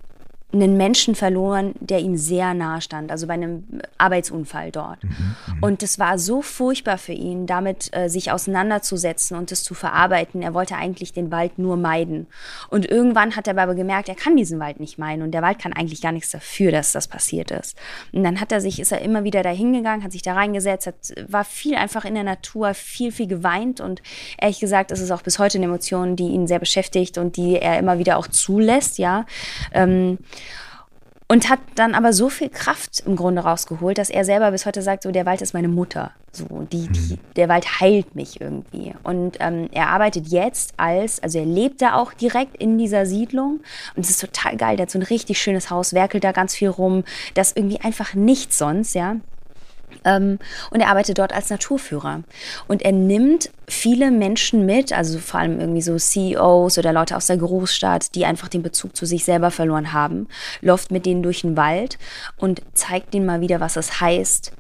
[0.56, 3.64] einen Menschen verloren, der ihm sehr nahe stand, also bei einem
[3.98, 5.04] Arbeitsunfall dort.
[5.04, 5.64] Mhm, mhm.
[5.64, 10.42] und es war so furchtbar für ihn, damit äh, sich auseinanderzusetzen und es zu verarbeiten.
[10.42, 12.28] Er wollte eigentlich den Wald nur meiden.
[12.70, 15.60] Und irgendwann hat er aber gemerkt, er kann diesen Wald nicht meiden und der Wald
[15.60, 17.78] kann eigentlich gar nichts dafür, dass das passiert ist.
[18.12, 20.88] Und dann hat er sich, ist er immer wieder da hingegangen, hat sich da reingesetzt,
[20.88, 20.96] hat,
[21.28, 24.02] war viel einfach in der Natur, viel, viel geweint und
[24.40, 27.60] ehrlich gesagt, ist es auch bis heute eine Emotion, die ihn sehr beschäftigt und die
[27.60, 29.26] er immer wieder auch zulässt, ja.
[29.74, 30.18] Ähm,
[31.28, 34.82] und hat dann aber so viel Kraft im Grunde rausgeholt, dass er selber bis heute
[34.82, 37.20] sagt, so der Wald ist meine Mutter, so die, die mhm.
[37.36, 38.94] der Wald heilt mich irgendwie.
[39.04, 43.62] Und ähm, er arbeitet jetzt als, also er lebt da auch direkt in dieser Siedlung
[43.96, 44.78] und es ist total geil.
[44.78, 47.04] Der hat so ein richtig schönes Haus, werkelt da ganz viel rum,
[47.34, 49.18] das irgendwie einfach nichts sonst, ja.
[50.04, 50.40] Ähm,
[50.72, 52.24] und er arbeitet dort als Naturführer.
[52.68, 57.28] Und er nimmt viele Menschen mit, also vor allem irgendwie so CEOs oder Leute aus
[57.28, 60.28] der Großstadt, die einfach den Bezug zu sich selber verloren haben,
[60.62, 61.98] läuft mit denen durch den Wald
[62.38, 64.52] und zeigt ihnen mal wieder, was es heißt,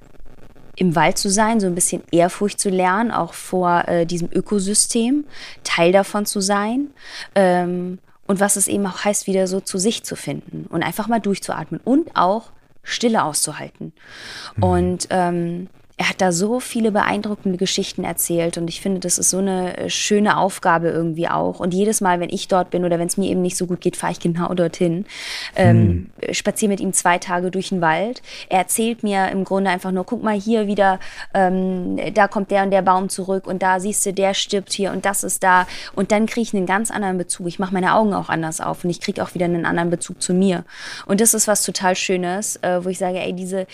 [0.77, 5.25] im Wald zu sein, so ein bisschen Ehrfurcht zu lernen, auch vor äh, diesem Ökosystem,
[5.63, 6.89] Teil davon zu sein.
[7.33, 11.07] Ähm, und was es eben auch heißt, wieder so zu sich zu finden und einfach
[11.07, 12.51] mal durchzuatmen und auch
[12.86, 13.91] Stille auszuhalten.
[14.55, 14.63] Mhm.
[14.63, 19.29] Und ähm, er hat da so viele beeindruckende Geschichten erzählt und ich finde, das ist
[19.29, 21.61] so eine äh, schöne Aufgabe irgendwie auch.
[21.61, 23.79] Und jedes Mal, wenn ich dort bin oder wenn es mir eben nicht so gut
[23.79, 25.05] geht, fahre ich genau dorthin,
[25.55, 26.33] ähm, hm.
[26.33, 28.21] spaziere mit ihm zwei Tage durch den Wald.
[28.49, 30.99] Er erzählt mir im Grunde einfach nur, guck mal hier wieder,
[31.33, 34.91] ähm, da kommt der und der Baum zurück und da siehst du, der stirbt hier
[34.91, 35.65] und das ist da.
[35.93, 37.47] Und dann kriege ich einen ganz anderen Bezug.
[37.47, 40.21] Ich mache meine Augen auch anders auf und ich kriege auch wieder einen anderen Bezug
[40.21, 40.65] zu mir.
[41.05, 43.65] Und das ist was total Schönes, äh, wo ich sage, ey, diese,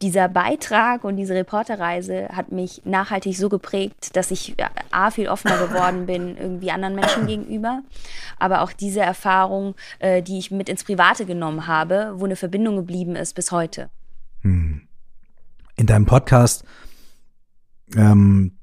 [0.00, 4.54] dieser Beitrag und diese Reporterreise hat mich nachhaltig so geprägt, dass ich
[4.92, 7.82] A, viel offener geworden bin, irgendwie anderen Menschen gegenüber.
[8.38, 12.76] Aber auch diese Erfahrung, äh, die ich mit ins Private genommen habe, wo eine Verbindung
[12.76, 13.90] geblieben ist bis heute.
[14.42, 14.82] Hm.
[15.76, 16.64] In deinem Podcast,
[17.96, 18.56] ähm,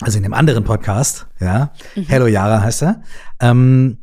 [0.00, 2.02] also in dem anderen Podcast, ja, mhm.
[2.02, 3.02] Hello Yara heißt er,
[3.40, 3.98] ähm,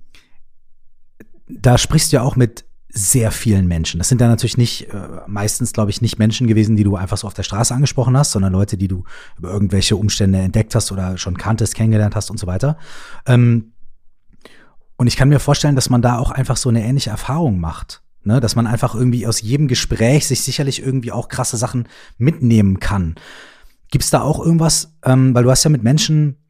[1.47, 3.99] da sprichst du ja auch mit sehr vielen Menschen.
[3.99, 7.17] Das sind ja natürlich nicht, äh, meistens glaube ich, nicht Menschen gewesen, die du einfach
[7.17, 9.03] so auf der Straße angesprochen hast, sondern Leute, die du
[9.37, 12.77] über irgendwelche Umstände entdeckt hast oder schon kanntest, kennengelernt hast und so weiter.
[13.25, 13.73] Ähm,
[14.97, 18.03] und ich kann mir vorstellen, dass man da auch einfach so eine ähnliche Erfahrung macht.
[18.23, 18.39] Ne?
[18.39, 21.87] Dass man einfach irgendwie aus jedem Gespräch sich sicherlich irgendwie auch krasse Sachen
[22.17, 23.15] mitnehmen kann.
[23.89, 26.40] Gibt es da auch irgendwas, ähm, weil du hast ja mit Menschen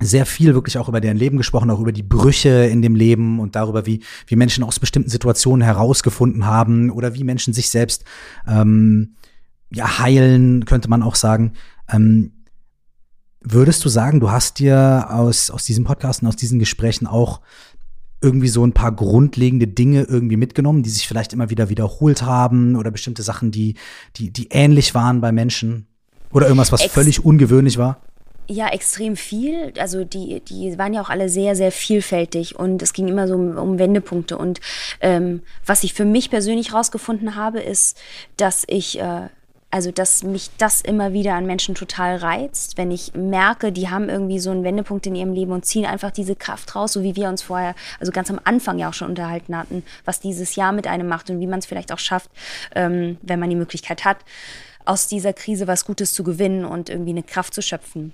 [0.00, 3.40] sehr viel wirklich auch über deren Leben gesprochen, auch über die Brüche in dem Leben
[3.40, 8.04] und darüber, wie, wie Menschen aus bestimmten Situationen herausgefunden haben oder wie Menschen sich selbst
[8.46, 9.16] ähm,
[9.70, 11.52] ja, heilen, könnte man auch sagen.
[11.88, 12.32] Ähm,
[13.40, 17.40] würdest du sagen, du hast dir aus, aus diesem Podcast und aus diesen Gesprächen auch
[18.20, 22.76] irgendwie so ein paar grundlegende Dinge irgendwie mitgenommen, die sich vielleicht immer wieder wiederholt haben
[22.76, 23.74] oder bestimmte Sachen, die,
[24.16, 25.86] die, die ähnlich waren bei Menschen?
[26.32, 28.00] Oder irgendwas, was Ex völlig ungewöhnlich war?
[28.48, 29.72] Ja, extrem viel.
[29.78, 33.34] Also die, die waren ja auch alle sehr, sehr vielfältig und es ging immer so
[33.34, 34.38] um, um Wendepunkte.
[34.38, 34.60] Und
[35.00, 37.98] ähm, was ich für mich persönlich rausgefunden habe, ist,
[38.36, 39.28] dass ich äh,
[39.70, 44.08] also dass mich das immer wieder an Menschen total reizt, wenn ich merke, die haben
[44.08, 47.16] irgendwie so einen Wendepunkt in ihrem Leben und ziehen einfach diese Kraft raus, so wie
[47.16, 50.72] wir uns vorher, also ganz am Anfang ja auch schon unterhalten hatten, was dieses Jahr
[50.72, 52.30] mit einem macht und wie man es vielleicht auch schafft,
[52.74, 54.18] ähm, wenn man die Möglichkeit hat,
[54.84, 58.12] aus dieser Krise was Gutes zu gewinnen und irgendwie eine Kraft zu schöpfen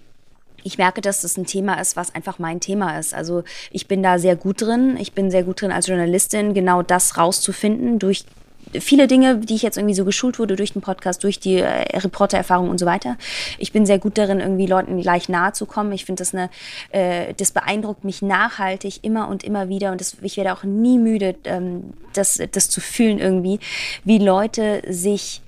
[0.65, 3.15] ich merke, dass das ein Thema ist, was einfach mein Thema ist.
[3.15, 4.97] Also ich bin da sehr gut drin.
[4.99, 8.25] Ich bin sehr gut drin als Journalistin, genau das rauszufinden durch
[8.81, 11.99] viele Dinge, die ich jetzt irgendwie so geschult wurde durch den Podcast, durch die äh,
[11.99, 13.17] Reportererfahrung und so weiter.
[13.59, 15.93] Ich bin sehr gut darin, irgendwie Leuten gleich nahe zu kommen.
[15.93, 16.49] Ich finde das eine,
[16.91, 20.99] äh, das beeindruckt mich nachhaltig immer und immer wieder und das, ich werde auch nie
[20.99, 23.59] müde, ähm, das, das zu fühlen irgendwie,
[24.05, 25.43] wie Leute sich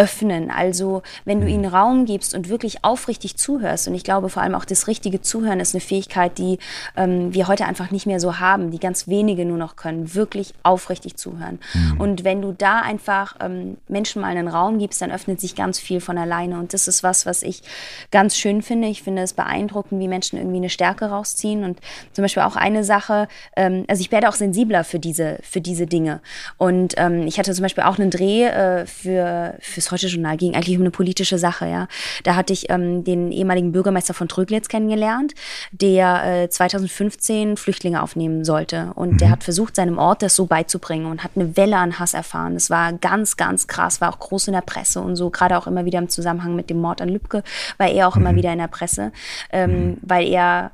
[0.00, 0.50] öffnen.
[0.50, 1.52] Also wenn du mhm.
[1.52, 5.20] ihnen Raum gibst und wirklich aufrichtig zuhörst, und ich glaube vor allem auch das richtige
[5.20, 6.58] Zuhören ist eine Fähigkeit, die
[6.96, 10.54] ähm, wir heute einfach nicht mehr so haben, die ganz wenige nur noch können, wirklich
[10.62, 11.58] aufrichtig zuhören.
[11.74, 12.00] Mhm.
[12.00, 15.78] Und wenn du da einfach ähm, Menschen mal einen Raum gibst, dann öffnet sich ganz
[15.78, 16.58] viel von alleine.
[16.58, 17.62] Und das ist was, was ich
[18.10, 18.88] ganz schön finde.
[18.88, 21.62] Ich finde es beeindruckend, wie Menschen irgendwie eine Stärke rausziehen.
[21.62, 21.78] Und
[22.14, 25.86] zum Beispiel auch eine Sache, ähm, also ich werde auch sensibler für diese, für diese
[25.86, 26.22] Dinge.
[26.56, 30.76] Und ähm, ich hatte zum Beispiel auch einen Dreh äh, für, fürs Heute-Journal ging eigentlich
[30.76, 31.88] um eine politische Sache, ja.
[32.24, 35.34] Da hatte ich ähm, den ehemaligen Bürgermeister von Tröglitz kennengelernt,
[35.72, 38.92] der äh, 2015 Flüchtlinge aufnehmen sollte.
[38.94, 39.18] Und mhm.
[39.18, 42.54] der hat versucht, seinem Ort das so beizubringen und hat eine Welle an Hass erfahren.
[42.54, 45.66] Das war ganz, ganz krass, war auch groß in der Presse und so, gerade auch
[45.66, 47.42] immer wieder im Zusammenhang mit dem Mord an Lübcke,
[47.78, 48.22] war er auch mhm.
[48.26, 49.12] immer wieder in der Presse,
[49.52, 49.96] ähm, mhm.
[50.02, 50.72] weil er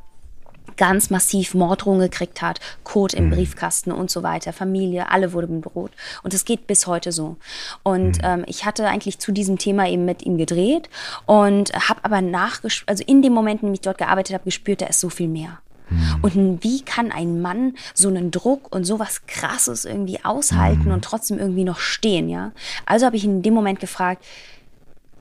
[0.77, 3.31] ganz massiv Morddrohungen gekriegt hat, Code im mhm.
[3.31, 5.93] Briefkasten und so weiter, Familie, alle wurden bedroht.
[6.22, 7.37] Und es geht bis heute so.
[7.83, 8.24] Und mhm.
[8.24, 10.89] ähm, ich hatte eigentlich zu diesem Thema eben mit ihm gedreht
[11.27, 14.81] und habe aber nachgespürt, also in dem Moment, in dem ich dort gearbeitet habe, gespürt,
[14.81, 15.59] da ist so viel mehr.
[15.89, 16.18] Mhm.
[16.22, 20.93] Und wie kann ein Mann so einen Druck und sowas Krasses irgendwie aushalten mhm.
[20.93, 22.53] und trotzdem irgendwie noch stehen, ja?
[22.87, 24.24] Also habe ich ihn in dem Moment gefragt,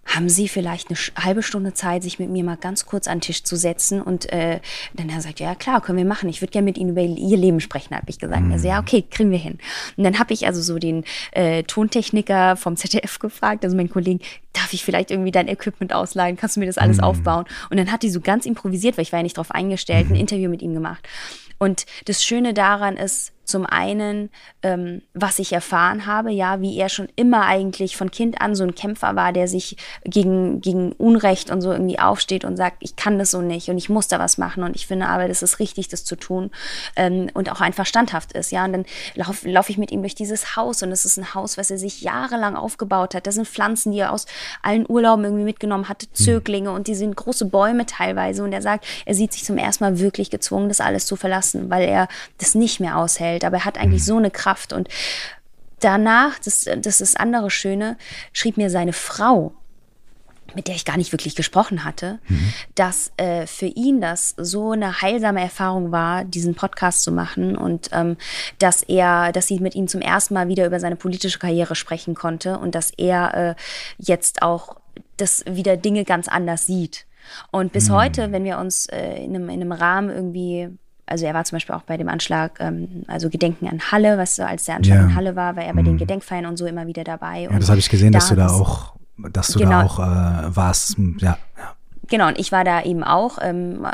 [0.05, 3.21] haben Sie vielleicht eine halbe Stunde Zeit, sich mit mir mal ganz kurz an den
[3.21, 4.01] Tisch zu setzen?
[4.01, 4.59] Und äh,
[4.93, 6.29] dann hat er gesagt, ja klar, können wir machen.
[6.29, 8.43] Ich würde gerne mit Ihnen über Ihr Leben sprechen, habe ich gesagt.
[8.43, 8.51] Mhm.
[8.51, 9.57] Also ja, okay, kriegen wir hin.
[9.97, 14.19] Und dann habe ich also so den äh, Tontechniker vom ZDF gefragt, also meinen Kollegen,
[14.53, 16.37] darf ich vielleicht irgendwie dein Equipment ausleihen?
[16.37, 17.03] Kannst du mir das alles mhm.
[17.03, 17.45] aufbauen?
[17.69, 20.13] Und dann hat die so ganz improvisiert, weil ich war ja nicht darauf eingestellt, ein
[20.13, 20.19] mhm.
[20.19, 21.07] Interview mit ihm gemacht.
[21.57, 24.29] Und das Schöne daran ist, zum einen,
[24.63, 28.63] ähm, was ich erfahren habe, ja, wie er schon immer eigentlich von Kind an so
[28.63, 32.95] ein Kämpfer war, der sich gegen, gegen Unrecht und so irgendwie aufsteht und sagt, ich
[32.95, 35.43] kann das so nicht und ich muss da was machen und ich finde aber, das
[35.43, 36.51] ist richtig, das zu tun
[36.95, 38.65] ähm, und auch einfach standhaft ist, ja.
[38.65, 41.57] Und dann laufe lauf ich mit ihm durch dieses Haus und es ist ein Haus,
[41.57, 43.27] was er sich jahrelang aufgebaut hat.
[43.27, 44.25] Da sind Pflanzen, die er aus
[44.61, 46.15] allen Urlauben irgendwie mitgenommen hatte, hm.
[46.15, 49.83] Zöglinge und die sind große Bäume teilweise und er sagt, er sieht sich zum ersten
[49.83, 52.07] Mal wirklich gezwungen, das alles zu verlassen, weil er
[52.39, 54.05] das nicht mehr aushält Umfeld, aber er hat eigentlich mhm.
[54.05, 54.73] so eine Kraft.
[54.73, 54.87] Und
[55.79, 57.97] danach, das, das ist das andere Schöne,
[58.33, 59.53] schrieb mir seine Frau,
[60.53, 62.53] mit der ich gar nicht wirklich gesprochen hatte, mhm.
[62.75, 67.89] dass äh, für ihn das so eine heilsame Erfahrung war, diesen Podcast zu machen und
[67.91, 68.15] ähm,
[68.59, 72.15] dass er, dass sie mit ihm zum ersten Mal wieder über seine politische Karriere sprechen
[72.15, 73.55] konnte und dass er äh,
[73.97, 74.77] jetzt auch
[75.17, 77.05] das wieder Dinge ganz anders sieht.
[77.51, 77.93] Und bis mhm.
[77.93, 80.69] heute, wenn wir uns äh, in, einem, in einem Rahmen irgendwie
[81.05, 84.35] also er war zum Beispiel auch bei dem Anschlag, ähm, also Gedenken an Halle, was
[84.35, 85.03] so als der Anschlag ja.
[85.03, 85.85] in Halle war, war er bei mhm.
[85.85, 87.43] den Gedenkfeiern und so immer wieder dabei.
[87.43, 88.95] Ja, das habe ich gesehen, da dass du da auch,
[89.31, 90.97] dass du genau, da auch äh, warst.
[91.19, 91.75] Ja, ja.
[92.07, 93.85] Genau, und ich war da eben auch ähm,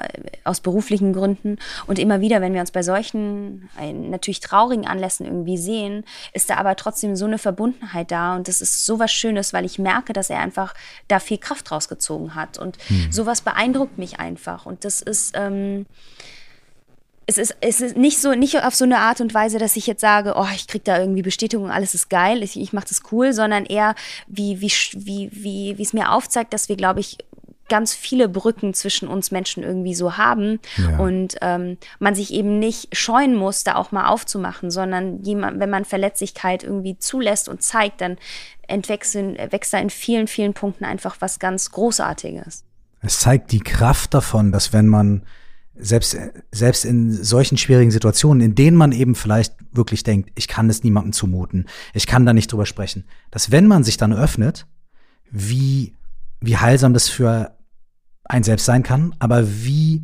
[0.44, 1.58] aus beruflichen Gründen.
[1.88, 6.04] Und immer wieder, wenn wir uns bei solchen äh, natürlich traurigen Anlässen irgendwie sehen,
[6.34, 8.36] ist da aber trotzdem so eine Verbundenheit da.
[8.36, 10.74] Und das ist so was Schönes, weil ich merke, dass er einfach
[11.08, 12.58] da viel Kraft rausgezogen hat.
[12.58, 13.12] Und hm.
[13.12, 14.66] sowas beeindruckt mich einfach.
[14.66, 15.86] Und das ist, ähm,
[17.32, 19.88] es ist, es ist nicht so, nicht auf so eine Art und Weise, dass ich
[19.88, 23.02] jetzt sage, oh, ich kriege da irgendwie Bestätigung, alles ist geil, ich, ich mache das
[23.12, 23.96] cool, sondern eher,
[24.28, 27.18] wie, wie, wie, wie, wie es mir aufzeigt, dass wir, glaube ich,
[27.70, 31.00] ganz viele Brücken zwischen uns Menschen irgendwie so haben ja.
[31.00, 35.70] und ähm, man sich eben nicht scheuen muss, da auch mal aufzumachen, sondern jemand, wenn
[35.70, 38.18] man Verletzlichkeit irgendwie zulässt und zeigt, dann
[38.68, 42.66] entwächst wächst da in vielen, vielen Punkten einfach was ganz Großartiges.
[43.00, 45.24] Es zeigt die Kraft davon, dass wenn man
[45.76, 46.18] selbst,
[46.52, 50.84] selbst in solchen schwierigen Situationen, in denen man eben vielleicht wirklich denkt, ich kann es
[50.84, 54.68] niemandem zumuten, ich kann da nicht drüber sprechen, dass wenn man sich dann öffnet,
[55.32, 55.96] wie,
[56.42, 57.58] wie heilsam das für
[58.26, 60.04] ein selbst sein kann, aber wie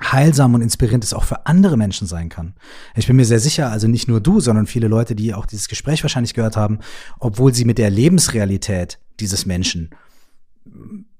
[0.00, 2.54] heilsam und inspirierend es auch für andere Menschen sein kann.
[2.94, 5.68] Ich bin mir sehr sicher, also nicht nur du, sondern viele Leute, die auch dieses
[5.68, 6.80] Gespräch wahrscheinlich gehört haben,
[7.18, 9.90] obwohl sie mit der Lebensrealität dieses Menschen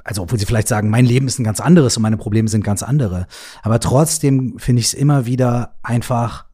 [0.07, 2.63] also obwohl sie vielleicht sagen, mein Leben ist ein ganz anderes und meine Probleme sind
[2.63, 3.27] ganz andere.
[3.63, 6.45] Aber trotzdem finde ich es immer wieder einfach,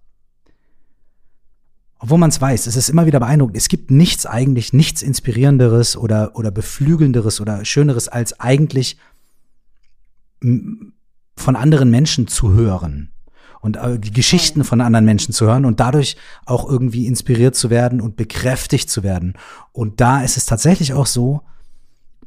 [1.99, 3.59] obwohl man es weiß, es ist immer wieder beeindruckend.
[3.59, 8.97] Es gibt nichts eigentlich, nichts inspirierenderes oder, oder beflügelnderes oder schöneres als eigentlich
[10.41, 13.11] von anderen Menschen zu hören
[13.61, 17.69] und äh, die Geschichten von anderen Menschen zu hören und dadurch auch irgendwie inspiriert zu
[17.69, 19.35] werden und bekräftigt zu werden.
[19.73, 21.43] Und da ist es tatsächlich auch so,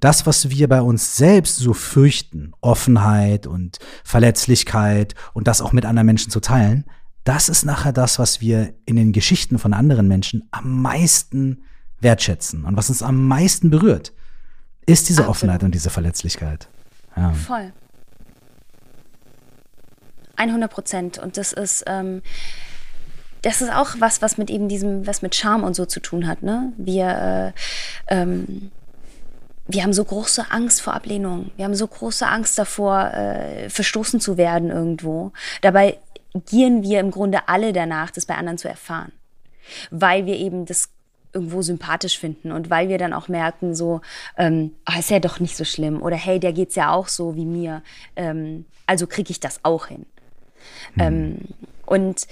[0.06, 5.84] das, was wir bei uns selbst so fürchten, Offenheit und Verletzlichkeit und das auch mit
[5.84, 6.86] anderen Menschen zu teilen,
[7.24, 11.64] das ist nachher das, was wir in den Geschichten von anderen Menschen am meisten
[12.02, 14.14] wertschätzen und was uns am meisten berührt,
[14.86, 15.38] ist diese Absolut.
[15.38, 16.70] Offenheit und diese Verletzlichkeit.
[17.18, 17.34] Ja.
[17.34, 17.74] Voll.
[20.36, 21.18] 100 Prozent.
[21.18, 22.22] Und das ist, ähm,
[23.42, 26.28] das ist auch was, was mit eben diesem, was mit Charme und so zu tun
[26.28, 26.44] hat.
[26.44, 26.74] Ne?
[26.78, 27.54] Wir,
[28.08, 28.70] äh, ähm,
[29.68, 31.52] wir haben so große Angst vor Ablehnung.
[31.56, 35.32] Wir haben so große Angst davor, äh, verstoßen zu werden irgendwo.
[35.62, 35.98] Dabei
[36.46, 39.12] gieren wir im Grunde alle danach, das bei anderen zu erfahren.
[39.90, 40.90] Weil wir eben das
[41.34, 44.02] irgendwo sympathisch finden und weil wir dann auch merken, so,
[44.38, 47.36] ähm, oh, ist ja doch nicht so schlimm oder hey, der geht's ja auch so
[47.36, 47.84] wie mir,
[48.16, 50.06] ähm, also kriege ich das auch hin.
[50.96, 51.02] Mhm.
[51.02, 51.38] Ähm,
[51.86, 52.28] und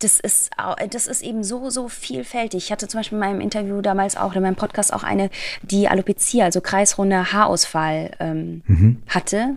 [0.00, 0.50] das ist,
[0.90, 2.64] das ist eben so, so vielfältig.
[2.64, 5.30] Ich hatte zum Beispiel in meinem Interview damals auch, in meinem Podcast auch eine,
[5.62, 9.02] die Alopecia, also kreisrunder Haarausfall ähm, mhm.
[9.08, 9.56] hatte.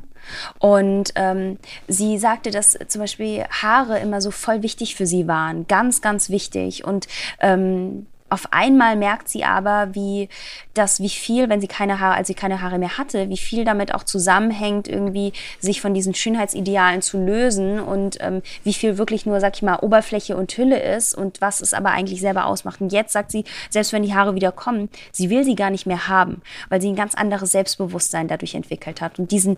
[0.60, 5.68] Und ähm, sie sagte, dass zum Beispiel Haare immer so voll wichtig für sie waren.
[5.68, 6.86] Ganz, ganz wichtig.
[6.86, 7.08] Und
[7.40, 10.28] ähm, auf einmal merkt sie aber, wie
[10.74, 13.64] das, wie viel, wenn sie keine Haare, als sie keine Haare mehr hatte, wie viel
[13.64, 19.28] damit auch zusammenhängt, irgendwie sich von diesen Schönheitsidealen zu lösen und ähm, wie viel wirklich
[19.28, 22.82] nur, sag ich mal, Oberfläche und Hülle ist und was es aber eigentlich selber ausmacht.
[22.82, 25.86] Und jetzt sagt sie, selbst wenn die Haare wieder kommen, sie will sie gar nicht
[25.86, 29.20] mehr haben, weil sie ein ganz anderes Selbstbewusstsein dadurch entwickelt hat.
[29.20, 29.58] Und diesen,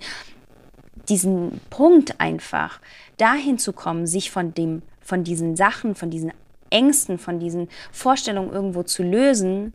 [1.07, 2.81] diesen Punkt einfach,
[3.15, 6.33] dahin zu kommen, sich von dem, von diesen Sachen, von diesen
[6.69, 9.73] Ängsten, von diesen Vorstellungen irgendwo zu lösen,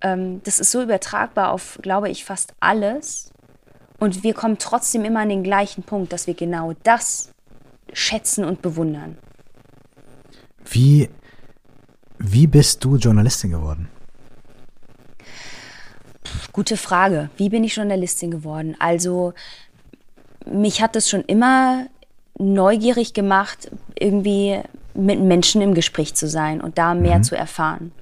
[0.00, 3.32] ähm, das ist so übertragbar auf, glaube ich, fast alles.
[3.98, 7.32] Und wir kommen trotzdem immer an den gleichen Punkt, dass wir genau das
[7.92, 9.16] schätzen und bewundern.
[10.64, 11.08] Wie,
[12.18, 13.88] wie bist du Journalistin geworden?
[16.52, 17.30] Gute Frage.
[17.36, 18.76] Wie bin ich Journalistin geworden?
[18.78, 19.32] Also,
[20.44, 21.86] mich hat es schon immer
[22.38, 24.60] neugierig gemacht, irgendwie
[24.96, 27.22] mit Menschen im Gespräch zu sein und da mehr mhm.
[27.22, 27.92] zu erfahren.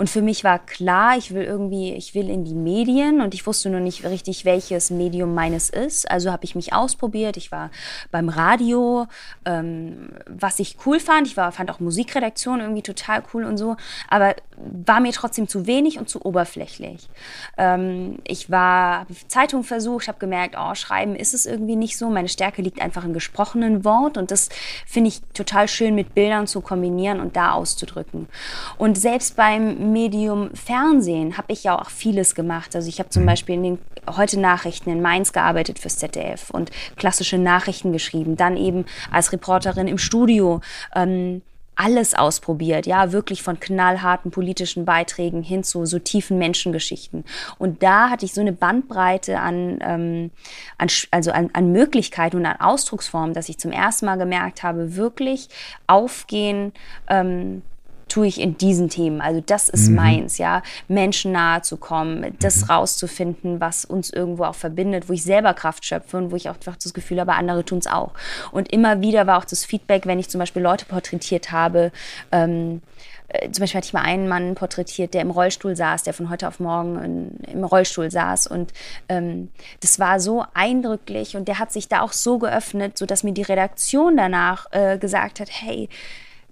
[0.00, 3.46] Und für mich war klar, ich will irgendwie, ich will in die Medien und ich
[3.46, 6.10] wusste nur nicht richtig, welches Medium meines ist.
[6.10, 7.36] Also habe ich mich ausprobiert.
[7.36, 7.70] Ich war
[8.10, 9.08] beim Radio,
[9.44, 11.26] ähm, was ich cool fand.
[11.26, 13.76] Ich war, fand auch Musikredaktion irgendwie total cool und so,
[14.08, 14.36] aber
[14.84, 17.08] war mir trotzdem zu wenig und zu oberflächlich.
[17.56, 22.10] Ähm, ich war, habe Zeitung versucht, habe gemerkt, oh, schreiben ist es irgendwie nicht so.
[22.10, 24.50] Meine Stärke liegt einfach im gesprochenen Wort und das
[24.86, 28.28] finde ich total schön mit Bildern zu kombinieren und da auszudrücken.
[28.76, 32.76] Und selbst beim Medium Fernsehen habe ich ja auch vieles gemacht.
[32.76, 33.30] Also ich habe zum.
[33.30, 33.78] Beispiel in den
[34.16, 38.36] heute Nachrichten in Mainz gearbeitet fürs ZDF und klassische Nachrichten geschrieben.
[38.36, 40.60] Dann eben als Reporterin im Studio.
[40.94, 41.42] Ähm,
[41.80, 47.24] alles ausprobiert, ja, wirklich von knallharten politischen Beiträgen hin zu so tiefen Menschengeschichten.
[47.58, 50.30] Und da hatte ich so eine Bandbreite an, ähm,
[50.76, 54.96] an also an, an Möglichkeiten und an Ausdrucksformen, dass ich zum ersten Mal gemerkt habe,
[54.96, 55.48] wirklich
[55.86, 56.72] aufgehen,
[57.08, 57.62] ähm,
[58.10, 59.20] tue ich in diesen Themen.
[59.20, 59.94] Also das ist mhm.
[59.96, 62.70] meins, ja, Menschen nahe zu kommen, das mhm.
[62.70, 66.56] rauszufinden, was uns irgendwo auch verbindet, wo ich selber Kraft schöpfe und wo ich auch
[66.56, 68.12] einfach das Gefühl habe, andere tun es auch.
[68.52, 71.92] Und immer wieder war auch das Feedback, wenn ich zum Beispiel Leute porträtiert habe,
[72.32, 72.82] ähm,
[73.28, 76.30] äh, zum Beispiel hatte ich mal einen Mann porträtiert, der im Rollstuhl saß, der von
[76.30, 78.48] heute auf morgen in, im Rollstuhl saß.
[78.48, 78.72] Und
[79.08, 79.50] ähm,
[79.80, 83.42] das war so eindrücklich und der hat sich da auch so geöffnet, sodass mir die
[83.42, 85.88] Redaktion danach äh, gesagt hat, hey,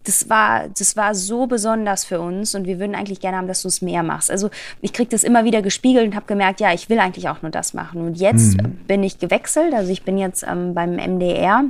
[0.08, 3.60] das war, das war so besonders für uns und wir würden eigentlich gerne haben, dass
[3.60, 4.30] du es mehr machst.
[4.30, 4.48] Also
[4.80, 7.50] ich kriege das immer wieder gespiegelt und habe gemerkt, ja, ich will eigentlich auch nur
[7.50, 8.00] das machen.
[8.00, 8.78] Und jetzt mhm.
[8.86, 11.64] bin ich gewechselt, also ich bin jetzt ähm, beim MDR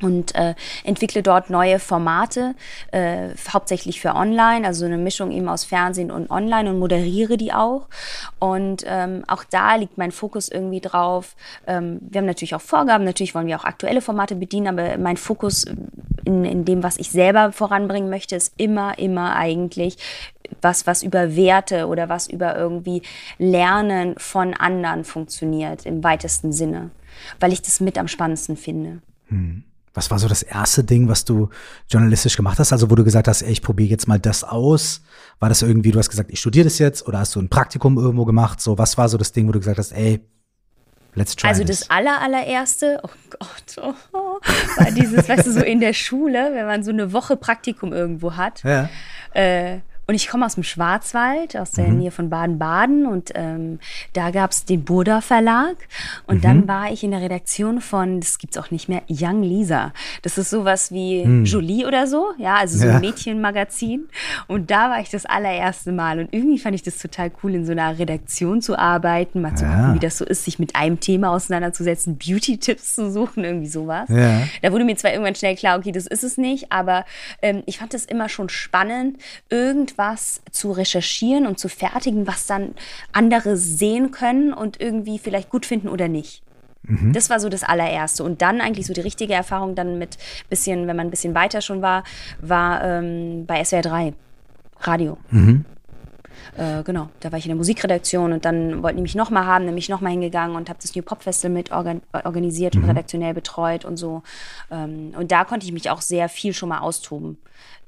[0.00, 2.54] und äh, entwickle dort neue Formate,
[2.92, 7.52] äh, hauptsächlich für Online, also eine Mischung eben aus Fernsehen und Online und moderiere die
[7.52, 7.88] auch.
[8.38, 11.36] Und ähm, auch da liegt mein Fokus irgendwie drauf.
[11.66, 15.16] Ähm, wir haben natürlich auch Vorgaben, natürlich wollen wir auch aktuelle Formate bedienen, aber mein
[15.16, 15.64] Fokus
[16.24, 19.96] in, in dem, was ich selber voranbringen möchte, ist immer, immer eigentlich
[20.60, 23.02] was, was über Werte oder was über irgendwie
[23.38, 26.90] Lernen von anderen funktioniert im weitesten Sinne,
[27.40, 29.00] weil ich das mit am spannendsten finde.
[29.28, 29.64] Hm.
[29.98, 31.48] Was war so das erste Ding, was du
[31.90, 32.72] journalistisch gemacht hast?
[32.72, 35.02] Also wo du gesagt hast, ey, ich probiere jetzt mal das aus.
[35.40, 37.98] War das irgendwie, du hast gesagt, ich studiere das jetzt oder hast du ein Praktikum
[37.98, 38.60] irgendwo gemacht?
[38.60, 40.20] So, was war so das Ding, wo du gesagt hast, ey,
[41.14, 44.38] let's try Also das aller, allererste, oh Gott, oh,
[44.76, 48.36] war dieses, weißt du, so in der Schule, wenn man so eine Woche Praktikum irgendwo
[48.36, 48.62] hat.
[48.62, 48.88] Ja.
[49.34, 51.98] Äh, und ich komme aus dem Schwarzwald, aus der mhm.
[51.98, 53.06] Nähe von Baden-Baden.
[53.06, 53.78] Und ähm,
[54.14, 55.76] da gab es den Burda Verlag.
[56.26, 56.40] Und mhm.
[56.40, 59.92] dann war ich in der Redaktion von, das gibt's auch nicht mehr, Young Lisa.
[60.22, 61.44] Das ist sowas wie mhm.
[61.44, 62.28] Jolie oder so.
[62.38, 62.94] Ja, also so ja.
[62.94, 64.08] ein Mädchenmagazin.
[64.46, 66.20] Und da war ich das allererste Mal.
[66.20, 69.66] Und irgendwie fand ich das total cool, in so einer Redaktion zu arbeiten, mal zu
[69.66, 69.74] ja.
[69.74, 74.08] gucken, wie das so ist, sich mit einem Thema auseinanderzusetzen, Beauty-Tipps zu suchen, irgendwie sowas.
[74.08, 74.40] Ja.
[74.62, 77.04] Da wurde mir zwar irgendwann schnell klar, okay, das ist es nicht, aber
[77.42, 79.18] ähm, ich fand es immer schon spannend,
[79.50, 82.74] irgendwie etwas zu recherchieren und zu fertigen, was dann
[83.12, 86.42] andere sehen können und irgendwie vielleicht gut finden oder nicht.
[86.84, 87.12] Mhm.
[87.12, 88.22] Das war so das allererste.
[88.22, 90.16] Und dann eigentlich so die richtige Erfahrung dann mit
[90.48, 92.04] bisschen, wenn man ein bisschen weiter schon war,
[92.40, 94.14] war ähm, bei SWR 3,
[94.80, 95.18] Radio.
[95.30, 95.64] Mhm.
[96.56, 99.64] Äh, genau, da war ich in der Musikredaktion und dann wollten die mich nochmal haben,
[99.64, 102.84] dann bin ich nochmal hingegangen und habe das New Pop Festival mit organ organisiert mhm.
[102.84, 104.22] und redaktionell betreut und so.
[104.70, 107.38] Ähm, und da konnte ich mich auch sehr viel schon mal austoben.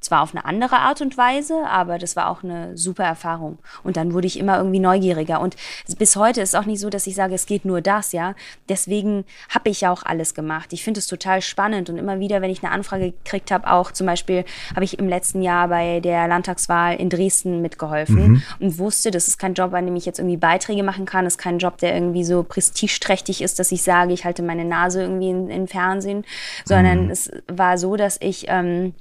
[0.01, 3.59] Zwar auf eine andere Art und Weise, aber das war auch eine super Erfahrung.
[3.83, 5.41] Und dann wurde ich immer irgendwie neugieriger.
[5.41, 5.57] Und
[5.99, 8.35] bis heute ist es auch nicht so, dass ich sage, es geht nur das, ja.
[8.69, 10.73] Deswegen habe ich ja auch alles gemacht.
[10.73, 13.91] Ich finde es total spannend und immer wieder, wenn ich eine Anfrage gekriegt habe, auch
[13.93, 14.45] zum Beispiel
[14.75, 18.43] habe ich im letzten Jahr bei der Landtagswahl in Dresden mitgeholfen mhm.
[18.59, 21.25] und wusste, das ist kein Job, an dem ich jetzt irgendwie Beiträge machen kann.
[21.25, 24.65] Das ist kein Job, der irgendwie so prestigeträchtig ist, dass ich sage, ich halte meine
[24.65, 26.25] Nase irgendwie in, in Fernsehen,
[26.65, 27.11] sondern mhm.
[27.11, 28.95] es war so, dass ich ähm,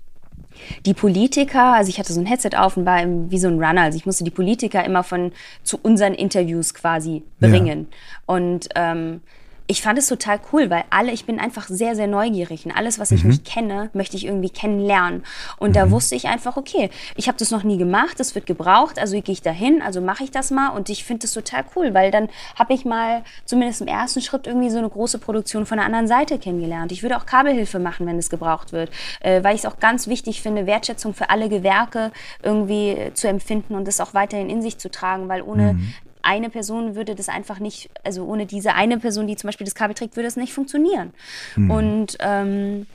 [0.85, 3.81] die Politiker, also ich hatte so ein Headset auf und war wie so ein Runner,
[3.81, 5.31] also ich musste die Politiker immer von
[5.63, 7.87] zu unseren Interviews quasi bringen.
[7.89, 8.35] Ja.
[8.35, 9.21] Und ähm,
[9.69, 12.97] ich fand es total cool, weil alle, ich bin einfach sehr, sehr neugierig und alles,
[12.97, 13.29] was ich mhm.
[13.29, 15.23] nicht kenne, möchte ich irgendwie kennenlernen.
[15.59, 15.73] Und mhm.
[15.73, 19.21] da wusste ich einfach, okay, ich habe das noch nie gemacht, das wird gebraucht, also
[19.21, 22.09] gehe ich dahin, also mache ich das mal und ich finde das total cool, weil
[22.09, 25.85] dann habe ich mal zumindest im ersten Schritt irgendwie so eine große Produktion von der
[25.85, 26.91] anderen Seite kennengelernt.
[26.91, 28.89] Ich würde auch Kabelhilfe machen, wenn es gebraucht wird,
[29.19, 32.11] äh, weil ich es auch ganz wichtig finde, Wertschätzung für alle Gewerke
[32.41, 36.49] irgendwie zu empfinden und das auch weiterhin in sich zu tragen, weil ohne mhm eine
[36.49, 39.95] Person würde das einfach nicht, also ohne diese eine Person, die zum Beispiel das Kabel
[39.95, 41.13] trägt, würde es nicht funktionieren.
[41.55, 41.71] Mhm.
[41.71, 42.87] Und ähm,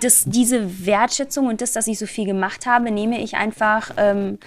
[0.00, 4.38] das, diese Wertschätzung und das, dass ich so viel gemacht habe, nehme ich einfach ähm,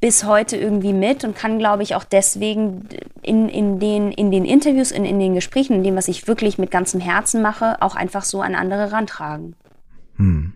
[0.00, 2.88] bis heute irgendwie mit und kann, glaube ich, auch deswegen
[3.22, 6.58] in, in, den, in den Interviews, in, in den Gesprächen, in dem, was ich wirklich
[6.58, 9.54] mit ganzem Herzen mache, auch einfach so an andere rantragen.
[10.16, 10.52] Hm.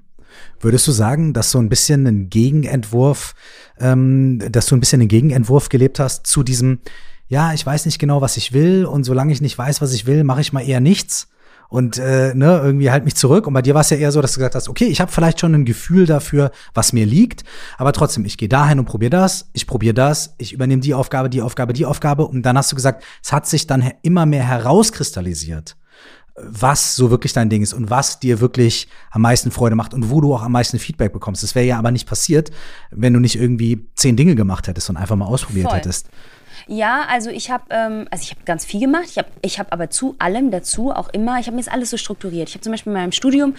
[0.60, 3.34] Würdest du sagen, dass so ein bisschen ein Gegenentwurf,
[3.78, 6.80] ähm, dass du ein bisschen einen Gegenentwurf gelebt hast zu diesem,
[7.28, 10.06] ja, ich weiß nicht genau, was ich will und solange ich nicht weiß, was ich
[10.06, 11.28] will, mache ich mal eher nichts
[11.72, 13.46] und äh, ne, irgendwie halt mich zurück.
[13.46, 15.10] Und bei dir war es ja eher so, dass du gesagt hast, okay, ich habe
[15.10, 17.44] vielleicht schon ein Gefühl dafür, was mir liegt,
[17.78, 21.30] aber trotzdem, ich gehe dahin und probiere das, ich probiere das, ich übernehme die Aufgabe,
[21.30, 22.26] die Aufgabe, die Aufgabe.
[22.26, 25.76] Und dann hast du gesagt, es hat sich dann immer mehr herauskristallisiert
[26.36, 30.10] was so wirklich dein Ding ist und was dir wirklich am meisten Freude macht und
[30.10, 31.42] wo du auch am meisten Feedback bekommst.
[31.42, 32.50] Das wäre ja aber nicht passiert,
[32.90, 35.78] wenn du nicht irgendwie zehn Dinge gemacht hättest und einfach mal ausprobiert Voll.
[35.78, 36.08] hättest.
[36.66, 39.04] Ja, also ich habe ähm, also ich habe ganz viel gemacht.
[39.06, 41.90] Ich habe ich hab aber zu allem dazu auch immer, ich habe mir das alles
[41.90, 42.48] so strukturiert.
[42.48, 43.54] Ich habe zum Beispiel in meinem Studium,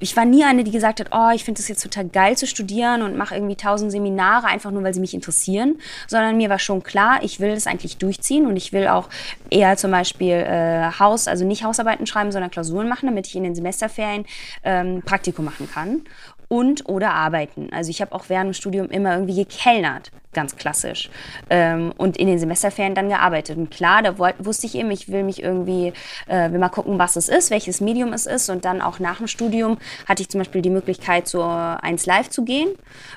[0.00, 2.46] ich war nie eine, die gesagt hat, oh, ich finde es jetzt total geil zu
[2.46, 6.58] studieren und mache irgendwie tausend Seminare, einfach nur, weil sie mich interessieren, sondern mir war
[6.58, 9.08] schon klar, ich will das eigentlich durchziehen und ich will auch
[9.50, 13.44] eher zum Beispiel äh, Haus, also nicht Hausarbeiten schreiben, sondern Klausuren machen, damit ich in
[13.44, 14.24] den Semesterferien
[14.64, 16.02] ähm, Praktikum machen kann
[16.48, 17.68] und oder arbeiten.
[17.72, 21.10] Also ich habe auch während dem Studium immer irgendwie gekellnert ganz klassisch.
[21.50, 23.56] Ähm, und in den Semesterferien dann gearbeitet.
[23.56, 25.92] Und klar, da wusste ich eben, ich will mich irgendwie,
[26.28, 28.48] äh, will mal gucken, was es ist, welches Medium es ist.
[28.50, 32.28] Und dann auch nach dem Studium hatte ich zum Beispiel die Möglichkeit, zur 1 Live
[32.28, 32.68] zu gehen,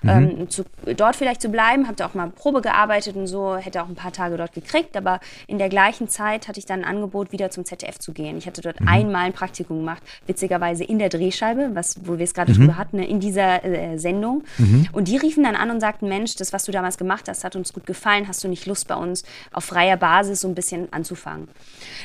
[0.02, 0.10] mhm.
[0.10, 0.64] ähm, zu,
[0.96, 1.86] dort vielleicht zu bleiben.
[1.86, 4.96] Habe da auch mal Probe gearbeitet und so, hätte auch ein paar Tage dort gekriegt.
[4.96, 8.38] Aber in der gleichen Zeit hatte ich dann ein Angebot, wieder zum ZDF zu gehen.
[8.38, 8.88] Ich hatte dort mhm.
[8.88, 12.58] einmal ein Praktikum gemacht, witzigerweise in der Drehscheibe, was, wo wir es gerade mhm.
[12.58, 14.44] drüber hatten, ne, in dieser äh, Sendung.
[14.58, 14.88] Mhm.
[14.94, 17.44] Und die riefen dann an und sagten, Mensch, das, was du damals gemacht gemacht hast,
[17.44, 20.54] hat uns gut gefallen, hast du nicht Lust bei uns auf freier Basis so ein
[20.54, 21.48] bisschen anzufangen.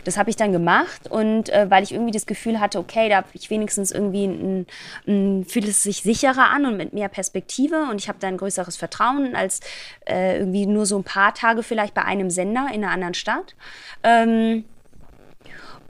[0.05, 3.17] Das habe ich dann gemacht und äh, weil ich irgendwie das Gefühl hatte, okay, da
[3.17, 4.67] habe ich wenigstens irgendwie, ein,
[5.07, 8.39] ein, fühlt es sich sicherer an und mit mehr Perspektive und ich habe da ein
[8.39, 9.61] größeres Vertrauen als
[10.07, 13.55] äh, irgendwie nur so ein paar Tage vielleicht bei einem Sender in einer anderen Stadt.
[14.03, 14.65] Ähm,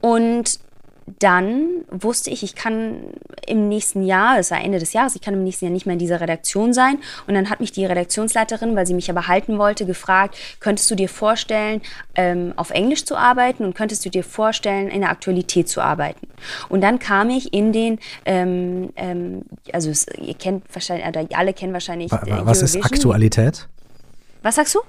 [0.01, 0.59] und
[1.19, 2.97] dann wusste ich, ich kann
[3.45, 5.93] im nächsten Jahr, es war Ende des Jahres, ich kann im nächsten Jahr nicht mehr
[5.93, 6.97] in dieser Redaktion sein.
[7.27, 10.95] Und dann hat mich die Redaktionsleiterin, weil sie mich aber halten wollte, gefragt, könntest du
[10.95, 11.81] dir vorstellen,
[12.15, 16.27] ähm, auf Englisch zu arbeiten und könntest du dir vorstellen, in der Aktualität zu arbeiten?
[16.69, 19.43] Und dann kam ich in den, ähm, ähm,
[19.73, 22.11] also es, ihr kennt wahrscheinlich, oder alle kennen wahrscheinlich.
[22.11, 23.67] Äh, Was ist Aktualität?
[24.41, 24.79] Was sagst du?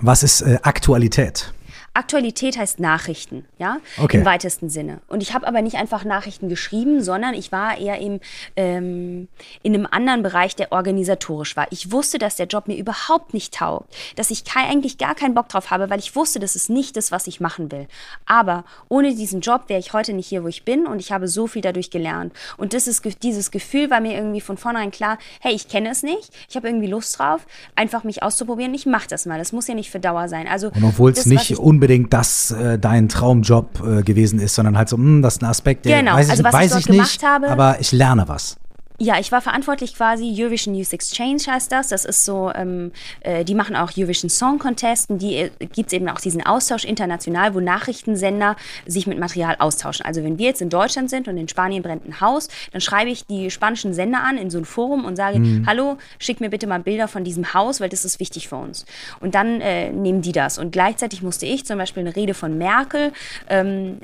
[0.00, 1.52] Was ist äh, Aktualität?
[1.94, 4.16] Aktualität heißt Nachrichten, ja, okay.
[4.18, 5.02] im weitesten Sinne.
[5.08, 8.20] Und ich habe aber nicht einfach Nachrichten geschrieben, sondern ich war eher im,
[8.56, 9.28] ähm,
[9.62, 11.66] in einem anderen Bereich, der organisatorisch war.
[11.70, 15.50] Ich wusste, dass der Job mir überhaupt nicht taugt, dass ich eigentlich gar keinen Bock
[15.50, 17.86] drauf habe, weil ich wusste, das ist nicht das, was ich machen will.
[18.24, 21.28] Aber ohne diesen Job wäre ich heute nicht hier, wo ich bin und ich habe
[21.28, 22.32] so viel dadurch gelernt.
[22.56, 26.02] Und das ist, dieses Gefühl war mir irgendwie von vornherein klar, hey, ich kenne es
[26.02, 29.38] nicht, ich habe irgendwie Lust drauf, einfach mich auszuprobieren, ich mache das mal.
[29.38, 30.48] Das muss ja nicht für Dauer sein.
[30.48, 34.88] Also, und obwohl es nicht unbedingt das äh, dein Traumjob äh, gewesen ist, sondern halt
[34.88, 36.14] so, mh, hm, das ist ein Aspekt, der genau.
[36.14, 38.56] weiß ich, also, was weiß ich, ich nicht, habe, aber ich lerne was.
[39.04, 41.88] Ja, ich war verantwortlich quasi, Eurovision News Exchange heißt das.
[41.88, 42.92] Das ist so, ähm,
[43.22, 46.46] äh, die machen auch Eurovision Song Contest und die äh, gibt es eben auch diesen
[46.46, 48.54] Austausch international, wo Nachrichtensender
[48.86, 50.06] sich mit Material austauschen.
[50.06, 53.10] Also wenn wir jetzt in Deutschland sind und in Spanien brennt ein Haus, dann schreibe
[53.10, 55.66] ich die spanischen Sender an in so ein Forum und sage, mhm.
[55.66, 58.86] hallo, schick mir bitte mal Bilder von diesem Haus, weil das ist wichtig für uns.
[59.18, 60.58] Und dann äh, nehmen die das.
[60.58, 63.12] Und gleichzeitig musste ich zum Beispiel eine Rede von Merkel
[63.48, 63.98] ähm,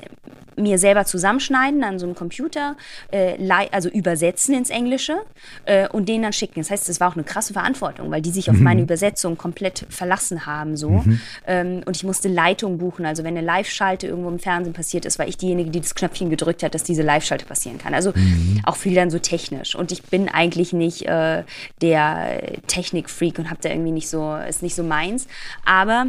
[0.59, 2.75] mir selber zusammenschneiden an so einem Computer,
[3.11, 3.37] äh,
[3.71, 5.17] also übersetzen ins Englische Englische
[5.65, 6.59] äh, und den dann schicken.
[6.59, 8.63] Das heißt, es war auch eine krasse Verantwortung, weil die sich auf mhm.
[8.63, 10.75] meine Übersetzung komplett verlassen haben.
[10.77, 10.89] So.
[10.89, 11.21] Mhm.
[11.45, 13.05] Ähm, und ich musste Leitung buchen.
[13.05, 16.29] Also wenn eine Live-Schalte irgendwo im Fernsehen passiert ist, war ich diejenige, die das Knöpfchen
[16.29, 17.93] gedrückt hat, dass diese Live-Schalte passieren kann.
[17.93, 18.61] Also mhm.
[18.63, 19.75] auch viel dann so technisch.
[19.75, 21.43] Und ich bin eigentlich nicht äh,
[21.81, 25.27] der Technik-Freak und habe da irgendwie nicht so, ist nicht so meins.
[25.65, 26.07] Aber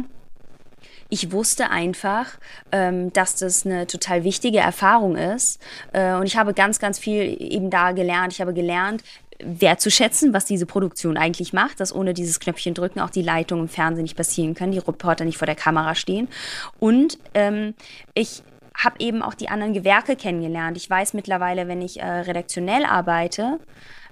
[1.11, 2.39] ich wusste einfach,
[2.71, 5.61] ähm, dass das eine total wichtige Erfahrung ist.
[5.91, 8.33] Äh, und ich habe ganz, ganz viel eben da gelernt.
[8.33, 9.03] Ich habe gelernt,
[9.43, 13.69] wertzuschätzen, was diese Produktion eigentlich macht, dass ohne dieses Knöpfchen drücken auch die Leitungen im
[13.69, 16.29] Fernsehen nicht passieren können, die Reporter nicht vor der Kamera stehen.
[16.79, 17.73] Und ähm,
[18.13, 18.41] ich
[18.77, 20.77] habe eben auch die anderen Gewerke kennengelernt.
[20.77, 23.59] Ich weiß mittlerweile, wenn ich äh, redaktionell arbeite,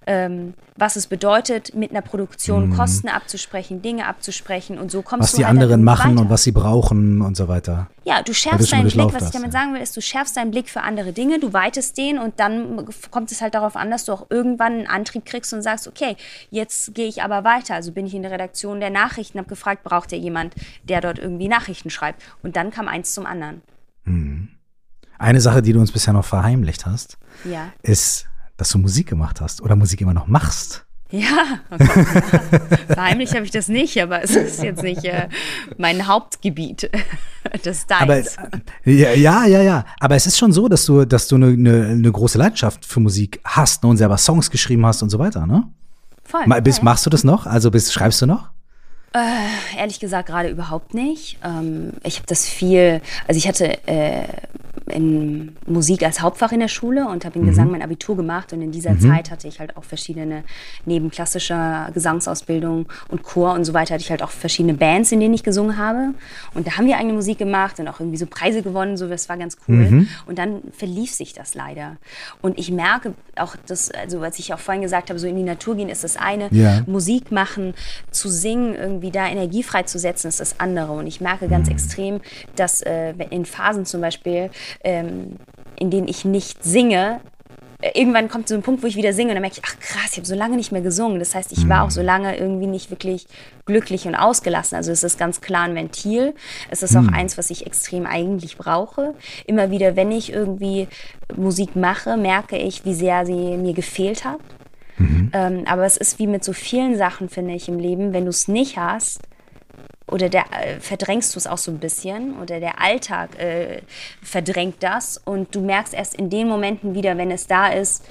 [0.10, 2.76] ähm, was es bedeutet, mit einer Produktion mhm.
[2.76, 6.22] Kosten abzusprechen, Dinge abzusprechen und so kommst was du Was die halt anderen machen weiter.
[6.24, 7.92] und was sie brauchen und so weiter.
[8.06, 10.68] Ja, du schärfst deinen Blick, was ich damit sagen will, ist, du schärfst deinen Blick
[10.68, 14.14] für andere Dinge, du weitest den und dann kommt es halt darauf an, dass du
[14.14, 16.18] auch irgendwann einen Antrieb kriegst und sagst, okay,
[16.50, 17.76] jetzt gehe ich aber weiter.
[17.76, 21.20] Also bin ich in der Redaktion der Nachrichten, habe gefragt, braucht ja jemand, der dort
[21.20, 22.24] irgendwie Nachrichten schreibt?
[22.42, 23.62] Und dann kam eins zum anderen.
[24.06, 24.48] Mhm.
[25.20, 27.68] Eine Sache, die du uns bisher noch verheimlicht hast, ja.
[27.84, 28.29] ist
[28.60, 30.86] dass du Musik gemacht hast oder Musik immer noch machst.
[31.12, 32.06] Ja, okay.
[32.88, 35.28] verheimlich habe ich das nicht, aber es ist jetzt nicht äh,
[35.78, 36.92] mein Hauptgebiet
[37.66, 38.38] des Styles.
[38.38, 39.86] Aber, äh, ja, ja, ja.
[40.00, 43.00] Aber es ist schon so, dass du, dass du eine, eine, eine große Leidenschaft für
[43.00, 45.64] Musik hast ne, und selber Songs geschrieben hast und so weiter, ne?
[46.24, 46.46] Voll.
[46.46, 47.48] Mal, bist, machst du das noch?
[47.48, 48.50] Also bist, schreibst du noch?
[49.14, 51.40] Äh, ehrlich gesagt gerade überhaupt nicht.
[51.44, 54.28] Ähm, ich habe das viel, also ich hatte äh,
[54.90, 57.50] in Musik als Hauptfach in der Schule und habe in mhm.
[57.50, 59.00] Gesang mein Abitur gemacht und in dieser mhm.
[59.00, 60.44] Zeit hatte ich halt auch verschiedene,
[60.86, 65.20] neben klassischer Gesangsausbildung und Chor und so weiter, hatte ich halt auch verschiedene Bands, in
[65.20, 66.14] denen ich gesungen habe
[66.54, 69.30] und da haben wir eigene Musik gemacht und auch irgendwie so Preise gewonnen, so das
[69.30, 70.08] war ganz cool mhm.
[70.26, 71.98] und dann verlief sich das leider
[72.42, 75.44] und ich merke auch, dass, also was ich auch vorhin gesagt habe, so in die
[75.44, 76.82] Natur gehen ist das eine, ja.
[76.88, 77.74] Musik machen,
[78.12, 81.74] zu singen, irgendwie da Energie freizusetzen ist das andere und ich merke ganz mhm.
[81.74, 82.22] extrem,
[82.56, 84.50] dass äh, in Phasen zum Beispiel
[84.84, 85.38] ähm,
[85.76, 87.22] in denen ich nicht singe,
[87.82, 89.80] äh, irgendwann kommt so ein Punkt, wo ich wieder singe und dann merke ich, ach
[89.80, 91.20] krass, ich habe so lange nicht mehr gesungen.
[91.20, 92.06] Das heißt, ich war auch so mhm.
[92.06, 93.28] lange irgendwie nicht wirklich
[93.66, 94.76] glücklich und ausgelassen.
[94.76, 96.34] Also es ist ganz klar ein Ventil.
[96.70, 97.14] Es ist auch mhm.
[97.14, 99.14] eins, was ich extrem eigentlich brauche.
[99.46, 100.88] Immer wieder, wenn ich irgendwie
[101.36, 104.40] Musik mache, merke ich, wie sehr sie mir gefehlt hat.
[104.98, 105.32] Mhm.
[105.34, 108.12] Ähm, aber es ist wie mit so vielen Sachen, finde ich, im Leben.
[108.12, 109.22] Wenn du es nicht hast,
[110.12, 113.82] oder der, äh, verdrängst du es auch so ein bisschen oder der Alltag äh,
[114.22, 118.04] verdrängt das und du merkst erst in den Momenten wieder, wenn es da ist,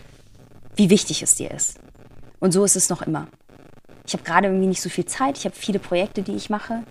[0.77, 1.79] wie wichtig es dir ist.
[2.41, 3.29] Und so ist es noch immer.
[4.07, 5.37] Ich habe gerade irgendwie nicht so viel Zeit.
[5.37, 6.83] Ich habe viele Projekte, die ich mache.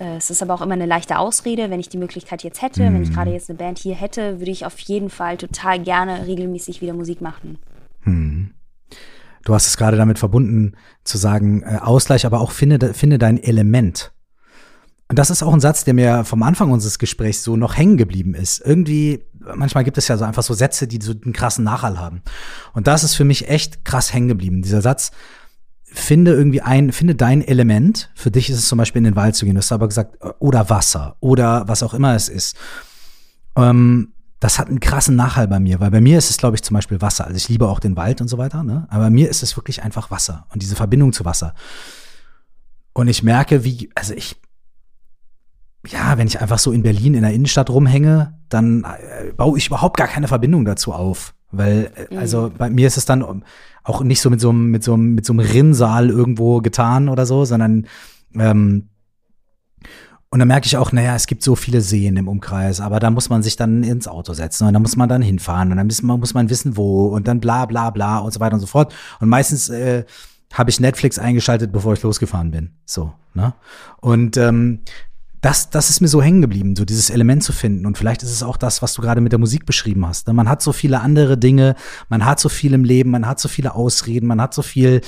[0.00, 2.88] Äh, es ist aber auch immer eine leichte Ausrede, wenn ich die Möglichkeit jetzt hätte.
[2.88, 2.94] Mhm.
[2.94, 3.14] Wenn ich mhm.
[3.14, 6.94] gerade jetzt eine Band hier hätte, würde ich auf jeden Fall total gerne regelmäßig wieder
[6.94, 7.58] Musik machen.
[8.04, 8.54] Mhm.
[9.44, 13.42] Du hast es gerade damit verbunden, zu sagen, äh, Ausgleich, aber auch finde, finde dein
[13.42, 14.12] Element.
[15.12, 17.98] Und das ist auch ein Satz, der mir vom Anfang unseres Gesprächs so noch hängen
[17.98, 18.62] geblieben ist.
[18.64, 19.22] Irgendwie,
[19.54, 22.22] manchmal gibt es ja so einfach so Sätze, die so einen krassen Nachhall haben.
[22.72, 24.62] Und das ist für mich echt krass hängen geblieben.
[24.62, 25.10] Dieser Satz,
[25.84, 28.10] finde irgendwie ein, finde dein Element.
[28.14, 29.54] Für dich ist es zum Beispiel in den Wald zu gehen.
[29.54, 32.56] Du hast aber gesagt, oder Wasser oder was auch immer es ist.
[33.54, 36.62] Ähm, das hat einen krassen Nachhall bei mir, weil bei mir ist es, glaube ich,
[36.62, 37.26] zum Beispiel Wasser.
[37.26, 38.86] Also ich liebe auch den Wald und so weiter, ne?
[38.88, 41.52] Aber bei mir ist es wirklich einfach Wasser und diese Verbindung zu Wasser.
[42.94, 44.36] Und ich merke, wie, also ich,
[45.86, 49.66] ja, wenn ich einfach so in Berlin in der Innenstadt rumhänge, dann äh, baue ich
[49.66, 51.34] überhaupt gar keine Verbindung dazu auf.
[51.50, 52.54] Weil, äh, also mhm.
[52.56, 53.44] bei mir ist es dann
[53.84, 57.08] auch nicht so mit so einem, mit so einem, mit so einem Rinnsal irgendwo getan
[57.08, 57.86] oder so, sondern
[58.34, 58.88] ähm,
[60.32, 63.10] und dann merke ich auch, naja, es gibt so viele Seen im Umkreis, aber da
[63.10, 65.86] muss man sich dann ins Auto setzen und dann muss man dann hinfahren und dann
[65.86, 68.60] muss man, muss man wissen, wo und dann bla bla bla und so weiter und
[68.60, 68.94] so fort.
[69.20, 70.04] Und meistens äh,
[70.54, 72.70] habe ich Netflix eingeschaltet, bevor ich losgefahren bin.
[72.86, 73.52] So, ne?
[74.00, 74.80] Und ähm,
[75.42, 77.84] das, das ist mir so hängen geblieben, so dieses Element zu finden.
[77.84, 80.28] Und vielleicht ist es auch das, was du gerade mit der Musik beschrieben hast.
[80.28, 80.32] Ne?
[80.32, 81.74] Man hat so viele andere Dinge,
[82.08, 85.00] man hat so viel im Leben, man hat so viele Ausreden, man hat so viel,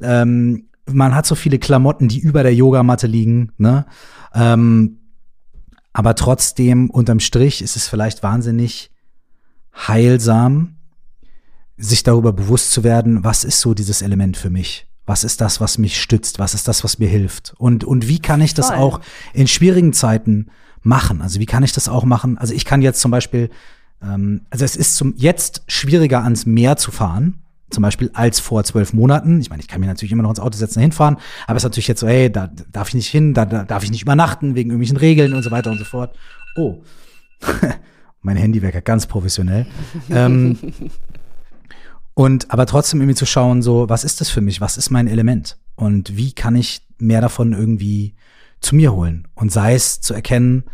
[0.00, 3.50] ähm, man hat so viele Klamotten, die über der Yogamatte liegen.
[3.58, 3.84] Ne?
[4.32, 5.00] Ähm,
[5.92, 8.92] aber trotzdem, unterm Strich, ist es vielleicht wahnsinnig
[9.74, 10.76] heilsam,
[11.76, 14.89] sich darüber bewusst zu werden, was ist so dieses Element für mich?
[15.10, 18.20] Was ist das, was mich stützt, was ist das, was mir hilft und, und wie
[18.20, 18.76] kann ich das Voll.
[18.76, 19.00] auch
[19.34, 20.46] in schwierigen Zeiten
[20.82, 21.20] machen?
[21.20, 22.38] Also wie kann ich das auch machen?
[22.38, 23.50] Also ich kann jetzt zum Beispiel,
[24.00, 28.62] ähm, also es ist zum, jetzt schwieriger ans Meer zu fahren, zum Beispiel als vor
[28.62, 29.40] zwölf Monaten.
[29.40, 31.16] Ich meine, ich kann mir natürlich immer noch ins Auto setzen und hinfahren,
[31.48, 33.82] aber es ist natürlich jetzt so, hey, da darf ich nicht hin, da, da darf
[33.82, 36.16] ich nicht übernachten wegen irgendwelchen Regeln und so weiter und so fort.
[36.54, 36.84] Oh,
[38.22, 39.66] mein Handywecker, ganz professionell.
[40.08, 40.56] ähm,
[42.20, 44.60] und aber trotzdem irgendwie zu schauen, so, was ist das für mich?
[44.60, 45.56] Was ist mein Element?
[45.74, 48.14] Und wie kann ich mehr davon irgendwie
[48.60, 49.26] zu mir holen?
[49.34, 50.64] Und sei es zu erkennen,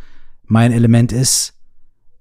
[0.42, 1.54] mein Element ist,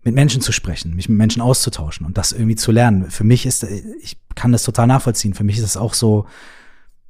[0.03, 3.09] mit Menschen zu sprechen, mich mit Menschen auszutauschen und das irgendwie zu lernen.
[3.09, 5.33] Für mich ist, ich kann das total nachvollziehen.
[5.33, 6.27] Für mich ist es auch so,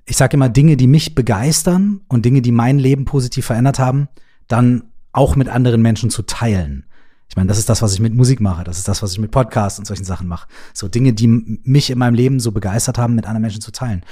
[0.06, 4.08] ich sage immer Dinge, die mich begeistern und Dinge, die mein Leben positiv verändert haben,
[4.48, 6.86] dann auch mit anderen Menschen zu teilen.
[7.28, 8.64] Ich meine, das ist das, was ich mit Musik mache.
[8.64, 10.48] Das ist das, was ich mit Podcasts und solchen Sachen mache.
[10.74, 14.04] So Dinge, die mich in meinem Leben so begeistert haben, mit anderen Menschen zu teilen.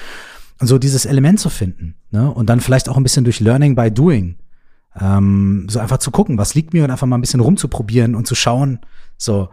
[0.59, 1.95] Und so dieses Element zu finden.
[2.11, 2.29] Ne?
[2.31, 4.37] Und dann vielleicht auch ein bisschen durch Learning by Doing.
[4.99, 8.27] Ähm, so einfach zu gucken, was liegt mir und einfach mal ein bisschen rumzuprobieren und
[8.27, 8.79] zu schauen.
[9.17, 9.49] So,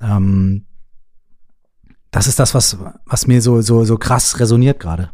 [0.00, 0.64] ähm,
[2.10, 5.10] das ist das, was, was mir so, so, so krass resoniert gerade.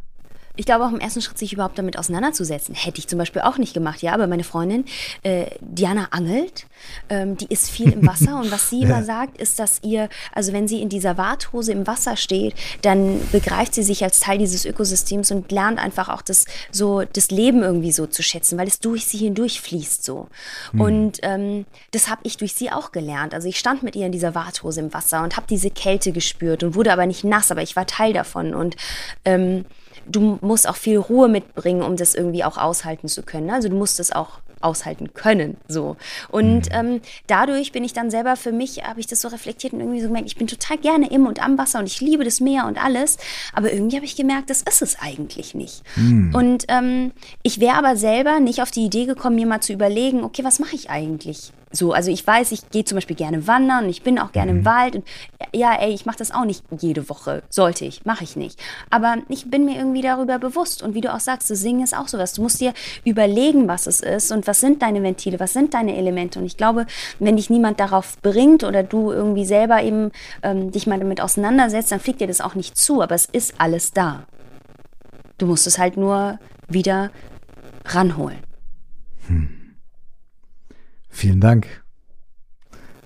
[0.56, 2.74] Ich glaube auch im ersten Schritt, sich überhaupt damit auseinanderzusetzen.
[2.74, 4.12] Hätte ich zum Beispiel auch nicht gemacht, ja.
[4.12, 4.84] Aber meine Freundin,
[5.22, 6.66] äh, Diana angelt,
[7.08, 8.86] ähm, die ist viel im Wasser und was sie ja.
[8.86, 13.20] immer sagt, ist, dass ihr, also wenn sie in dieser Warthose im Wasser steht, dann
[13.30, 17.62] begreift sie sich als Teil dieses Ökosystems und lernt einfach auch das, so, das Leben
[17.62, 20.28] irgendwie so zu schätzen, weil es durch sie hindurch fließt so.
[20.72, 20.80] Hm.
[20.80, 23.32] Und ähm, das habe ich durch sie auch gelernt.
[23.32, 26.62] Also ich stand mit ihr in dieser Warthose im Wasser und habe diese Kälte gespürt
[26.62, 28.76] und wurde aber nicht nass, aber ich war Teil davon und
[29.24, 29.64] ähm,
[30.06, 33.50] du musst auch viel Ruhe mitbringen, um das irgendwie auch aushalten zu können.
[33.50, 35.56] Also du musst es auch aushalten können.
[35.68, 35.96] So.
[36.30, 36.72] Und mhm.
[36.72, 40.00] ähm, dadurch bin ich dann selber für mich, habe ich das so reflektiert und irgendwie
[40.00, 42.66] so gemerkt, ich bin total gerne im und am Wasser und ich liebe das Meer
[42.66, 43.18] und alles.
[43.52, 45.82] Aber irgendwie habe ich gemerkt, das ist es eigentlich nicht.
[45.96, 46.34] Mhm.
[46.34, 47.12] Und ähm,
[47.42, 50.58] ich wäre aber selber nicht auf die Idee gekommen, mir mal zu überlegen, okay, was
[50.58, 51.52] mache ich eigentlich?
[51.72, 54.52] So, also ich weiß, ich gehe zum Beispiel gerne wandern und ich bin auch gerne
[54.52, 54.58] mhm.
[54.58, 54.96] im Wald.
[54.96, 55.04] Und
[55.54, 57.42] ja, ey, ich mache das auch nicht jede Woche.
[57.48, 58.60] Sollte ich, mache ich nicht.
[58.90, 60.82] Aber ich bin mir irgendwie darüber bewusst.
[60.82, 62.34] Und wie du auch sagst, das Singen ist auch sowas.
[62.34, 62.74] Du musst dir
[63.04, 66.38] überlegen, was es ist und was sind deine Ventile, was sind deine Elemente.
[66.38, 66.86] Und ich glaube,
[67.18, 70.12] wenn dich niemand darauf bringt oder du irgendwie selber eben
[70.42, 73.00] ähm, dich mal damit auseinandersetzt, dann fliegt dir das auch nicht zu.
[73.00, 74.24] Aber es ist alles da.
[75.38, 76.38] Du musst es halt nur
[76.68, 77.10] wieder
[77.86, 78.38] ranholen.
[79.26, 79.61] Hm.
[81.12, 81.66] Vielen Dank.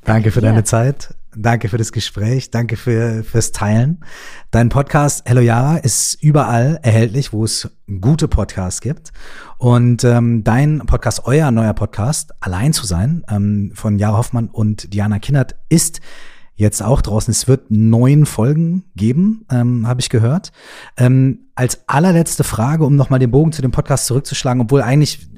[0.05, 1.15] Danke für deine Zeit.
[1.35, 2.51] Danke für das Gespräch.
[2.51, 4.05] Danke für, fürs Teilen.
[4.53, 7.69] Dein Podcast Hello Yara ist überall erhältlich, wo es
[8.01, 9.12] gute Podcasts gibt.
[9.59, 14.95] Und ähm, dein Podcast, euer neuer Podcast, Allein zu sein, ähm, von Jara Hoffmann und
[14.95, 16.01] Diana Kinnert, ist
[16.55, 17.33] jetzt auch draußen.
[17.33, 20.53] Es wird neun Folgen geben, ähm, habe ich gehört.
[20.97, 25.28] Ähm, als allerletzte Frage, um nochmal den Bogen zu dem Podcast zurückzuschlagen, obwohl eigentlich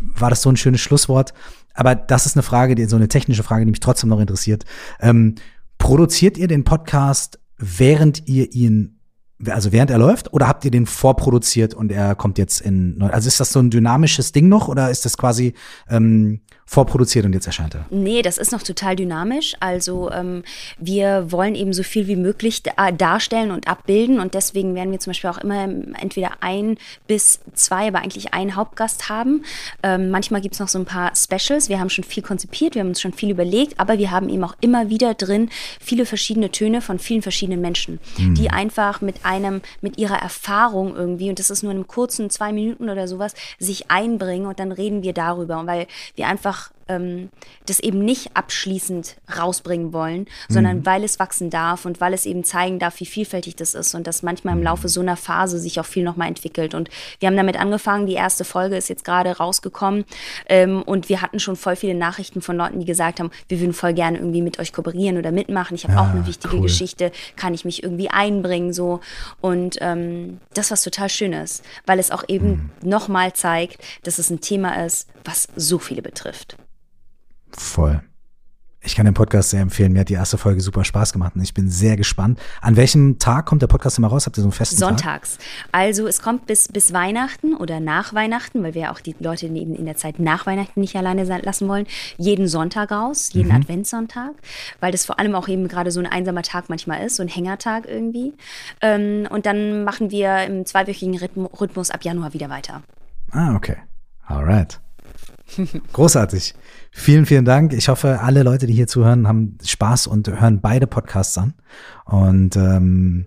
[0.00, 1.34] war das so ein schönes Schlusswort.
[1.76, 4.64] Aber das ist eine Frage, die, so eine technische Frage, die mich trotzdem noch interessiert.
[5.00, 5.36] Ähm,
[5.78, 8.98] produziert ihr den Podcast, während ihr ihn,
[9.46, 13.28] also während er läuft, oder habt ihr den vorproduziert und er kommt jetzt in, also
[13.28, 15.54] ist das so ein dynamisches Ding noch oder ist das quasi
[15.88, 17.86] ähm, vorproduziert und jetzt erscheint er?
[17.90, 19.54] Nee, das ist noch total dynamisch.
[19.60, 20.42] Also ähm,
[20.78, 24.98] wir wollen eben so viel wie möglich da darstellen und abbilden und deswegen werden wir
[24.98, 26.76] zum Beispiel auch immer entweder ein
[27.06, 29.44] bis zwei, aber eigentlich einen Hauptgast haben.
[29.84, 31.68] Ähm, manchmal gibt es noch so ein paar Specials.
[31.68, 34.42] Wir haben schon viel konzipiert, wir haben uns schon viel überlegt, aber wir haben eben
[34.42, 38.34] auch immer wieder drin viele verschiedene Töne von vielen verschiedenen Menschen, mhm.
[38.34, 42.28] die einfach mit einem, mit ihrer Erfahrung irgendwie, und das ist nur in einem kurzen
[42.28, 45.86] zwei Minuten oder sowas, sich einbringen und dann reden wir darüber, weil
[46.16, 47.30] wir einfach einfach ähm,
[47.66, 50.86] das eben nicht abschließend rausbringen wollen, sondern mhm.
[50.86, 54.06] weil es wachsen darf und weil es eben zeigen darf, wie vielfältig das ist und
[54.06, 56.74] dass manchmal im Laufe so einer Phase sich auch viel nochmal entwickelt.
[56.74, 56.88] Und
[57.18, 60.04] wir haben damit angefangen, die erste Folge ist jetzt gerade rausgekommen
[60.48, 63.72] ähm, und wir hatten schon voll viele Nachrichten von Leuten, die gesagt haben, wir würden
[63.72, 65.74] voll gerne irgendwie mit euch kooperieren oder mitmachen.
[65.74, 66.62] Ich habe ah, auch eine wichtige cool.
[66.62, 69.00] Geschichte, kann ich mich irgendwie einbringen so.
[69.40, 72.88] Und ähm, das was total schön ist, weil es auch eben mhm.
[72.88, 76.56] nochmal zeigt, dass es ein Thema ist, was so viele betrifft.
[77.56, 78.02] Voll.
[78.86, 79.92] Ich kann den Podcast sehr empfehlen.
[79.92, 82.38] Mir hat die erste Folge super Spaß gemacht und ich bin sehr gespannt.
[82.60, 84.26] An welchem Tag kommt der Podcast immer raus?
[84.26, 85.38] Habt ihr so einen festen Sonntags.
[85.38, 85.46] Tag?
[85.72, 89.46] Also es kommt bis, bis Weihnachten oder nach Weihnachten, weil wir ja auch die Leute
[89.46, 91.86] eben in der Zeit nach Weihnachten nicht alleine lassen wollen.
[92.16, 93.56] Jeden Sonntag raus, jeden mhm.
[93.56, 94.34] Adventssonntag,
[94.78, 97.28] weil das vor allem auch eben gerade so ein einsamer Tag manchmal ist, so ein
[97.28, 98.34] Hängertag irgendwie.
[98.82, 102.84] Ähm, und dann machen wir im zweiwöchigen Rhythmus ab Januar wieder weiter.
[103.32, 103.78] Ah, okay.
[104.26, 104.80] Alright.
[105.92, 106.54] Großartig.
[106.98, 107.74] Vielen, vielen Dank.
[107.74, 111.52] Ich hoffe, alle Leute, die hier zuhören, haben Spaß und hören beide Podcasts an.
[112.06, 113.26] Und ähm,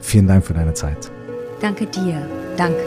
[0.00, 1.12] vielen Dank für deine Zeit.
[1.60, 2.26] Danke dir.
[2.56, 2.80] Danke.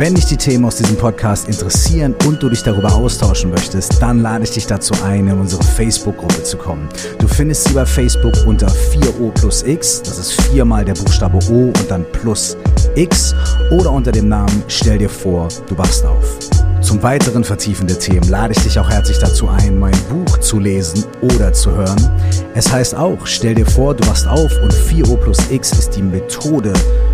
[0.00, 4.20] Wenn dich die Themen aus diesem Podcast interessieren und du dich darüber austauschen möchtest, dann
[4.20, 6.88] lade ich dich dazu ein, in unsere Facebook-Gruppe zu kommen.
[7.18, 11.64] Du findest sie bei Facebook unter 4O plus X, das ist viermal der Buchstabe O
[11.64, 12.56] und dann plus
[12.94, 13.34] X
[13.72, 16.59] oder unter dem Namen Stell dir vor, du wachst auf.
[16.80, 20.58] Zum weiteren Vertiefen der Themen lade ich dich auch herzlich dazu ein, mein Buch zu
[20.58, 22.10] lesen oder zu hören.
[22.54, 26.02] Es heißt auch, stell dir vor, du wachst auf und 4O plus X ist die
[26.02, 26.72] Methode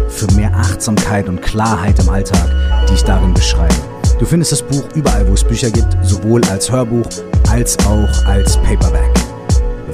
[0.08, 2.48] für mehr Achtsamkeit und Klarheit im Alltag,
[2.88, 3.74] die ich darin beschreibe.
[4.18, 7.06] Du findest das Buch überall, wo es Bücher gibt, sowohl als Hörbuch
[7.50, 9.15] als auch als Paperback.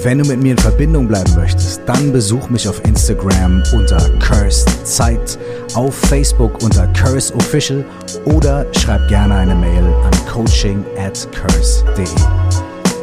[0.02, 4.68] Wenn du mit mir in Verbindung bleiben möchtest, dann besuch mich auf Instagram unter Cursed
[4.84, 5.38] Zeit,
[5.74, 7.84] auf Facebook unter Curse Official
[8.24, 12.04] oder schreib gerne eine Mail an coaching at curse.de.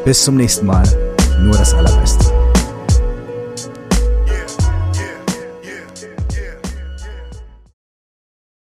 [0.04, 0.84] Bis zum nächsten Mal,
[1.42, 2.29] nur das Allerbeste.